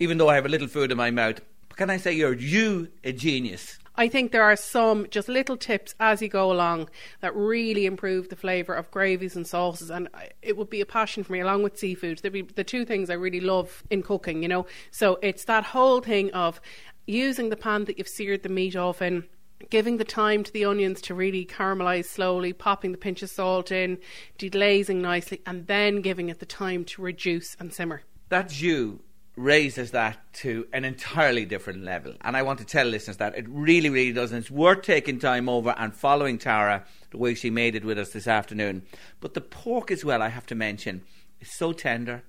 Even 0.00 0.18
though 0.18 0.28
I 0.28 0.34
have 0.34 0.46
a 0.46 0.48
little 0.48 0.66
food 0.66 0.90
in 0.90 0.96
my 0.96 1.12
mouth, 1.12 1.40
can 1.76 1.88
I 1.88 1.98
say 1.98 2.12
you're 2.12 2.34
you 2.34 2.88
a 3.04 3.12
genius? 3.12 3.78
I 3.94 4.08
think 4.08 4.32
there 4.32 4.42
are 4.42 4.56
some 4.56 5.06
just 5.10 5.28
little 5.28 5.56
tips 5.56 5.94
as 6.00 6.22
you 6.22 6.28
go 6.28 6.50
along 6.50 6.88
that 7.20 7.36
really 7.36 7.84
improve 7.84 8.28
the 8.28 8.36
flavour 8.36 8.74
of 8.74 8.90
gravies 8.90 9.36
and 9.36 9.46
sauces, 9.46 9.90
and 9.90 10.08
it 10.40 10.56
would 10.56 10.70
be 10.70 10.80
a 10.80 10.86
passion 10.86 11.24
for 11.24 11.32
me, 11.32 11.40
along 11.40 11.62
with 11.62 11.78
seafood. 11.78 12.22
Be 12.32 12.42
the 12.42 12.64
two 12.64 12.84
things 12.84 13.10
I 13.10 13.14
really 13.14 13.40
love 13.40 13.82
in 13.90 14.02
cooking, 14.02 14.42
you 14.42 14.48
know. 14.48 14.66
So 14.90 15.18
it's 15.22 15.44
that 15.44 15.64
whole 15.64 16.00
thing 16.00 16.30
of 16.32 16.60
using 17.06 17.50
the 17.50 17.56
pan 17.56 17.84
that 17.84 17.98
you've 17.98 18.08
seared 18.08 18.42
the 18.42 18.48
meat 18.48 18.76
off 18.76 19.02
in. 19.02 19.24
Giving 19.70 19.98
the 19.98 20.04
time 20.04 20.42
to 20.42 20.52
the 20.52 20.64
onions 20.64 21.00
to 21.02 21.14
really 21.14 21.46
caramelise 21.46 22.06
slowly, 22.06 22.52
popping 22.52 22.90
the 22.90 22.98
pinch 22.98 23.22
of 23.22 23.30
salt 23.30 23.70
in, 23.70 23.98
deglazing 24.36 24.96
nicely, 24.96 25.40
and 25.46 25.68
then 25.68 26.00
giving 26.00 26.28
it 26.30 26.40
the 26.40 26.46
time 26.46 26.84
to 26.86 27.02
reduce 27.02 27.54
and 27.60 27.72
simmer. 27.72 28.02
That's 28.28 28.60
you 28.60 29.02
raises 29.36 29.92
that 29.92 30.18
to 30.32 30.66
an 30.72 30.84
entirely 30.84 31.44
different 31.44 31.82
level. 31.82 32.14
And 32.20 32.36
I 32.36 32.42
want 32.42 32.58
to 32.58 32.64
tell 32.64 32.86
listeners 32.86 33.16
that 33.16 33.36
it 33.36 33.46
really, 33.48 33.88
really 33.88 34.12
does. 34.12 34.30
And 34.30 34.40
it's 34.40 34.50
worth 34.50 34.82
taking 34.82 35.18
time 35.18 35.48
over 35.48 35.74
and 35.78 35.94
following 35.94 36.38
Tara 36.38 36.84
the 37.10 37.18
way 37.18 37.34
she 37.34 37.50
made 37.50 37.74
it 37.74 37.84
with 37.84 37.98
us 37.98 38.10
this 38.10 38.26
afternoon. 38.26 38.82
But 39.20 39.34
the 39.34 39.40
pork 39.40 39.90
as 39.90 40.04
well, 40.04 40.20
I 40.20 40.28
have 40.28 40.46
to 40.46 40.54
mention, 40.54 41.02
is 41.40 41.50
so 41.56 41.72
tender, 41.72 42.22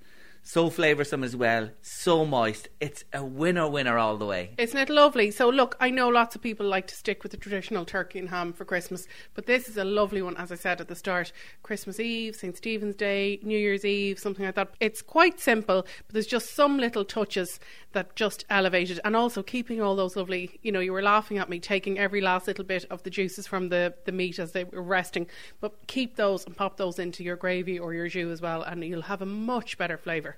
so 0.45 0.69
flavoursome 0.69 1.23
as 1.23 1.35
well, 1.35 1.69
so 1.81 2.25
moist. 2.25 2.67
It's 2.81 3.05
a 3.13 3.23
winner, 3.23 3.67
winner 3.67 3.97
all 3.97 4.17
the 4.17 4.25
way. 4.25 4.51
Isn't 4.57 4.77
it 4.77 4.89
lovely? 4.89 5.31
So, 5.31 5.49
look, 5.49 5.77
I 5.79 5.89
know 5.89 6.09
lots 6.09 6.35
of 6.35 6.41
people 6.41 6.67
like 6.67 6.87
to 6.87 6.95
stick 6.95 7.23
with 7.23 7.31
the 7.31 7.37
traditional 7.37 7.85
turkey 7.85 8.19
and 8.19 8.29
ham 8.29 8.51
for 8.51 8.65
Christmas, 8.65 9.07
but 9.33 9.45
this 9.45 9.69
is 9.69 9.77
a 9.77 9.85
lovely 9.85 10.21
one, 10.21 10.35
as 10.35 10.51
I 10.51 10.55
said 10.55 10.81
at 10.81 10.89
the 10.89 10.95
start. 10.95 11.31
Christmas 11.63 11.99
Eve, 11.99 12.35
St. 12.35 12.57
Stephen's 12.57 12.95
Day, 12.95 13.39
New 13.41 13.57
Year's 13.57 13.85
Eve, 13.85 14.19
something 14.19 14.45
like 14.45 14.55
that. 14.55 14.73
It's 14.81 15.01
quite 15.01 15.39
simple, 15.39 15.83
but 15.83 16.13
there's 16.13 16.27
just 16.27 16.53
some 16.53 16.77
little 16.77 17.05
touches 17.05 17.59
that 17.93 18.15
just 18.15 18.43
elevate 18.49 18.91
it, 18.91 18.99
and 19.05 19.15
also 19.15 19.43
keeping 19.43 19.81
all 19.81 19.95
those 19.95 20.17
lovely, 20.17 20.59
you 20.61 20.71
know, 20.71 20.81
you 20.81 20.91
were 20.91 21.01
laughing 21.01 21.37
at 21.37 21.49
me 21.49 21.59
taking 21.59 21.97
every 21.97 22.19
last 22.19 22.47
little 22.47 22.65
bit 22.65 22.85
of 22.89 23.03
the 23.03 23.09
juices 23.09 23.47
from 23.47 23.69
the, 23.69 23.93
the 24.05 24.11
meat 24.11 24.39
as 24.39 24.51
they 24.51 24.65
were 24.65 24.83
resting, 24.83 25.25
but 25.61 25.87
keep 25.87 26.17
those 26.17 26.45
and 26.45 26.57
pop 26.57 26.75
those 26.75 26.99
into 26.99 27.23
your 27.23 27.37
gravy 27.37 27.79
or 27.79 27.93
your 27.93 28.09
jus 28.09 28.29
as 28.29 28.41
well, 28.41 28.61
and 28.61 28.83
you'll 28.83 29.03
have 29.03 29.21
a 29.21 29.25
much 29.25 29.77
better 29.77 29.97
flavour. 29.97 30.32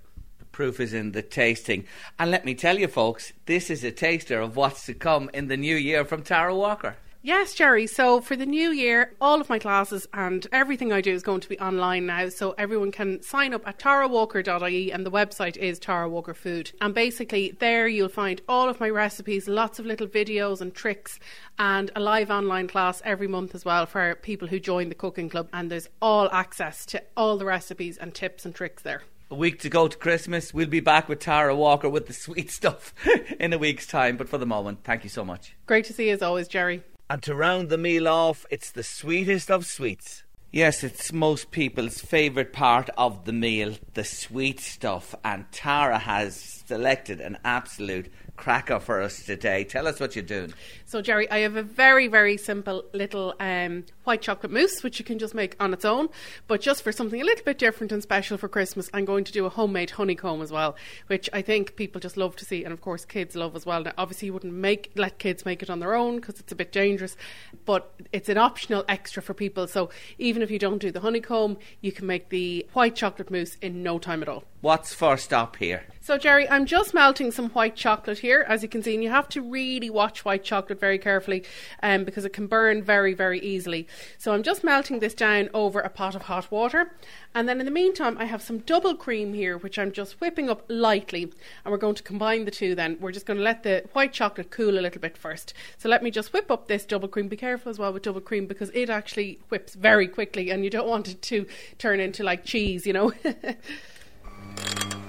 Proof 0.55 0.79
is 0.79 0.93
in 0.93 1.11
the 1.11 1.21
tasting. 1.21 1.83
And 2.17 2.31
let 2.31 2.45
me 2.45 2.55
tell 2.55 2.79
you, 2.79 2.87
folks, 2.87 3.33
this 3.45 3.69
is 3.69 3.83
a 3.83 3.91
taster 3.91 4.39
of 4.39 4.55
what's 4.55 4.85
to 4.85 4.93
come 4.93 5.29
in 5.33 5.49
the 5.49 5.57
new 5.57 5.75
year 5.75 6.05
from 6.05 6.23
Tara 6.23 6.55
Walker. 6.55 6.95
Yes, 7.21 7.53
Jerry. 7.53 7.87
So 7.87 8.21
for 8.21 8.37
the 8.37 8.45
new 8.45 8.71
year, 8.71 9.11
all 9.19 9.41
of 9.41 9.49
my 9.49 9.59
classes 9.59 10.07
and 10.13 10.47
everything 10.53 10.93
I 10.93 11.01
do 11.01 11.11
is 11.11 11.23
going 11.23 11.41
to 11.41 11.49
be 11.49 11.59
online 11.59 12.05
now. 12.05 12.29
So 12.29 12.55
everyone 12.57 12.93
can 12.93 13.21
sign 13.21 13.53
up 13.53 13.67
at 13.67 13.79
tarawalker.ie 13.79 14.93
and 14.93 15.05
the 15.05 15.11
website 15.11 15.57
is 15.57 15.77
Tara 15.77 16.07
Walker 16.07 16.33
Food. 16.33 16.71
And 16.79 16.93
basically 16.93 17.51
there 17.59 17.89
you'll 17.89 18.07
find 18.07 18.41
all 18.47 18.69
of 18.69 18.79
my 18.79 18.89
recipes, 18.89 19.49
lots 19.49 19.77
of 19.77 19.85
little 19.85 20.07
videos 20.07 20.61
and 20.61 20.73
tricks 20.73 21.19
and 21.59 21.91
a 21.97 21.99
live 21.99 22.31
online 22.31 22.69
class 22.69 23.01
every 23.03 23.27
month 23.27 23.53
as 23.55 23.65
well 23.65 23.85
for 23.85 24.15
people 24.15 24.47
who 24.47 24.57
join 24.61 24.87
the 24.87 24.95
cooking 24.95 25.27
club. 25.27 25.49
And 25.51 25.69
there's 25.69 25.89
all 26.01 26.29
access 26.31 26.85
to 26.85 27.03
all 27.17 27.35
the 27.37 27.45
recipes 27.45 27.97
and 27.97 28.15
tips 28.15 28.45
and 28.45 28.55
tricks 28.55 28.83
there. 28.83 29.01
A 29.31 29.35
week 29.35 29.59
to 29.61 29.69
go 29.69 29.87
to 29.87 29.97
Christmas. 29.97 30.53
We'll 30.53 30.67
be 30.67 30.81
back 30.81 31.09
with 31.09 31.19
Tara 31.19 31.55
Walker 31.55 31.89
with 31.89 32.05
the 32.05 32.13
sweet 32.13 32.51
stuff 32.51 32.93
in 33.39 33.53
a 33.53 33.57
week's 33.57 33.87
time. 33.87 34.17
But 34.17 34.29
for 34.29 34.37
the 34.37 34.45
moment, 34.45 34.83
thank 34.83 35.03
you 35.03 35.09
so 35.09 35.25
much. 35.25 35.55
Great 35.65 35.85
to 35.85 35.93
see 35.93 36.09
you 36.09 36.13
as 36.13 36.21
always, 36.21 36.47
Jerry. 36.47 36.83
And 37.09 37.23
to 37.23 37.33
round 37.33 37.69
the 37.69 37.77
meal 37.77 38.07
off, 38.07 38.45
it's 38.51 38.71
the 38.71 38.83
sweetest 38.83 39.49
of 39.49 39.65
sweets. 39.65 40.23
Yes, 40.51 40.83
it's 40.83 41.11
most 41.11 41.51
people's 41.51 41.99
favourite 41.99 42.53
part 42.53 42.89
of 42.97 43.25
the 43.25 43.33
meal, 43.33 43.75
the 43.95 44.03
sweet 44.03 44.59
stuff. 44.59 45.15
And 45.23 45.51
Tara 45.51 45.97
has 45.97 46.63
selected 46.67 47.19
an 47.19 47.39
absolute 47.43 48.11
cracker 48.35 48.79
for 48.79 49.01
us 49.01 49.23
today. 49.23 49.63
Tell 49.63 49.87
us 49.87 49.99
what 49.99 50.15
you're 50.15 50.23
doing. 50.23 50.53
So, 50.85 51.01
Jerry, 51.01 51.29
I 51.29 51.39
have 51.39 51.55
a 51.55 51.63
very, 51.63 52.07
very 52.07 52.37
simple 52.37 52.85
little 52.93 53.33
um, 53.39 53.85
white 54.03 54.21
chocolate 54.21 54.51
mousse, 54.51 54.83
which 54.83 54.99
you 54.99 55.05
can 55.05 55.19
just 55.19 55.33
make 55.33 55.55
on 55.59 55.73
its 55.73 55.85
own. 55.85 56.09
But 56.47 56.61
just 56.61 56.83
for 56.83 56.91
something 56.91 57.21
a 57.21 57.23
little 57.23 57.43
bit 57.43 57.57
different 57.57 57.91
and 57.91 58.01
special 58.03 58.37
for 58.37 58.47
Christmas, 58.47 58.89
I'm 58.93 59.05
going 59.05 59.23
to 59.23 59.31
do 59.31 59.45
a 59.45 59.49
homemade 59.49 59.91
honeycomb 59.91 60.41
as 60.41 60.51
well, 60.51 60.75
which 61.07 61.29
I 61.33 61.41
think 61.41 61.75
people 61.75 61.99
just 61.99 62.17
love 62.17 62.35
to 62.37 62.45
see, 62.45 62.63
and 62.63 62.73
of 62.73 62.81
course, 62.81 63.05
kids 63.05 63.35
love 63.35 63.55
as 63.55 63.65
well. 63.65 63.83
Now, 63.83 63.93
obviously, 63.97 64.27
you 64.27 64.33
wouldn't 64.33 64.53
make 64.53 64.91
let 64.95 65.19
kids 65.19 65.45
make 65.45 65.63
it 65.63 65.69
on 65.69 65.79
their 65.79 65.95
own 65.95 66.17
because 66.17 66.39
it's 66.39 66.51
a 66.51 66.55
bit 66.55 66.71
dangerous, 66.71 67.17
but 67.65 67.93
it's 68.11 68.29
an 68.29 68.37
optional 68.37 68.85
extra 68.87 69.21
for 69.21 69.33
people. 69.33 69.67
So, 69.67 69.89
even 70.17 70.41
if 70.41 70.51
you 70.51 70.59
don't 70.59 70.79
do 70.79 70.91
the 70.91 71.01
honeycomb, 71.01 71.57
you 71.81 71.91
can 71.91 72.07
make 72.07 72.29
the 72.29 72.65
white 72.73 72.95
chocolate 72.95 73.31
mousse 73.31 73.57
in 73.61 73.83
no 73.83 73.99
time 73.99 74.21
at 74.21 74.29
all. 74.29 74.43
What's 74.61 74.93
first 74.93 75.33
up 75.33 75.57
here? 75.57 75.83
So, 76.05 76.19
Jerry, 76.19 76.47
I'm 76.47 76.67
just 76.67 76.93
melting 76.93 77.31
some 77.31 77.49
white 77.49 77.75
chocolate 77.75 78.19
here, 78.19 78.45
as 78.47 78.61
you 78.61 78.69
can 78.69 78.83
see, 78.83 78.93
and 78.93 79.03
you 79.03 79.09
have 79.09 79.27
to 79.29 79.41
really 79.41 79.89
watch 79.89 80.23
white 80.23 80.43
chocolate 80.43 80.79
very 80.79 80.99
carefully 80.99 81.43
um, 81.81 82.03
because 82.03 82.25
it 82.25 82.29
can 82.31 82.45
burn 82.45 82.83
very, 82.83 83.15
very 83.15 83.39
easily. 83.39 83.87
So, 84.19 84.31
I'm 84.31 84.43
just 84.43 84.63
melting 84.63 84.99
this 84.99 85.15
down 85.15 85.49
over 85.51 85.79
a 85.79 85.89
pot 85.89 86.13
of 86.13 86.21
hot 86.21 86.51
water. 86.51 86.93
And 87.33 87.49
then 87.49 87.59
in 87.59 87.65
the 87.65 87.71
meantime, 87.71 88.19
I 88.19 88.25
have 88.25 88.43
some 88.43 88.59
double 88.59 88.93
cream 88.93 89.33
here, 89.33 89.57
which 89.57 89.79
I'm 89.79 89.91
just 89.91 90.21
whipping 90.21 90.47
up 90.47 90.63
lightly. 90.67 91.23
And 91.23 91.71
we're 91.71 91.77
going 91.77 91.95
to 91.95 92.03
combine 92.03 92.45
the 92.45 92.51
two 92.51 92.75
then. 92.75 92.97
We're 93.01 93.11
just 93.11 93.25
going 93.25 93.37
to 93.37 93.43
let 93.43 93.63
the 93.63 93.85
white 93.93 94.13
chocolate 94.13 94.51
cool 94.51 94.77
a 94.77 94.81
little 94.81 95.01
bit 95.01 95.17
first. 95.17 95.55
So, 95.79 95.89
let 95.89 96.03
me 96.03 96.11
just 96.11 96.33
whip 96.33 96.51
up 96.51 96.67
this 96.67 96.85
double 96.85 97.07
cream. 97.07 97.29
Be 97.29 97.35
careful 97.35 97.71
as 97.71 97.79
well 97.79 97.91
with 97.91 98.03
double 98.03 98.21
cream 98.21 98.45
because 98.45 98.69
it 98.75 98.91
actually 98.91 99.39
whips 99.49 99.73
very 99.73 100.07
quickly 100.07 100.51
and 100.51 100.63
you 100.63 100.69
don't 100.69 100.87
want 100.87 101.07
it 101.07 101.23
to 101.23 101.47
turn 101.79 101.99
into 101.99 102.21
like 102.21 102.45
cheese, 102.45 102.85
you 102.85 102.93
know. 102.93 103.11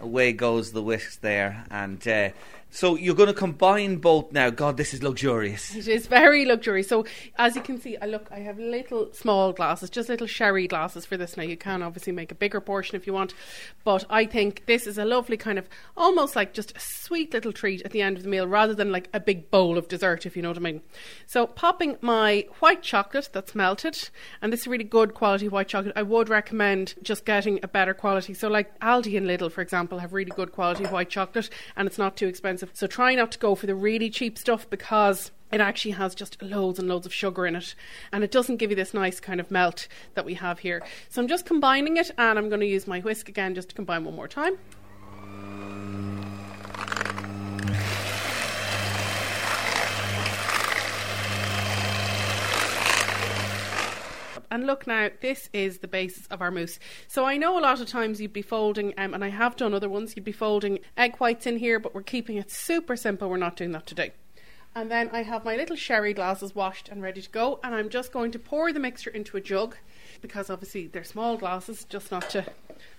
Away 0.00 0.32
goes 0.32 0.72
the 0.72 0.82
whisk 0.82 1.20
there, 1.20 1.64
and 1.70 2.06
uh, 2.08 2.30
so 2.70 2.96
you're 2.96 3.14
going 3.14 3.28
to 3.28 3.34
combine 3.34 3.96
both 3.96 4.32
now. 4.32 4.50
God, 4.50 4.76
this 4.76 4.94
is 4.94 5.02
luxurious. 5.02 5.74
It 5.74 5.88
is 5.88 6.06
very 6.06 6.44
luxurious. 6.44 6.88
So 6.88 7.04
as 7.36 7.56
you 7.56 7.62
can 7.62 7.80
see, 7.80 7.96
I 7.96 8.06
look, 8.06 8.28
I 8.30 8.38
have 8.40 8.58
little 8.58 9.12
small 9.12 9.52
glasses, 9.52 9.90
just 9.90 10.08
little 10.08 10.26
sherry 10.26 10.66
glasses 10.66 11.04
for 11.04 11.16
this. 11.16 11.36
Now 11.36 11.42
you 11.42 11.56
can 11.56 11.82
obviously 11.82 12.12
make 12.12 12.30
a 12.30 12.34
bigger 12.34 12.60
portion 12.60 12.96
if 12.96 13.06
you 13.06 13.12
want, 13.12 13.34
but 13.84 14.04
I 14.10 14.26
think 14.26 14.66
this 14.66 14.86
is 14.86 14.98
a 14.98 15.04
lovely 15.04 15.36
kind 15.36 15.58
of 15.58 15.68
almost 15.96 16.36
like 16.36 16.52
just 16.52 16.76
a 16.76 16.80
sweet 16.80 17.32
little 17.32 17.52
treat 17.52 17.82
at 17.82 17.90
the 17.90 18.02
end 18.02 18.16
of 18.16 18.22
the 18.22 18.28
meal, 18.28 18.46
rather 18.46 18.74
than 18.74 18.92
like 18.92 19.08
a 19.12 19.20
big 19.20 19.50
bowl 19.50 19.78
of 19.78 19.88
dessert, 19.88 20.26
if 20.26 20.36
you 20.36 20.42
know 20.42 20.50
what 20.50 20.58
I 20.58 20.60
mean. 20.60 20.82
So 21.26 21.46
popping 21.46 21.96
my 22.00 22.46
white 22.60 22.82
chocolate 22.82 23.30
that's 23.32 23.54
melted, 23.54 24.10
and 24.40 24.52
this 24.52 24.60
is 24.60 24.68
really 24.68 24.84
good 24.84 25.14
quality 25.14 25.48
white 25.48 25.68
chocolate. 25.68 25.94
I 25.96 26.02
would 26.02 26.28
recommend 26.28 26.94
just 27.02 27.24
getting 27.24 27.58
a 27.62 27.68
better 27.68 27.94
quality. 27.94 28.34
So 28.34 28.48
like 28.48 28.78
Aldi 28.80 29.16
and 29.16 29.26
Lidl, 29.26 29.50
for 29.50 29.60
example, 29.60 29.98
have 29.98 30.12
really 30.12 30.32
good 30.36 30.52
quality 30.52 30.84
white 30.84 31.10
chocolate, 31.10 31.50
and 31.76 31.86
it's 31.86 31.98
not 31.98 32.16
too 32.16 32.26
expensive. 32.26 32.59
So 32.72 32.86
try 32.86 33.14
not 33.14 33.32
to 33.32 33.38
go 33.38 33.54
for 33.54 33.66
the 33.66 33.74
really 33.74 34.10
cheap 34.10 34.38
stuff 34.38 34.68
because 34.68 35.30
it 35.52 35.60
actually 35.60 35.92
has 35.92 36.14
just 36.14 36.40
loads 36.42 36.78
and 36.78 36.88
loads 36.88 37.06
of 37.06 37.12
sugar 37.12 37.46
in 37.46 37.56
it 37.56 37.74
and 38.12 38.22
it 38.22 38.30
doesn't 38.30 38.56
give 38.56 38.70
you 38.70 38.76
this 38.76 38.94
nice 38.94 39.18
kind 39.18 39.40
of 39.40 39.50
melt 39.50 39.88
that 40.14 40.24
we 40.24 40.34
have 40.34 40.60
here. 40.60 40.82
So 41.08 41.20
I'm 41.20 41.28
just 41.28 41.46
combining 41.46 41.96
it 41.96 42.10
and 42.16 42.38
I'm 42.38 42.48
going 42.48 42.60
to 42.60 42.66
use 42.66 42.86
my 42.86 43.00
whisk 43.00 43.28
again 43.28 43.54
just 43.54 43.70
to 43.70 43.74
combine 43.74 44.04
one 44.04 44.14
more 44.14 44.28
time. 44.28 44.58
And 54.50 54.66
look 54.66 54.86
now, 54.86 55.10
this 55.20 55.48
is 55.52 55.78
the 55.78 55.88
basis 55.88 56.26
of 56.26 56.42
our 56.42 56.50
mousse. 56.50 56.78
So 57.06 57.24
I 57.24 57.36
know 57.36 57.58
a 57.58 57.60
lot 57.60 57.80
of 57.80 57.86
times 57.86 58.20
you'd 58.20 58.32
be 58.32 58.42
folding, 58.42 58.94
um, 58.98 59.14
and 59.14 59.24
I 59.24 59.28
have 59.28 59.56
done 59.56 59.74
other 59.74 59.88
ones, 59.88 60.14
you'd 60.16 60.24
be 60.24 60.32
folding 60.32 60.80
egg 60.96 61.16
whites 61.18 61.46
in 61.46 61.58
here, 61.58 61.78
but 61.78 61.94
we're 61.94 62.02
keeping 62.02 62.36
it 62.36 62.50
super 62.50 62.96
simple. 62.96 63.30
We're 63.30 63.36
not 63.36 63.56
doing 63.56 63.72
that 63.72 63.86
today. 63.86 64.12
And 64.74 64.90
then 64.90 65.10
I 65.12 65.22
have 65.22 65.44
my 65.44 65.56
little 65.56 65.76
sherry 65.76 66.14
glasses 66.14 66.54
washed 66.54 66.88
and 66.88 67.02
ready 67.02 67.20
to 67.20 67.30
go, 67.30 67.58
and 67.62 67.74
I'm 67.74 67.88
just 67.88 68.12
going 68.12 68.30
to 68.32 68.38
pour 68.38 68.72
the 68.72 68.78
mixture 68.78 69.10
into 69.10 69.36
a 69.36 69.40
jug 69.40 69.76
because 70.20 70.50
obviously 70.50 70.86
they're 70.86 71.04
small 71.04 71.36
glasses, 71.36 71.84
just 71.84 72.10
not 72.10 72.28
to 72.30 72.44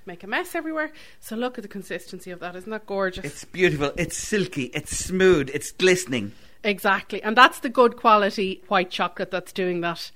make 0.05 0.23
a 0.23 0.27
mess 0.27 0.53
everywhere. 0.55 0.91
So 1.19 1.35
look 1.35 1.57
at 1.57 1.61
the 1.61 1.69
consistency 1.69 2.31
of 2.31 2.39
that. 2.39 2.55
Isn't 2.55 2.71
that 2.71 2.85
gorgeous? 2.85 3.23
It's 3.23 3.45
beautiful. 3.45 3.91
It's 3.97 4.17
silky. 4.17 4.65
It's 4.73 4.97
smooth. 4.97 5.49
It's 5.53 5.71
glistening. 5.71 6.33
Exactly. 6.63 7.23
And 7.23 7.35
that's 7.35 7.59
the 7.59 7.69
good 7.69 7.97
quality 7.97 8.63
white 8.67 8.91
chocolate 8.91 9.31
that's 9.31 9.51
doing 9.51 9.81
that. 9.81 10.11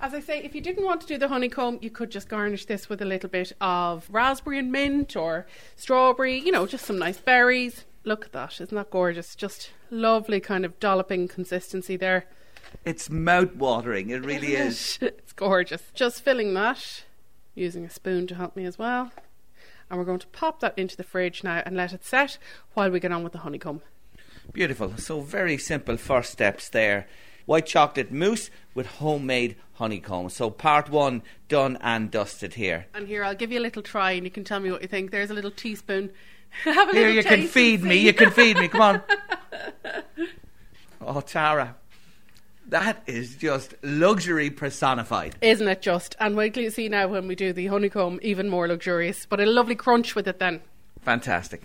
As 0.00 0.14
I 0.14 0.20
say, 0.20 0.40
if 0.42 0.54
you 0.54 0.60
didn't 0.60 0.84
want 0.84 1.00
to 1.00 1.06
do 1.08 1.18
the 1.18 1.28
honeycomb, 1.28 1.78
you 1.82 1.90
could 1.90 2.10
just 2.10 2.28
garnish 2.28 2.66
this 2.66 2.88
with 2.88 3.02
a 3.02 3.04
little 3.04 3.28
bit 3.28 3.52
of 3.60 4.08
raspberry 4.10 4.58
and 4.60 4.70
mint 4.70 5.16
or 5.16 5.46
strawberry, 5.74 6.38
you 6.38 6.52
know, 6.52 6.66
just 6.66 6.84
some 6.86 6.98
nice 6.98 7.18
berries. 7.18 7.84
Look 8.04 8.24
at 8.26 8.32
that. 8.32 8.60
Isn't 8.60 8.76
that 8.76 8.90
gorgeous? 8.90 9.34
Just 9.34 9.70
lovely 9.90 10.38
kind 10.38 10.64
of 10.64 10.78
dolloping 10.78 11.26
consistency 11.26 11.96
there. 11.96 12.26
It's 12.84 13.10
mouth 13.10 13.56
watering. 13.56 14.10
It 14.10 14.24
really 14.24 14.54
is. 14.54 14.98
it's 15.00 15.32
gorgeous. 15.32 15.82
Just 15.94 16.22
filling 16.22 16.54
that 16.54 17.04
using 17.56 17.84
a 17.84 17.90
spoon 17.90 18.28
to 18.28 18.36
help 18.36 18.54
me 18.54 18.64
as 18.64 18.78
well. 18.78 19.10
And 19.90 19.98
we're 19.98 20.04
going 20.04 20.20
to 20.20 20.26
pop 20.28 20.60
that 20.60 20.78
into 20.78 20.96
the 20.96 21.02
fridge 21.02 21.42
now 21.42 21.62
and 21.66 21.76
let 21.76 21.92
it 21.92 22.04
set 22.04 22.38
while 22.74 22.90
we 22.90 23.00
get 23.00 23.10
on 23.10 23.24
with 23.24 23.32
the 23.32 23.38
honeycomb. 23.38 23.82
Beautiful. 24.52 24.96
So, 24.96 25.20
very 25.20 25.58
simple 25.58 25.96
first 25.96 26.32
steps 26.32 26.68
there. 26.68 27.06
White 27.46 27.66
chocolate 27.66 28.10
mousse 28.12 28.50
with 28.74 28.86
homemade 28.86 29.56
honeycomb. 29.74 30.28
So, 30.30 30.50
part 30.50 30.90
one 30.90 31.22
done 31.48 31.78
and 31.80 32.10
dusted 32.10 32.54
here. 32.54 32.86
And 32.94 33.06
here, 33.06 33.24
I'll 33.24 33.34
give 33.34 33.52
you 33.52 33.58
a 33.58 33.62
little 33.62 33.82
try 33.82 34.12
and 34.12 34.24
you 34.24 34.30
can 34.30 34.44
tell 34.44 34.60
me 34.60 34.70
what 34.70 34.82
you 34.82 34.88
think. 34.88 35.10
There's 35.10 35.30
a 35.30 35.34
little 35.34 35.50
teaspoon. 35.50 36.10
Have 36.64 36.88
a 36.88 36.92
Here, 36.92 37.08
little 37.08 37.16
you 37.16 37.22
can 37.24 37.46
feed 37.46 37.82
me. 37.82 37.98
You 37.98 38.12
can 38.12 38.30
feed 38.30 38.56
me. 38.58 38.68
Come 38.68 38.80
on. 38.80 39.02
Oh, 41.00 41.20
Tara. 41.20 41.76
That 42.66 43.02
is 43.06 43.36
just 43.36 43.74
luxury 43.82 44.50
personified. 44.50 45.36
Isn't 45.40 45.68
it 45.68 45.80
just? 45.80 46.16
And 46.20 46.36
wait 46.36 46.52
till 46.52 46.62
you 46.62 46.70
see 46.70 46.88
now 46.88 47.08
when 47.08 47.26
we 47.26 47.34
do 47.34 47.52
the 47.52 47.68
honeycomb, 47.68 48.18
even 48.20 48.50
more 48.50 48.68
luxurious. 48.68 49.24
But 49.24 49.40
a 49.40 49.46
lovely 49.46 49.74
crunch 49.74 50.14
with 50.14 50.28
it 50.28 50.38
then. 50.38 50.60
Fantastic. 51.00 51.62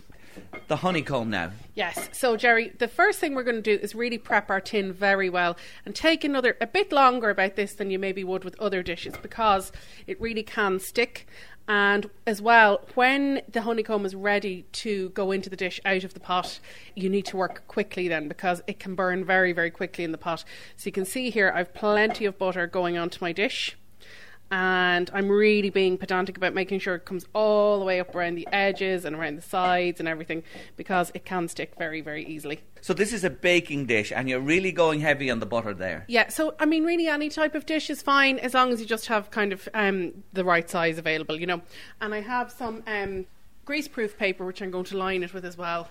The 0.67 0.77
honeycomb 0.77 1.29
now. 1.29 1.51
Yes. 1.75 2.09
So, 2.11 2.37
Jerry, 2.37 2.73
the 2.77 2.87
first 2.87 3.19
thing 3.19 3.35
we're 3.35 3.43
going 3.43 3.61
to 3.61 3.77
do 3.77 3.81
is 3.81 3.93
really 3.93 4.17
prep 4.17 4.49
our 4.49 4.61
tin 4.61 4.93
very 4.93 5.29
well 5.29 5.57
and 5.85 5.93
take 5.95 6.23
another, 6.23 6.57
a 6.61 6.67
bit 6.67 6.91
longer 6.91 7.29
about 7.29 7.55
this 7.55 7.73
than 7.73 7.91
you 7.91 7.99
maybe 7.99 8.23
would 8.23 8.43
with 8.43 8.59
other 8.59 8.81
dishes 8.81 9.15
because 9.21 9.71
it 10.07 10.19
really 10.21 10.43
can 10.43 10.79
stick. 10.79 11.27
And 11.67 12.09
as 12.27 12.41
well, 12.41 12.81
when 12.95 13.41
the 13.49 13.61
honeycomb 13.61 14.05
is 14.05 14.15
ready 14.15 14.65
to 14.73 15.09
go 15.09 15.31
into 15.31 15.49
the 15.49 15.55
dish 15.55 15.79
out 15.85 16.03
of 16.03 16.13
the 16.13 16.19
pot, 16.19 16.59
you 16.95 17.09
need 17.09 17.25
to 17.27 17.37
work 17.37 17.67
quickly 17.67 18.07
then 18.07 18.27
because 18.27 18.61
it 18.67 18.79
can 18.79 18.95
burn 18.95 19.23
very, 19.23 19.53
very 19.53 19.71
quickly 19.71 20.03
in 20.03 20.11
the 20.11 20.17
pot. 20.17 20.43
So 20.75 20.87
you 20.87 20.91
can 20.91 21.05
see 21.05 21.29
here, 21.29 21.51
I've 21.55 21.73
plenty 21.73 22.25
of 22.25 22.37
butter 22.37 22.67
going 22.67 22.97
onto 22.97 23.19
my 23.21 23.31
dish 23.31 23.77
and 24.51 25.09
I'm 25.13 25.29
really 25.29 25.69
being 25.69 25.97
pedantic 25.97 26.37
about 26.37 26.53
making 26.53 26.79
sure 26.79 26.95
it 26.95 27.05
comes 27.05 27.25
all 27.33 27.79
the 27.79 27.85
way 27.85 27.99
up 27.99 28.13
around 28.13 28.35
the 28.35 28.47
edges 28.51 29.03
and 29.03 29.15
around 29.15 29.35
the 29.35 29.41
sides 29.41 29.99
and 29.99 30.07
everything 30.07 30.43
because 30.77 31.11
it 31.15 31.25
can 31.25 31.47
stick 31.47 31.73
very, 31.77 32.01
very 32.01 32.23
easily. 32.23 32.61
So, 32.81 32.93
this 32.93 33.13
is 33.13 33.23
a 33.23 33.29
baking 33.29 33.85
dish, 33.85 34.11
and 34.11 34.29
you're 34.29 34.41
really 34.41 34.71
going 34.71 34.99
heavy 34.99 35.31
on 35.31 35.39
the 35.39 35.45
butter 35.45 35.73
there. 35.73 36.05
Yeah, 36.07 36.27
so 36.29 36.53
I 36.59 36.65
mean, 36.65 36.83
really, 36.83 37.07
any 37.07 37.29
type 37.29 37.55
of 37.55 37.65
dish 37.65 37.89
is 37.89 38.01
fine 38.01 38.39
as 38.39 38.53
long 38.53 38.71
as 38.71 38.79
you 38.79 38.85
just 38.85 39.07
have 39.07 39.31
kind 39.31 39.53
of 39.53 39.69
um, 39.73 40.23
the 40.33 40.43
right 40.43 40.69
size 40.69 40.97
available, 40.97 41.39
you 41.39 41.47
know. 41.47 41.61
And 42.01 42.13
I 42.13 42.21
have 42.21 42.51
some 42.51 42.83
um, 42.85 43.25
greaseproof 43.65 44.17
paper 44.17 44.45
which 44.45 44.61
I'm 44.61 44.69
going 44.69 44.83
to 44.85 44.97
line 44.97 45.23
it 45.23 45.33
with 45.33 45.45
as 45.45 45.57
well, 45.57 45.89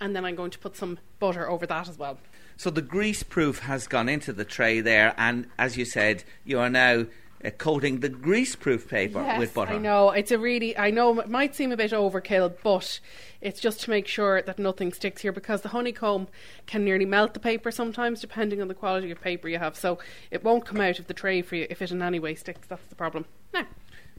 and 0.00 0.14
then 0.14 0.24
I'm 0.24 0.34
going 0.34 0.50
to 0.50 0.58
put 0.58 0.76
some 0.76 0.98
butter 1.20 1.48
over 1.48 1.66
that 1.66 1.88
as 1.88 1.98
well. 1.98 2.18
So, 2.56 2.68
the 2.68 2.82
grease 2.82 3.22
proof 3.22 3.60
has 3.60 3.86
gone 3.86 4.08
into 4.08 4.32
the 4.32 4.44
tray 4.44 4.80
there, 4.80 5.14
and 5.16 5.46
as 5.56 5.76
you 5.76 5.84
said, 5.84 6.24
you 6.44 6.58
are 6.58 6.68
now 6.68 7.06
uh, 7.44 7.50
coating 7.50 8.00
the 8.00 8.08
greaseproof 8.08 8.88
paper 8.88 9.20
Yes, 9.22 9.38
with 9.38 9.54
butter. 9.54 9.74
I 9.74 9.78
know 9.78 10.10
it's 10.10 10.30
a 10.30 10.38
really. 10.38 10.76
I 10.76 10.90
know 10.90 11.18
it 11.20 11.28
might 11.28 11.54
seem 11.54 11.72
a 11.72 11.76
bit 11.76 11.92
overkill, 11.92 12.54
but 12.62 13.00
it's 13.40 13.60
just 13.60 13.80
to 13.82 13.90
make 13.90 14.06
sure 14.06 14.42
that 14.42 14.58
nothing 14.58 14.92
sticks 14.92 15.22
here 15.22 15.32
because 15.32 15.60
the 15.60 15.68
honeycomb 15.70 16.28
can 16.66 16.84
nearly 16.84 17.04
melt 17.04 17.34
the 17.34 17.40
paper 17.40 17.70
sometimes, 17.70 18.20
depending 18.20 18.62
on 18.62 18.68
the 18.68 18.74
quality 18.74 19.10
of 19.10 19.20
paper 19.20 19.48
you 19.48 19.58
have. 19.58 19.76
So 19.76 19.98
it 20.30 20.42
won't 20.42 20.64
come 20.64 20.80
out 20.80 20.98
of 20.98 21.06
the 21.06 21.14
tray 21.14 21.42
for 21.42 21.56
you 21.56 21.66
if 21.68 21.82
it 21.82 21.90
in 21.90 22.02
any 22.02 22.18
way 22.18 22.34
sticks. 22.34 22.66
That's 22.66 22.86
the 22.86 22.94
problem. 22.94 23.26
Now. 23.52 23.66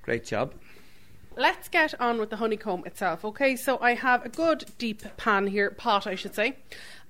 Great 0.02 0.26
job. 0.26 0.54
Let's 1.38 1.68
get 1.68 2.00
on 2.00 2.18
with 2.18 2.30
the 2.30 2.38
honeycomb 2.38 2.86
itself. 2.86 3.26
Okay, 3.26 3.58
so 3.58 3.78
I 3.82 3.96
have 3.96 4.26
a 4.26 4.30
good 4.30 4.66
deep 4.78 5.02
pan 5.18 5.48
here, 5.48 5.70
pot 5.72 6.08
I 6.08 6.16
should 6.16 6.34
say, 6.34 6.56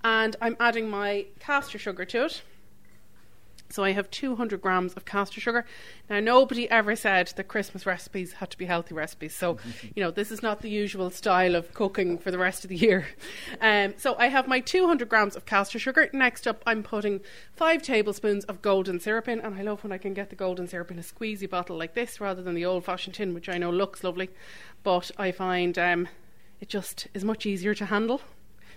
and 0.04 0.36
I'm 0.42 0.58
adding 0.60 0.90
my 0.90 1.28
caster 1.40 1.78
sugar 1.78 2.06
to 2.06 2.26
it. 2.26 2.42
So 3.70 3.84
I 3.84 3.92
have 3.92 4.10
200 4.12 4.62
grams 4.62 4.94
of 4.94 5.06
castor 5.06 5.42
sugar. 5.42 5.66
Now, 6.10 6.20
nobody 6.20 6.70
ever 6.70 6.96
said 6.96 7.34
that 7.36 7.48
Christmas 7.48 7.86
recipes 7.86 8.34
had 8.34 8.52
to 8.52 8.58
be 8.58 8.66
healthy 8.66 8.94
recipes. 8.94 9.36
So, 9.36 9.58
you 9.96 10.04
know, 10.04 10.12
this 10.12 10.32
is 10.32 10.44
not 10.44 10.62
the 10.62 10.70
usual 10.70 11.10
style 11.10 11.56
of 11.56 11.74
cooking 11.74 12.18
for 12.18 12.32
the 12.32 12.38
rest 12.38 12.64
of 12.64 12.70
the 12.70 12.76
year. 12.76 13.08
Um, 13.60 13.96
so 13.98 14.16
I 14.18 14.28
have 14.28 14.48
my 14.48 14.60
200 14.60 15.10
grams 15.10 15.36
of 15.36 15.46
castor 15.46 15.80
sugar. 15.80 16.10
Next 16.14 16.48
up, 16.48 16.62
I'm 16.66 16.84
putting 16.84 17.22
five 17.56 17.82
tablespoons 17.82 18.46
of 18.46 18.62
golden 18.62 19.00
syrup 19.00 19.28
in. 19.28 19.40
And 19.40 19.56
I 19.56 19.64
love 19.64 19.84
when 19.84 19.92
I 19.92 19.98
can 19.98 20.14
get 20.14 20.30
the 20.30 20.36
golden 20.36 20.68
syrup 20.68 20.92
in 20.92 21.00
a 21.00 21.04
squeezy 21.04 21.50
bottle 21.50 21.78
like 21.78 21.96
this 21.96 22.22
rather 22.22 22.44
than 22.44 22.56
the 22.56 22.66
old 22.66 22.86
fashioned 22.86 23.16
tin, 23.16 23.34
which 23.34 23.50
I 23.50 23.58
know 23.58 23.72
looks 23.72 24.04
lovely. 24.04 24.30
But 24.84 25.12
I 25.18 25.32
find 25.32 25.78
um, 25.80 26.08
it 26.62 26.70
just 26.70 27.08
is 27.14 27.26
much 27.26 27.46
easier 27.46 27.74
to 27.74 27.86
handle. 27.86 28.22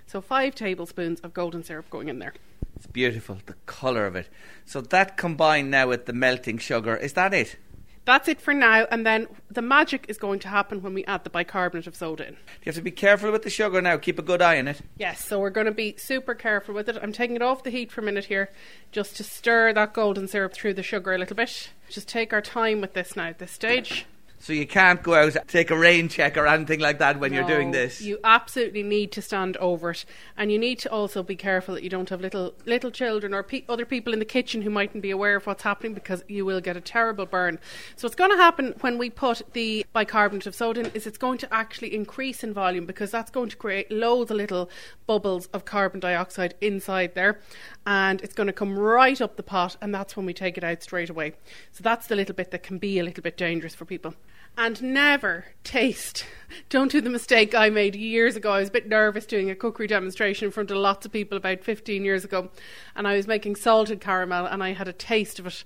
So 0.07 0.22
five 0.22 0.55
tablespoons 0.55 1.20
of 1.20 1.35
golden 1.35 1.62
syrup 1.62 1.90
going 1.90 2.09
in 2.09 2.18
there. 2.18 2.33
It's 2.78 2.86
beautiful, 2.86 3.38
the 3.44 3.55
colour 3.66 4.07
of 4.07 4.14
it. 4.14 4.28
So 4.64 4.80
that 4.80 5.16
combined 5.16 5.72
now 5.72 5.88
with 5.88 6.07
the 6.07 6.12
melting 6.12 6.59
sugar, 6.59 6.96
is 6.96 7.14
that 7.14 7.34
it? 7.34 7.57
That's 8.05 8.28
it 8.28 8.40
for 8.40 8.55
now, 8.55 8.86
and 8.90 9.05
then 9.05 9.26
the 9.50 9.61
magic 9.61 10.07
is 10.09 10.16
going 10.16 10.38
to 10.38 10.48
happen 10.48 10.80
when 10.80 10.94
we 10.94 11.05
add 11.05 11.24
the 11.24 11.30
bicarbonate 11.30 11.88
of 11.88 11.96
soda 11.96 12.28
in. 12.28 12.34
You 12.34 12.66
have 12.66 12.76
to 12.76 12.80
be 12.80 12.92
careful 12.92 13.32
with 13.32 13.42
the 13.42 13.50
sugar 13.50 13.82
now. 13.82 13.96
Keep 13.96 14.20
a 14.20 14.22
good 14.22 14.40
eye 14.40 14.59
on 14.61 14.68
it. 14.68 14.80
Yes, 14.96 15.24
so 15.24 15.40
we're 15.40 15.50
going 15.50 15.66
to 15.66 15.72
be 15.72 15.96
super 15.98 16.34
careful 16.34 16.72
with 16.72 16.88
it. 16.88 16.96
I'm 17.03 17.12
taking 17.12 17.34
it 17.36 17.42
off 17.42 17.64
the 17.64 17.70
heat 17.70 17.90
for 17.90 18.00
a 18.00 18.05
minute 18.05 18.26
here, 18.26 18.50
just 18.92 19.16
to 19.16 19.24
stir 19.24 19.72
that 19.72 19.92
golden 19.92 20.28
syrup 20.28 20.55
through 20.55 20.74
the 20.74 20.82
sugar 20.84 21.12
a 21.12 21.18
little 21.18 21.36
bit. 21.36 21.70
Just 21.90 22.09
take 22.09 22.32
our 22.32 22.40
time 22.40 22.80
with 22.80 22.94
this 22.94 23.16
now 23.16 23.26
at 23.26 23.40
this 23.40 23.50
stage. 23.50 24.07
So 24.41 24.53
you 24.53 24.66
can't 24.66 25.03
go 25.03 25.14
out 25.14 25.36
take 25.49 25.70
a 25.70 25.78
rain 25.78 26.09
check 26.09 26.36
or 26.36 26.47
anything 26.47 26.80
like 26.80 27.01
that 27.01 27.18
when 27.18 27.32
you're 27.32 27.45
doing 27.45 27.72
this. 27.72 28.01
You 28.01 28.18
absolutely 28.22 28.82
need 28.82 29.12
to 29.12 29.22
stand 29.22 29.57
over 29.59 29.91
it, 29.91 30.05
and 30.36 30.53
you 30.53 30.59
need 30.59 30.78
to 30.80 30.93
also 30.93 31.22
be 31.22 31.36
careful 31.36 31.74
that 31.74 31.82
you 31.82 31.91
don't 31.91 32.09
have 32.09 32.20
little 32.20 32.55
little 32.64 32.91
children 32.91 33.34
or 33.34 33.43
pe- 33.43 33.64
other 33.68 33.84
people 33.84 34.12
in 34.12 34.20
the 34.20 34.24
kitchen 34.24 34.62
who 34.62 34.70
mightn't 34.70 35.03
be 35.03 35.11
aware 35.11 35.36
of 35.36 35.47
what's 35.47 35.64
happening 35.64 35.93
because 35.93 36.22
you 36.28 36.45
will 36.45 36.61
get 36.61 36.76
a 36.76 36.80
terrible 36.80 37.26
burn. 37.26 37.59
So 37.97 38.07
what's 38.07 38.14
going 38.14 38.30
to 38.30 38.36
happen 38.36 38.74
when 38.80 38.97
we 38.97 39.11
put 39.11 39.43
the 39.53 39.84
bicarbonate 39.93 40.47
of 40.47 40.55
soda 40.55 40.80
in 40.80 40.86
is 40.95 41.07
it's 41.07 41.18
going 41.18 41.39
to 41.39 41.53
actually 41.53 41.95
increase 41.95 42.45
in 42.45 42.55
volume 42.55 42.86
because 42.86 43.11
that's 43.11 43.30
going 43.30 43.49
to 43.51 43.57
create 43.57 43.91
loads 43.91 44.30
of 44.30 44.36
little 44.36 44.70
bubbles 45.07 45.47
of 45.49 45.64
carbon 45.64 46.01
dioxide 46.01 46.55
inside 46.61 47.14
there, 47.14 47.41
and 47.86 48.22
it's 48.22 48.34
going 48.34 48.47
to 48.47 48.53
come 48.53 48.78
right 48.78 49.20
up 49.20 49.36
the 49.36 49.43
pot, 49.43 49.76
and 49.82 49.95
that's 49.95 50.16
when 50.16 50.26
we 50.26 50.32
take 50.32 50.57
it 50.57 50.64
out 50.64 50.82
straight 50.82 51.11
away. 51.11 51.34
So 51.72 51.82
that's 51.82 52.07
the 52.07 52.16
little 52.16 52.34
bit 52.34 52.51
that 52.53 52.62
can 52.62 52.78
be 52.78 52.99
a 52.99 53.03
little 53.03 53.22
bit 53.22 53.36
dangerous 53.36 53.74
for 53.74 53.84
people 53.84 54.14
and 54.57 54.83
never 54.83 55.47
taste. 55.62 56.26
Don't 56.68 56.91
do 56.91 57.01
the 57.01 57.11
mistake 57.11 57.55
I 57.55 57.70
made 57.70 57.95
years 57.95 58.35
ago. 58.35 58.51
I 58.53 58.59
was 58.61 58.68
a 58.68 58.72
bit 58.72 58.89
nervous 58.89 59.24
doing 59.24 59.51
a 59.51 59.55
cookery 59.55 59.87
demonstration 59.87 60.47
in 60.47 60.51
front 60.51 60.70
of 60.70 60.79
lots 60.79 61.07
of 61.07 61.12
people 61.12 61.39
about 61.39 61.62
15 61.62 62.05
years 62.05 62.24
ago, 62.24 62.51
and 62.97 63.07
I 63.07 63.16
was 63.16 63.29
making 63.29 63.57
salted 63.57 64.01
caramel, 64.01 64.47
and 64.47 64.62
I 64.62 64.72
had 64.72 64.89
a 64.89 64.93
taste 64.93 65.39
of 65.39 65.47
it. 65.47 65.64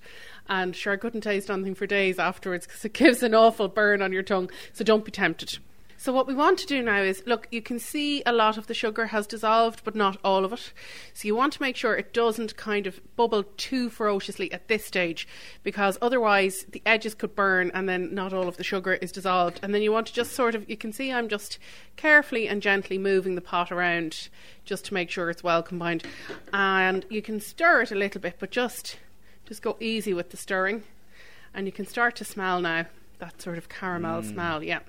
And 0.48 0.76
sure, 0.76 0.92
I 0.92 0.96
couldn't 0.96 1.22
taste 1.22 1.50
anything 1.50 1.74
for 1.74 1.86
days 1.86 2.18
afterwards 2.18 2.66
because 2.66 2.84
it 2.84 2.92
gives 2.92 3.22
an 3.22 3.34
awful 3.34 3.68
burn 3.68 4.02
on 4.02 4.12
your 4.12 4.22
tongue. 4.22 4.50
So 4.72 4.84
don't 4.84 5.04
be 5.04 5.10
tempted. 5.10 5.58
So 6.02 6.12
what 6.12 6.26
we 6.26 6.34
want 6.34 6.58
to 6.58 6.66
do 6.66 6.82
now 6.82 7.00
is 7.00 7.22
look, 7.26 7.46
you 7.52 7.62
can 7.62 7.78
see 7.78 8.24
a 8.26 8.32
lot 8.32 8.58
of 8.58 8.66
the 8.66 8.74
sugar 8.74 9.06
has 9.06 9.24
dissolved, 9.24 9.84
but 9.84 9.94
not 9.94 10.16
all 10.24 10.44
of 10.44 10.52
it. 10.52 10.72
So 11.14 11.28
you 11.28 11.36
want 11.36 11.52
to 11.52 11.62
make 11.62 11.76
sure 11.76 11.94
it 11.94 12.12
doesn't 12.12 12.56
kind 12.56 12.88
of 12.88 13.00
bubble 13.14 13.44
too 13.56 13.88
ferociously 13.88 14.50
at 14.50 14.66
this 14.66 14.84
stage, 14.84 15.28
because 15.62 15.98
otherwise 16.02 16.66
the 16.68 16.82
edges 16.84 17.14
could 17.14 17.36
burn 17.36 17.70
and 17.72 17.88
then 17.88 18.12
not 18.12 18.32
all 18.32 18.48
of 18.48 18.56
the 18.56 18.64
sugar 18.64 18.94
is 18.94 19.12
dissolved. 19.12 19.60
And 19.62 19.72
then 19.72 19.80
you 19.80 19.92
want 19.92 20.08
to 20.08 20.12
just 20.12 20.32
sort 20.32 20.56
of, 20.56 20.68
you 20.68 20.76
can 20.76 20.92
see 20.92 21.12
I'm 21.12 21.28
just 21.28 21.60
carefully 21.94 22.48
and 22.48 22.60
gently 22.60 22.98
moving 22.98 23.36
the 23.36 23.40
pot 23.40 23.70
around 23.70 24.28
just 24.64 24.84
to 24.86 24.94
make 24.94 25.08
sure 25.08 25.30
it's 25.30 25.44
well 25.44 25.62
combined. 25.62 26.02
And 26.52 27.06
you 27.10 27.22
can 27.22 27.38
stir 27.38 27.82
it 27.82 27.92
a 27.92 27.94
little 27.94 28.20
bit, 28.20 28.38
but 28.40 28.50
just 28.50 28.98
just 29.46 29.62
go 29.62 29.76
easy 29.78 30.12
with 30.12 30.30
the 30.30 30.36
stirring. 30.36 30.82
And 31.54 31.66
you 31.66 31.72
can 31.72 31.86
start 31.86 32.16
to 32.16 32.24
smell 32.24 32.60
now 32.60 32.86
that 33.20 33.40
sort 33.40 33.56
of 33.56 33.68
caramel 33.68 34.22
mm. 34.22 34.32
smell, 34.32 34.64
yeah. 34.64 34.80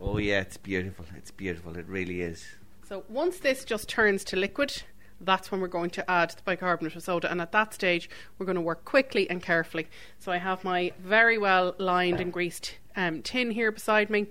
Oh 0.00 0.18
yeah, 0.18 0.40
it's 0.40 0.56
beautiful. 0.56 1.06
It's 1.16 1.30
beautiful. 1.30 1.76
It 1.76 1.86
really 1.86 2.22
is. 2.22 2.44
So 2.88 3.04
once 3.08 3.38
this 3.38 3.64
just 3.64 3.88
turns 3.88 4.24
to 4.24 4.36
liquid, 4.36 4.82
that's 5.20 5.50
when 5.50 5.60
we're 5.60 5.68
going 5.68 5.90
to 5.90 6.10
add 6.10 6.30
the 6.30 6.42
bicarbonate 6.44 6.96
of 6.96 7.02
soda. 7.02 7.30
And 7.30 7.40
at 7.40 7.52
that 7.52 7.72
stage, 7.72 8.10
we're 8.38 8.46
going 8.46 8.56
to 8.56 8.62
work 8.62 8.84
quickly 8.84 9.28
and 9.30 9.42
carefully. 9.42 9.88
So 10.18 10.32
I 10.32 10.38
have 10.38 10.64
my 10.64 10.92
very 10.98 11.38
well 11.38 11.74
lined 11.78 12.20
and 12.20 12.32
greased 12.32 12.78
um, 12.96 13.22
tin 13.22 13.52
here 13.52 13.72
beside 13.72 14.10
me. 14.10 14.26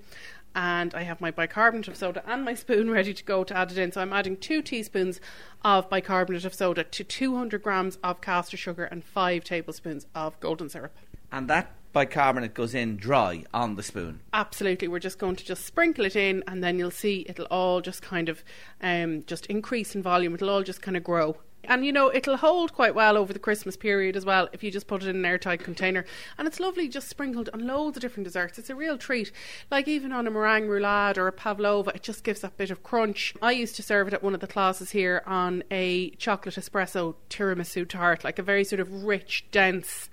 And 0.56 0.94
I 0.94 1.02
have 1.02 1.20
my 1.20 1.32
bicarbonate 1.32 1.88
of 1.88 1.96
soda 1.96 2.22
and 2.28 2.46
my 2.46 2.54
spoon 2.54 2.90
ready 2.92 3.14
to 3.14 3.24
go 3.24 3.44
to 3.44 3.58
add 3.58 3.72
it 3.72 3.78
in. 3.78 3.92
So 3.92 4.02
I'm 4.02 4.14
adding 4.14 4.38
two 4.38 4.62
teaspoons 4.62 5.20
of 5.64 5.90
bicarbonate 5.90 6.46
of 6.46 6.54
soda 6.54 6.84
to 6.84 7.04
200 7.04 7.64
grams 7.64 7.98
of 8.04 8.22
caster 8.22 8.58
sugar 8.58 8.84
and 8.84 9.04
five 9.04 9.44
tablespoons 9.44 10.06
of 10.14 10.40
golden 10.40 10.70
syrup. 10.70 10.96
And 11.32 11.50
that 11.50 11.72
bicarbonate 11.94 12.54
goes 12.54 12.74
in 12.76 12.98
dry 12.98 13.46
on 13.54 13.76
the 13.76 13.84
spoon. 13.84 14.20
Absolutely, 14.34 14.88
we're 14.88 15.00
just 15.00 15.20
going 15.20 15.36
to 15.38 15.46
just 15.46 15.66
sprinkle 15.66 16.06
it 16.06 16.16
in, 16.16 16.44
and 16.48 16.64
then 16.64 16.78
you'll 16.78 16.92
see 16.92 17.26
it'll 17.30 17.46
all 17.46 17.80
just 17.80 18.02
kind 18.02 18.28
of 18.28 18.44
um, 18.82 19.24
just 19.26 19.46
increase 19.46 19.96
in 19.96 20.02
volume. 20.02 20.34
It'll 20.34 20.50
all 20.50 20.64
just 20.64 20.82
kind 20.82 20.98
of 20.98 21.04
grow. 21.04 21.38
And 21.66 21.86
you 21.86 21.94
know, 21.94 22.12
it'll 22.14 22.38
hold 22.38 22.74
quite 22.74 22.94
well 22.94 23.16
over 23.16 23.32
the 23.32 23.40
Christmas 23.40 23.78
period 23.78 24.18
as 24.18 24.26
well 24.26 24.50
if 24.52 24.64
you 24.64 24.72
just 24.72 24.88
put 24.88 25.02
it 25.02 25.08
in 25.08 25.16
an 25.16 25.26
airtight 25.26 25.64
container. 25.64 26.04
And 26.38 26.46
it's 26.46 26.60
lovely 26.60 26.90
just 26.90 27.08
sprinkled 27.08 27.50
on 27.54 27.66
loads 27.66 27.96
of 27.96 28.02
different 28.02 28.26
desserts. 28.26 28.60
It's 28.60 28.70
a 28.70 28.76
real 28.76 28.98
treat. 28.98 29.32
Like 29.72 29.88
even 29.88 30.12
on 30.12 30.28
a 30.28 30.32
meringue 30.32 30.68
roulade 30.68 31.18
or 31.18 31.28
a 31.28 31.32
pavlova, 31.32 31.92
it 31.96 32.04
just 32.04 32.26
gives 32.26 32.42
that 32.42 32.58
bit 32.58 32.70
of 32.70 32.84
crunch. 32.84 33.34
I 33.42 33.52
used 33.54 33.78
to 33.78 33.84
serve 33.84 34.10
it 34.10 34.14
at 34.14 34.22
one 34.24 34.34
of 34.34 34.42
the 34.42 34.48
classes 34.48 34.92
here 34.92 35.24
on 35.26 35.64
a 35.72 36.10
chocolate 36.12 36.56
espresso 36.56 37.16
tiramisu 37.30 37.88
tart, 37.88 38.26
like 38.26 38.40
a 38.40 38.44
very 38.44 38.66
sort 38.66 38.82
of 38.82 39.06
rich, 39.06 39.46
dense, 39.52 40.10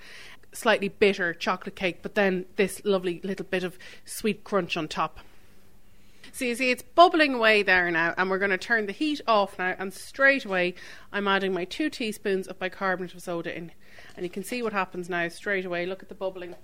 slightly 0.53 0.88
bitter 0.88 1.32
chocolate 1.34 1.76
cake, 1.76 2.01
but 2.03 2.14
then 2.14 2.46
this 2.57 2.82
lovely 2.84 3.20
little 3.22 3.46
bit 3.46 3.64
of 3.64 3.78
sweet 4.05 4.44
crunch 4.44 4.76
on 4.76 4.88
top. 4.88 5.20
So 6.32 6.44
you 6.44 6.55
see, 6.55 6.70
it's 6.70 6.82
bubbling 6.82 7.34
away 7.34 7.62
there 7.62 7.90
now, 7.90 8.14
and 8.16 8.30
we're 8.30 8.38
going 8.38 8.51
to 8.51 8.59
turn 8.59 8.86
the 8.86 8.92
heat 8.92 9.20
off 9.26 9.59
now. 9.59 9.74
And 9.78 9.92
straight 9.92 10.44
away, 10.44 10.74
I'm 11.12 11.26
adding 11.26 11.53
my 11.53 11.64
two 11.64 11.90
teaspoons 11.90 12.46
of 12.46 12.59
bicarbonate 12.59 13.14
of 13.14 13.22
soda 13.22 13.57
in, 13.57 13.72
and 14.16 14.24
you 14.24 14.30
can 14.30 14.44
see 14.44 14.62
what 14.62 14.72
happens 14.72 15.09
now 15.09 15.28
straight 15.28 15.64
away. 15.64 15.86
Look 15.86 16.03
at 16.03 16.09
the 16.09 16.14
bubbling, 16.14 16.55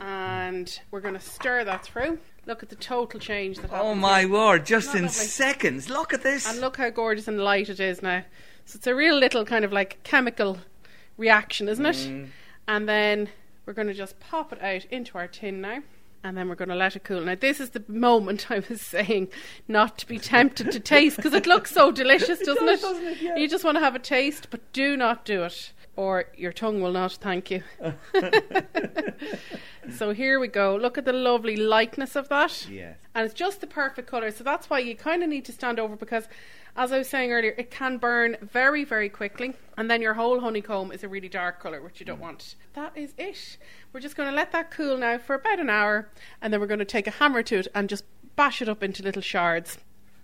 and 0.00 0.80
we're 0.90 1.00
going 1.00 1.14
to 1.14 1.20
stir 1.20 1.64
that 1.64 1.84
through. 1.84 2.18
Look 2.46 2.62
at 2.62 2.70
the 2.70 2.76
total 2.76 3.20
change 3.20 3.58
that 3.58 3.70
happens. 3.70 3.82
Oh 3.84 3.94
my 3.94 4.20
here. 4.20 4.30
word! 4.30 4.66
Just 4.66 4.94
in 4.94 5.08
seconds. 5.08 5.88
Look 5.88 6.12
at 6.12 6.22
this. 6.22 6.48
And 6.48 6.60
look 6.60 6.78
how 6.78 6.90
gorgeous 6.90 7.28
and 7.28 7.38
light 7.38 7.68
it 7.68 7.80
is 7.80 8.02
now. 8.02 8.24
So 8.64 8.76
it's 8.76 8.86
a 8.86 8.94
real 8.94 9.16
little 9.16 9.44
kind 9.44 9.64
of 9.64 9.72
like 9.72 10.02
chemical 10.02 10.58
reaction, 11.16 11.68
isn't 11.68 11.86
it? 11.86 11.96
Mm. 11.96 12.28
And 12.68 12.88
then 12.88 13.30
we're 13.66 13.72
going 13.72 13.88
to 13.88 13.94
just 13.94 14.20
pop 14.20 14.52
it 14.52 14.62
out 14.62 14.84
into 14.86 15.18
our 15.18 15.26
tin 15.26 15.60
now. 15.60 15.82
And 16.24 16.36
then 16.36 16.48
we're 16.48 16.56
going 16.56 16.68
to 16.68 16.74
let 16.74 16.96
it 16.96 17.04
cool. 17.04 17.20
Now, 17.22 17.36
this 17.36 17.60
is 17.60 17.70
the 17.70 17.84
moment 17.88 18.50
I 18.50 18.62
was 18.68 18.80
saying 18.80 19.28
not 19.66 19.98
to 19.98 20.06
be 20.06 20.18
tempted 20.36 20.70
to 20.72 20.80
taste 20.80 21.16
because 21.16 21.32
it 21.34 21.46
looks 21.46 21.72
so 21.72 21.90
delicious, 21.90 22.38
doesn't 22.44 22.68
it? 22.68 22.80
does, 22.80 22.82
doesn't 22.82 23.06
it? 23.06 23.22
Yeah. 23.22 23.36
You 23.36 23.48
just 23.48 23.64
want 23.64 23.76
to 23.76 23.80
have 23.80 23.94
a 23.94 24.00
taste, 24.00 24.48
but 24.50 24.72
do 24.72 24.96
not 24.96 25.24
do 25.24 25.44
it, 25.44 25.72
or 25.96 26.26
your 26.36 26.52
tongue 26.52 26.80
will 26.82 26.92
not 26.92 27.12
thank 27.14 27.50
you. 27.50 27.62
so 29.94 30.12
here 30.12 30.38
we 30.40 30.48
go. 30.48 30.76
Look 30.76 30.98
at 30.98 31.04
the 31.04 31.12
lovely 31.12 31.56
lightness 31.56 32.16
of 32.16 32.28
that 32.28 32.66
Yes. 32.70 32.96
and 33.14 33.24
it's 33.24 33.34
just 33.34 33.60
the 33.60 33.66
perfect 33.66 34.08
colour. 34.10 34.30
So 34.30 34.44
that's 34.44 34.68
why 34.68 34.80
you 34.80 34.94
kind 34.96 35.22
of 35.22 35.28
need 35.28 35.44
to 35.46 35.52
stand 35.52 35.78
over 35.78 35.96
because, 35.96 36.28
as 36.78 36.92
I 36.92 36.98
was 36.98 37.08
saying 37.08 37.32
earlier, 37.32 37.54
it 37.58 37.72
can 37.72 37.98
burn 37.98 38.36
very, 38.40 38.84
very 38.84 39.08
quickly, 39.08 39.54
and 39.76 39.90
then 39.90 40.00
your 40.00 40.14
whole 40.14 40.40
honeycomb 40.40 40.92
is 40.92 41.02
a 41.02 41.08
really 41.08 41.28
dark 41.28 41.60
colour, 41.60 41.82
which 41.82 41.98
you 41.98 42.06
don't 42.06 42.18
mm. 42.18 42.22
want. 42.22 42.54
That 42.74 42.96
is 42.96 43.14
it. 43.18 43.58
We're 43.92 44.00
just 44.00 44.16
going 44.16 44.30
to 44.30 44.34
let 44.34 44.52
that 44.52 44.70
cool 44.70 44.96
now 44.96 45.18
for 45.18 45.34
about 45.34 45.58
an 45.58 45.68
hour, 45.68 46.08
and 46.40 46.52
then 46.52 46.60
we're 46.60 46.68
going 46.68 46.78
to 46.78 46.84
take 46.84 47.08
a 47.08 47.10
hammer 47.10 47.42
to 47.42 47.58
it 47.58 47.68
and 47.74 47.88
just 47.88 48.04
bash 48.36 48.62
it 48.62 48.68
up 48.68 48.84
into 48.84 49.02
little 49.02 49.20
shards. 49.20 49.78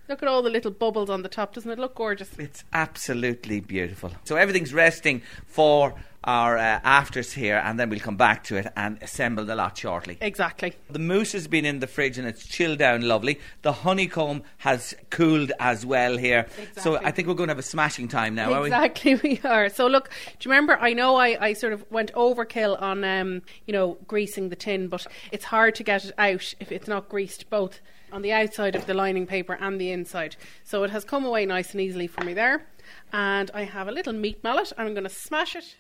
Look 0.08 0.22
at 0.22 0.28
all 0.28 0.42
the 0.42 0.50
little 0.50 0.70
bubbles 0.70 1.08
on 1.08 1.22
the 1.22 1.28
top. 1.28 1.54
Doesn't 1.54 1.70
it 1.70 1.78
look 1.78 1.94
gorgeous? 1.94 2.30
It's 2.38 2.64
absolutely 2.72 3.60
beautiful. 3.60 4.12
So 4.24 4.36
everything's 4.36 4.74
resting 4.74 5.22
for 5.46 5.94
our 6.24 6.56
uh, 6.56 6.80
afters 6.82 7.32
here, 7.32 7.60
and 7.62 7.78
then 7.78 7.90
we'll 7.90 8.00
come 8.00 8.16
back 8.16 8.44
to 8.44 8.56
it 8.56 8.66
and 8.76 8.98
assemble 9.02 9.44
the 9.44 9.54
lot 9.54 9.76
shortly. 9.76 10.16
Exactly. 10.20 10.74
The 10.90 10.98
mousse 10.98 11.32
has 11.32 11.46
been 11.46 11.64
in 11.64 11.80
the 11.80 11.86
fridge 11.86 12.18
and 12.18 12.26
it's 12.26 12.46
chilled 12.46 12.78
down 12.78 13.02
lovely. 13.02 13.40
The 13.62 13.72
honeycomb 13.72 14.42
has 14.58 14.94
cooled 15.10 15.52
as 15.60 15.84
well 15.84 16.16
here. 16.16 16.46
So 16.78 16.96
I 16.96 17.10
think 17.10 17.28
we're 17.28 17.34
going 17.34 17.48
to 17.48 17.52
have 17.52 17.58
a 17.58 17.62
smashing 17.62 18.08
time 18.08 18.34
now, 18.34 18.52
are 18.52 18.62
we? 18.62 18.68
Exactly, 18.68 19.14
we 19.22 19.40
are. 19.44 19.68
So 19.68 19.86
look, 19.86 20.10
do 20.38 20.48
you 20.48 20.50
remember? 20.50 20.78
I 20.78 20.92
know 20.94 21.16
I, 21.16 21.36
I 21.48 21.52
sort 21.52 21.72
of 21.72 21.90
went 21.90 22.12
overkill 22.14 22.80
on, 22.80 23.04
um, 23.04 23.42
you 23.66 23.72
know, 23.72 23.98
greasing 24.06 24.48
the 24.48 24.56
tin, 24.56 24.88
but 24.88 25.06
it's 25.30 25.44
hard 25.44 25.74
to 25.76 25.82
get 25.82 26.04
it 26.06 26.12
out 26.16 26.54
if 26.58 26.72
it's 26.72 26.88
not 26.88 27.08
greased 27.08 27.48
both 27.50 27.80
on 28.14 28.22
the 28.22 28.32
outside 28.32 28.76
of 28.76 28.86
the 28.86 28.94
lining 28.94 29.26
paper 29.26 29.58
and 29.60 29.80
the 29.80 29.90
inside. 29.90 30.36
So 30.62 30.84
it 30.84 30.90
has 30.90 31.04
come 31.04 31.24
away 31.24 31.44
nice 31.44 31.72
and 31.72 31.80
easily 31.80 32.06
for 32.06 32.22
me 32.22 32.32
there. 32.32 32.64
And 33.12 33.50
I 33.52 33.64
have 33.64 33.88
a 33.88 33.92
little 33.92 34.12
meat 34.12 34.42
mallet, 34.44 34.72
and 34.78 34.86
I'm 34.86 34.94
going 34.94 35.04
to 35.04 35.10
smash 35.10 35.56
it. 35.56 35.74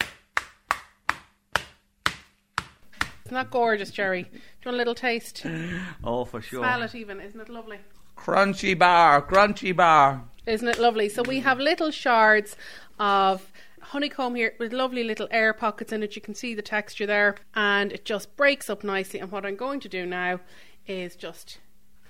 Isn't 3.24 3.34
that 3.34 3.50
gorgeous, 3.50 3.90
Jerry? 3.90 4.24
Do 4.24 4.30
you 4.32 4.40
want 4.66 4.74
a 4.74 4.78
little 4.78 4.94
taste? 4.94 5.46
Oh, 6.02 6.24
for 6.24 6.42
sure. 6.42 6.60
Smell 6.60 6.82
it 6.82 6.94
even. 6.94 7.20
Isn't 7.20 7.40
it 7.40 7.48
lovely? 7.48 7.78
Crunchie 8.16 8.78
bar, 8.78 9.22
Crunchie 9.22 9.74
bar. 9.74 10.24
Isn't 10.46 10.68
it 10.68 10.78
lovely? 10.78 11.08
So 11.08 11.22
we 11.22 11.40
have 11.40 11.58
little 11.58 11.90
shards 11.90 12.56
of 12.98 13.50
honeycomb 13.80 14.34
here 14.34 14.54
with 14.58 14.72
lovely 14.72 15.04
little 15.04 15.28
air 15.30 15.52
pockets 15.52 15.92
in 15.92 16.02
it. 16.02 16.16
You 16.16 16.22
can 16.22 16.34
see 16.34 16.54
the 16.54 16.62
texture 16.62 17.06
there, 17.06 17.36
and 17.54 17.92
it 17.92 18.04
just 18.04 18.36
breaks 18.36 18.68
up 18.68 18.82
nicely. 18.82 19.20
And 19.20 19.30
what 19.30 19.46
I'm 19.46 19.56
going 19.56 19.80
to 19.80 19.88
do 19.88 20.04
now 20.04 20.40
is 20.86 21.16
just 21.16 21.60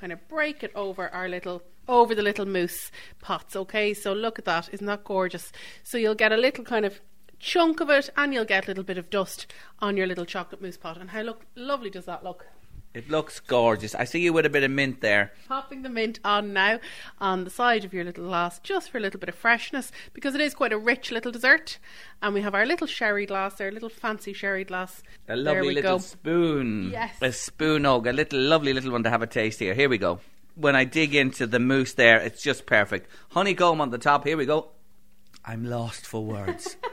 kind 0.04 0.12
of 0.12 0.28
break 0.28 0.62
it 0.62 0.70
over 0.74 1.08
our 1.14 1.30
little 1.30 1.62
over 1.88 2.14
the 2.14 2.20
little 2.20 2.44
mousse 2.44 2.92
pots. 3.22 3.56
Okay, 3.56 3.94
so 3.94 4.12
look 4.12 4.38
at 4.38 4.44
that. 4.44 4.68
Isn't 4.70 4.86
that 4.86 5.02
gorgeous? 5.02 5.50
So 5.82 5.96
you'll 5.96 6.14
get 6.14 6.30
a 6.30 6.36
little 6.36 6.62
kind 6.62 6.84
of 6.84 7.00
chunk 7.38 7.80
of 7.80 7.88
it, 7.88 8.10
and 8.14 8.34
you'll 8.34 8.44
get 8.44 8.66
a 8.66 8.68
little 8.68 8.84
bit 8.84 8.98
of 8.98 9.08
dust 9.08 9.46
on 9.78 9.96
your 9.96 10.06
little 10.06 10.26
chocolate 10.26 10.60
mousse 10.60 10.76
pot. 10.76 10.98
And 10.98 11.08
how 11.08 11.22
look 11.22 11.46
lovely 11.54 11.88
does 11.88 12.04
that 12.04 12.22
look? 12.22 12.48
It 12.94 13.10
looks 13.10 13.40
gorgeous. 13.40 13.92
I 13.96 14.04
see 14.04 14.20
you 14.20 14.32
with 14.32 14.46
a 14.46 14.50
bit 14.50 14.62
of 14.62 14.70
mint 14.70 15.00
there. 15.00 15.32
Popping 15.48 15.82
the 15.82 15.88
mint 15.88 16.20
on 16.24 16.52
now 16.52 16.78
on 17.18 17.42
the 17.42 17.50
side 17.50 17.84
of 17.84 17.92
your 17.92 18.04
little 18.04 18.24
glass 18.24 18.60
just 18.60 18.88
for 18.88 18.98
a 18.98 19.00
little 19.00 19.18
bit 19.18 19.28
of 19.28 19.34
freshness 19.34 19.90
because 20.12 20.36
it 20.36 20.40
is 20.40 20.54
quite 20.54 20.72
a 20.72 20.78
rich 20.78 21.10
little 21.10 21.32
dessert. 21.32 21.80
And 22.22 22.34
we 22.34 22.42
have 22.42 22.54
our 22.54 22.64
little 22.64 22.86
sherry 22.86 23.26
glass 23.26 23.56
there, 23.56 23.68
a 23.68 23.72
little 23.72 23.88
fancy 23.88 24.32
sherry 24.32 24.62
glass. 24.62 25.02
A 25.28 25.34
lovely 25.34 25.74
little 25.74 25.96
go. 25.96 25.98
spoon. 25.98 26.90
Yes. 26.92 27.16
A 27.20 27.32
spoon 27.32 27.84
og, 27.84 28.06
a 28.06 28.12
little 28.12 28.38
lovely 28.38 28.72
little 28.72 28.92
one 28.92 29.02
to 29.02 29.10
have 29.10 29.22
a 29.22 29.26
taste 29.26 29.58
here. 29.58 29.74
Here 29.74 29.88
we 29.88 29.98
go. 29.98 30.20
When 30.54 30.76
I 30.76 30.84
dig 30.84 31.16
into 31.16 31.48
the 31.48 31.58
mousse 31.58 31.94
there, 31.94 32.18
it's 32.20 32.44
just 32.44 32.64
perfect. 32.64 33.08
Honeycomb 33.30 33.80
on 33.80 33.90
the 33.90 33.98
top. 33.98 34.24
Here 34.24 34.36
we 34.36 34.46
go. 34.46 34.68
I'm 35.44 35.64
lost 35.64 36.06
for 36.06 36.24
words. 36.24 36.76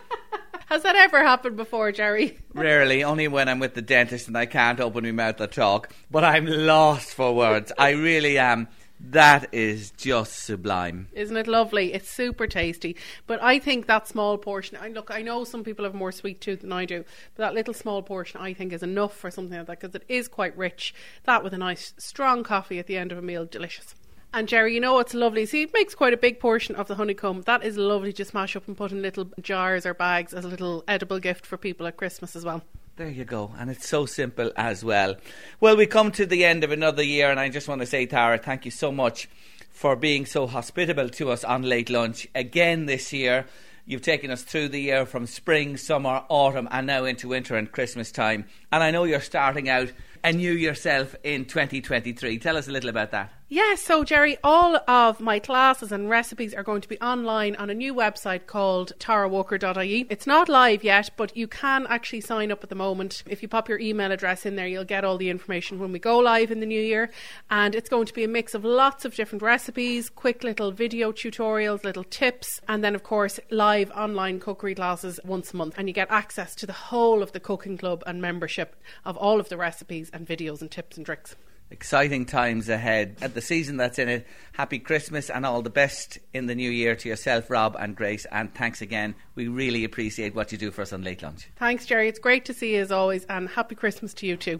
Has 0.72 0.84
that 0.84 0.95
ever 0.95 1.22
happened 1.22 1.57
before, 1.57 1.91
Jerry? 1.91 2.38
Rarely, 2.53 3.03
only 3.03 3.28
when 3.28 3.49
I'm 3.49 3.59
with 3.59 3.74
the 3.74 3.82
dentist 3.82 4.30
and 4.30 4.38
I 4.38 4.45
can't 4.45 4.80
open 4.80 5.03
my 5.03 5.11
mouth 5.11 5.36
to 5.36 5.47
talk. 5.47 5.93
But 6.09 6.24
I'm 6.24 6.45
lost 6.45 7.13
for 7.13 7.36
words. 7.36 7.74
I 7.78 7.89
really 7.89 8.38
am. 8.38 8.69
That 8.97 9.53
is 9.53 9.91
just 9.91 10.32
sublime. 10.32 11.09
Isn't 11.11 11.36
it 11.36 11.47
lovely? 11.47 11.91
It's 11.91 12.09
super 12.09 12.47
tasty. 12.47 12.95
But 13.28 13.43
I 13.43 13.59
think 13.59 13.88
that 13.88 14.07
small 14.07 14.38
portion, 14.38 14.78
I 14.80 14.88
look, 14.88 15.11
I 15.11 15.22
know 15.24 15.43
some 15.43 15.65
people 15.65 15.84
have 15.84 15.93
more 15.93 16.13
sweet 16.13 16.39
tooth 16.39 16.61
than 16.61 16.72
I 16.72 16.86
do, 16.86 17.03
but 17.36 17.43
that 17.43 17.53
little 17.53 17.74
small 17.74 18.01
portion 18.01 18.39
I 18.39 18.53
think 18.53 18.72
is 18.72 18.82
enough 18.82 19.13
for 19.13 19.30
something 19.30 19.57
like 19.57 19.67
that 19.67 19.82
because 19.82 19.95
it 19.95 20.05
is 20.07 20.30
quite 20.30 20.55
rich. 20.55 20.93
That 21.26 21.43
with 21.43 21.53
a 21.53 21.57
nice 21.57 21.93
strong 21.97 22.43
coffee 22.45 22.80
at 22.80 22.88
the 22.88 22.95
end 22.95 23.11
of 23.11 23.17
a 23.17 23.22
meal, 23.22 23.43
delicious. 23.43 23.93
And 24.34 24.48
Jerry, 24.48 24.74
you 24.74 24.80
know 24.80 24.94
what's 24.94 25.14
lovely? 25.14 25.46
See, 25.46 25.64
it 25.64 25.74
makes 25.74 25.94
quite 25.94 26.14
a 26.14 26.18
big 26.18 26.40
portion 26.40 26.76
of 26.76 26.88
the 26.88 26.96
honeycomb. 26.96 27.42
That 27.42 27.66
is 27.66 27.76
lovely 27.76 28.14
to 28.14 28.24
smash 28.24 28.56
up 28.56 28.66
and 28.66 28.78
put 28.78 28.94
in 28.94 29.02
little 29.02 29.30
jars 29.42 29.86
or 29.86 29.94
bags 29.94 30.34
as 30.34 30.46
a 30.46 30.48
little 30.48 30.86
edible 30.88 31.20
gift 31.20 31.46
for 31.46 31.58
people 31.58 31.86
at 31.86 31.98
Christmas 31.98 32.34
as 32.38 32.46
well. 32.46 32.62
There 32.96 33.10
you 33.10 33.26
go. 33.26 33.52
And 33.58 33.70
it's 33.70 33.90
so 33.90 34.06
simple 34.06 34.52
as 34.56 34.86
well. 34.86 35.16
Well, 35.60 35.76
we 35.76 35.86
come 35.86 36.14
to 36.14 36.26
the 36.26 36.46
end 36.46 36.64
of 36.64 36.72
another 36.72 37.04
year, 37.04 37.30
and 37.30 37.42
I 37.42 37.50
just 37.50 37.68
want 37.68 37.82
to 37.82 37.88
say, 37.88 38.06
Tara, 38.06 38.38
thank 38.38 38.64
you 38.64 38.72
so 38.72 38.90
much 38.90 39.28
for 39.70 39.98
being 39.98 40.26
so 40.26 40.48
hospitable 40.48 41.10
to 41.10 41.32
us 41.32 41.44
on 41.44 41.64
late 41.64 41.90
lunch 41.90 42.26
again 42.34 42.86
this 42.86 43.12
year. 43.12 43.46
You've 43.86 44.02
taken 44.02 44.32
us 44.32 44.44
through 44.44 44.70
the 44.70 44.80
year 44.80 45.06
from 45.06 45.28
spring, 45.28 45.76
summer, 45.76 46.24
autumn, 46.30 46.70
and 46.72 46.88
now 46.88 47.04
into 47.04 47.28
winter 47.28 47.58
and 47.58 47.70
Christmas 47.70 48.14
time. 48.14 48.46
And 48.72 48.82
I 48.82 48.92
know 48.92 49.04
you're 49.04 49.20
starting 49.20 49.68
out 49.68 49.92
anew 50.24 50.54
yourself 50.54 51.16
in 51.24 51.46
2023. 51.46 52.38
Tell 52.38 52.56
us 52.56 52.70
a 52.70 52.72
little 52.72 52.90
about 52.90 53.12
that. 53.12 53.34
Yes, 53.54 53.82
so 53.82 54.06
Jerry, 54.06 54.38
all 54.45 54.78
of 54.88 55.20
my 55.20 55.38
classes 55.38 55.91
and 55.91 56.10
recipes 56.10 56.54
are 56.54 56.64
going 56.64 56.80
to 56.80 56.88
be 56.88 56.97
online 57.02 57.58
on 57.58 57.70
a 57.70 57.74
new 57.74 57.93
website 57.93 58.47
called 58.47 58.93
tarawalker.ie. 58.97 60.08
It's 60.10 60.26
not 60.26 60.47
live 60.47 60.86
yet, 60.86 61.10
but 61.18 61.36
you 61.36 61.49
can 61.49 61.86
actually 61.88 62.22
sign 62.22 62.49
up 62.49 62.64
at 62.64 62.70
the 62.70 62.76
moment. 62.76 63.24
If 63.28 63.41
you 63.41 63.49
pop 63.49 63.68
your 63.68 63.78
email 63.78 64.10
address 64.10 64.45
in 64.45 64.56
there, 64.56 64.68
you'll 64.68 64.86
get 64.86 65.04
all 65.04 65.18
the 65.18 65.30
information 65.30 65.80
when 65.80 65.91
we 65.91 65.99
go 65.99 66.18
live 66.20 66.49
in 66.49 66.62
the 66.62 66.66
new 66.66 66.80
year. 66.80 67.12
And 67.49 67.76
it's 67.76 67.89
going 67.89 68.06
to 68.06 68.14
be 68.14 68.24
a 68.24 68.28
mix 68.30 68.54
of 68.54 68.64
lots 68.64 69.04
of 69.04 69.16
different 69.16 69.41
recipes, 69.41 70.10
quick 70.10 70.45
little 70.45 70.72
video 70.72 71.12
tutorials, 71.12 71.84
little 71.84 72.06
tips, 72.06 72.62
and 72.70 72.82
then, 72.82 72.95
of 72.95 73.04
course, 73.04 73.38
live 73.49 73.91
online 73.91 74.39
cookery 74.39 74.76
classes 74.76 75.20
once 75.26 75.54
a 75.54 75.58
month. 75.58 75.76
And 75.78 75.89
you 75.89 75.93
get 75.93 76.10
access 76.10 76.56
to 76.56 76.66
the 76.66 76.72
whole 76.72 77.22
of 77.22 77.34
the 77.34 77.41
cooking 77.41 77.78
club 77.78 78.02
and 78.08 78.22
membership 78.22 78.78
of 79.04 79.18
all 79.18 79.41
of 79.41 79.49
the 79.49 79.58
recipes 79.58 80.10
and 80.14 80.26
videos 80.26 80.62
and 80.62 80.72
tips 80.72 80.95
and 80.95 81.06
tricks. 81.06 81.36
Exciting 81.72 82.26
times 82.26 82.67
ahead. 82.67 83.15
At 83.22 83.34
the 83.34 83.41
season 83.41 83.78
that's 83.78 83.97
in 83.97 84.09
it, 84.09 84.28
happy 84.51 84.78
Christmas 84.78 85.30
and 85.30 85.45
all 85.45 85.61
the 85.61 85.69
best 85.69 86.19
in 86.34 86.45
the 86.47 86.55
new 86.55 86.69
year 86.69 86.95
to 86.97 87.09
yourself, 87.09 87.49
Rob 87.49 87.76
and 87.80 87.95
Grace. 87.95 88.26
And 88.32 88.53
thanks 88.53 88.82
again. 88.82 89.15
We 89.36 89.47
really 89.47 89.86
appreciate 89.86 90.36
what 90.36 90.51
you 90.51 90.57
do 90.57 90.72
for 90.72 90.82
us 90.82 90.91
on 90.91 91.03
Late 91.03 91.24
Lunch. 91.24 91.49
Thanks, 91.55 91.86
Jerry. 91.86 92.09
It's 92.09 92.19
great 92.19 92.45
to 92.45 92.53
see 92.53 92.76
you 92.76 92.82
as 92.82 92.91
always, 92.91 93.24
and 93.26 93.47
happy 93.47 93.76
Christmas 93.76 94.13
to 94.15 94.28
you 94.28 94.36
too. 94.36 94.59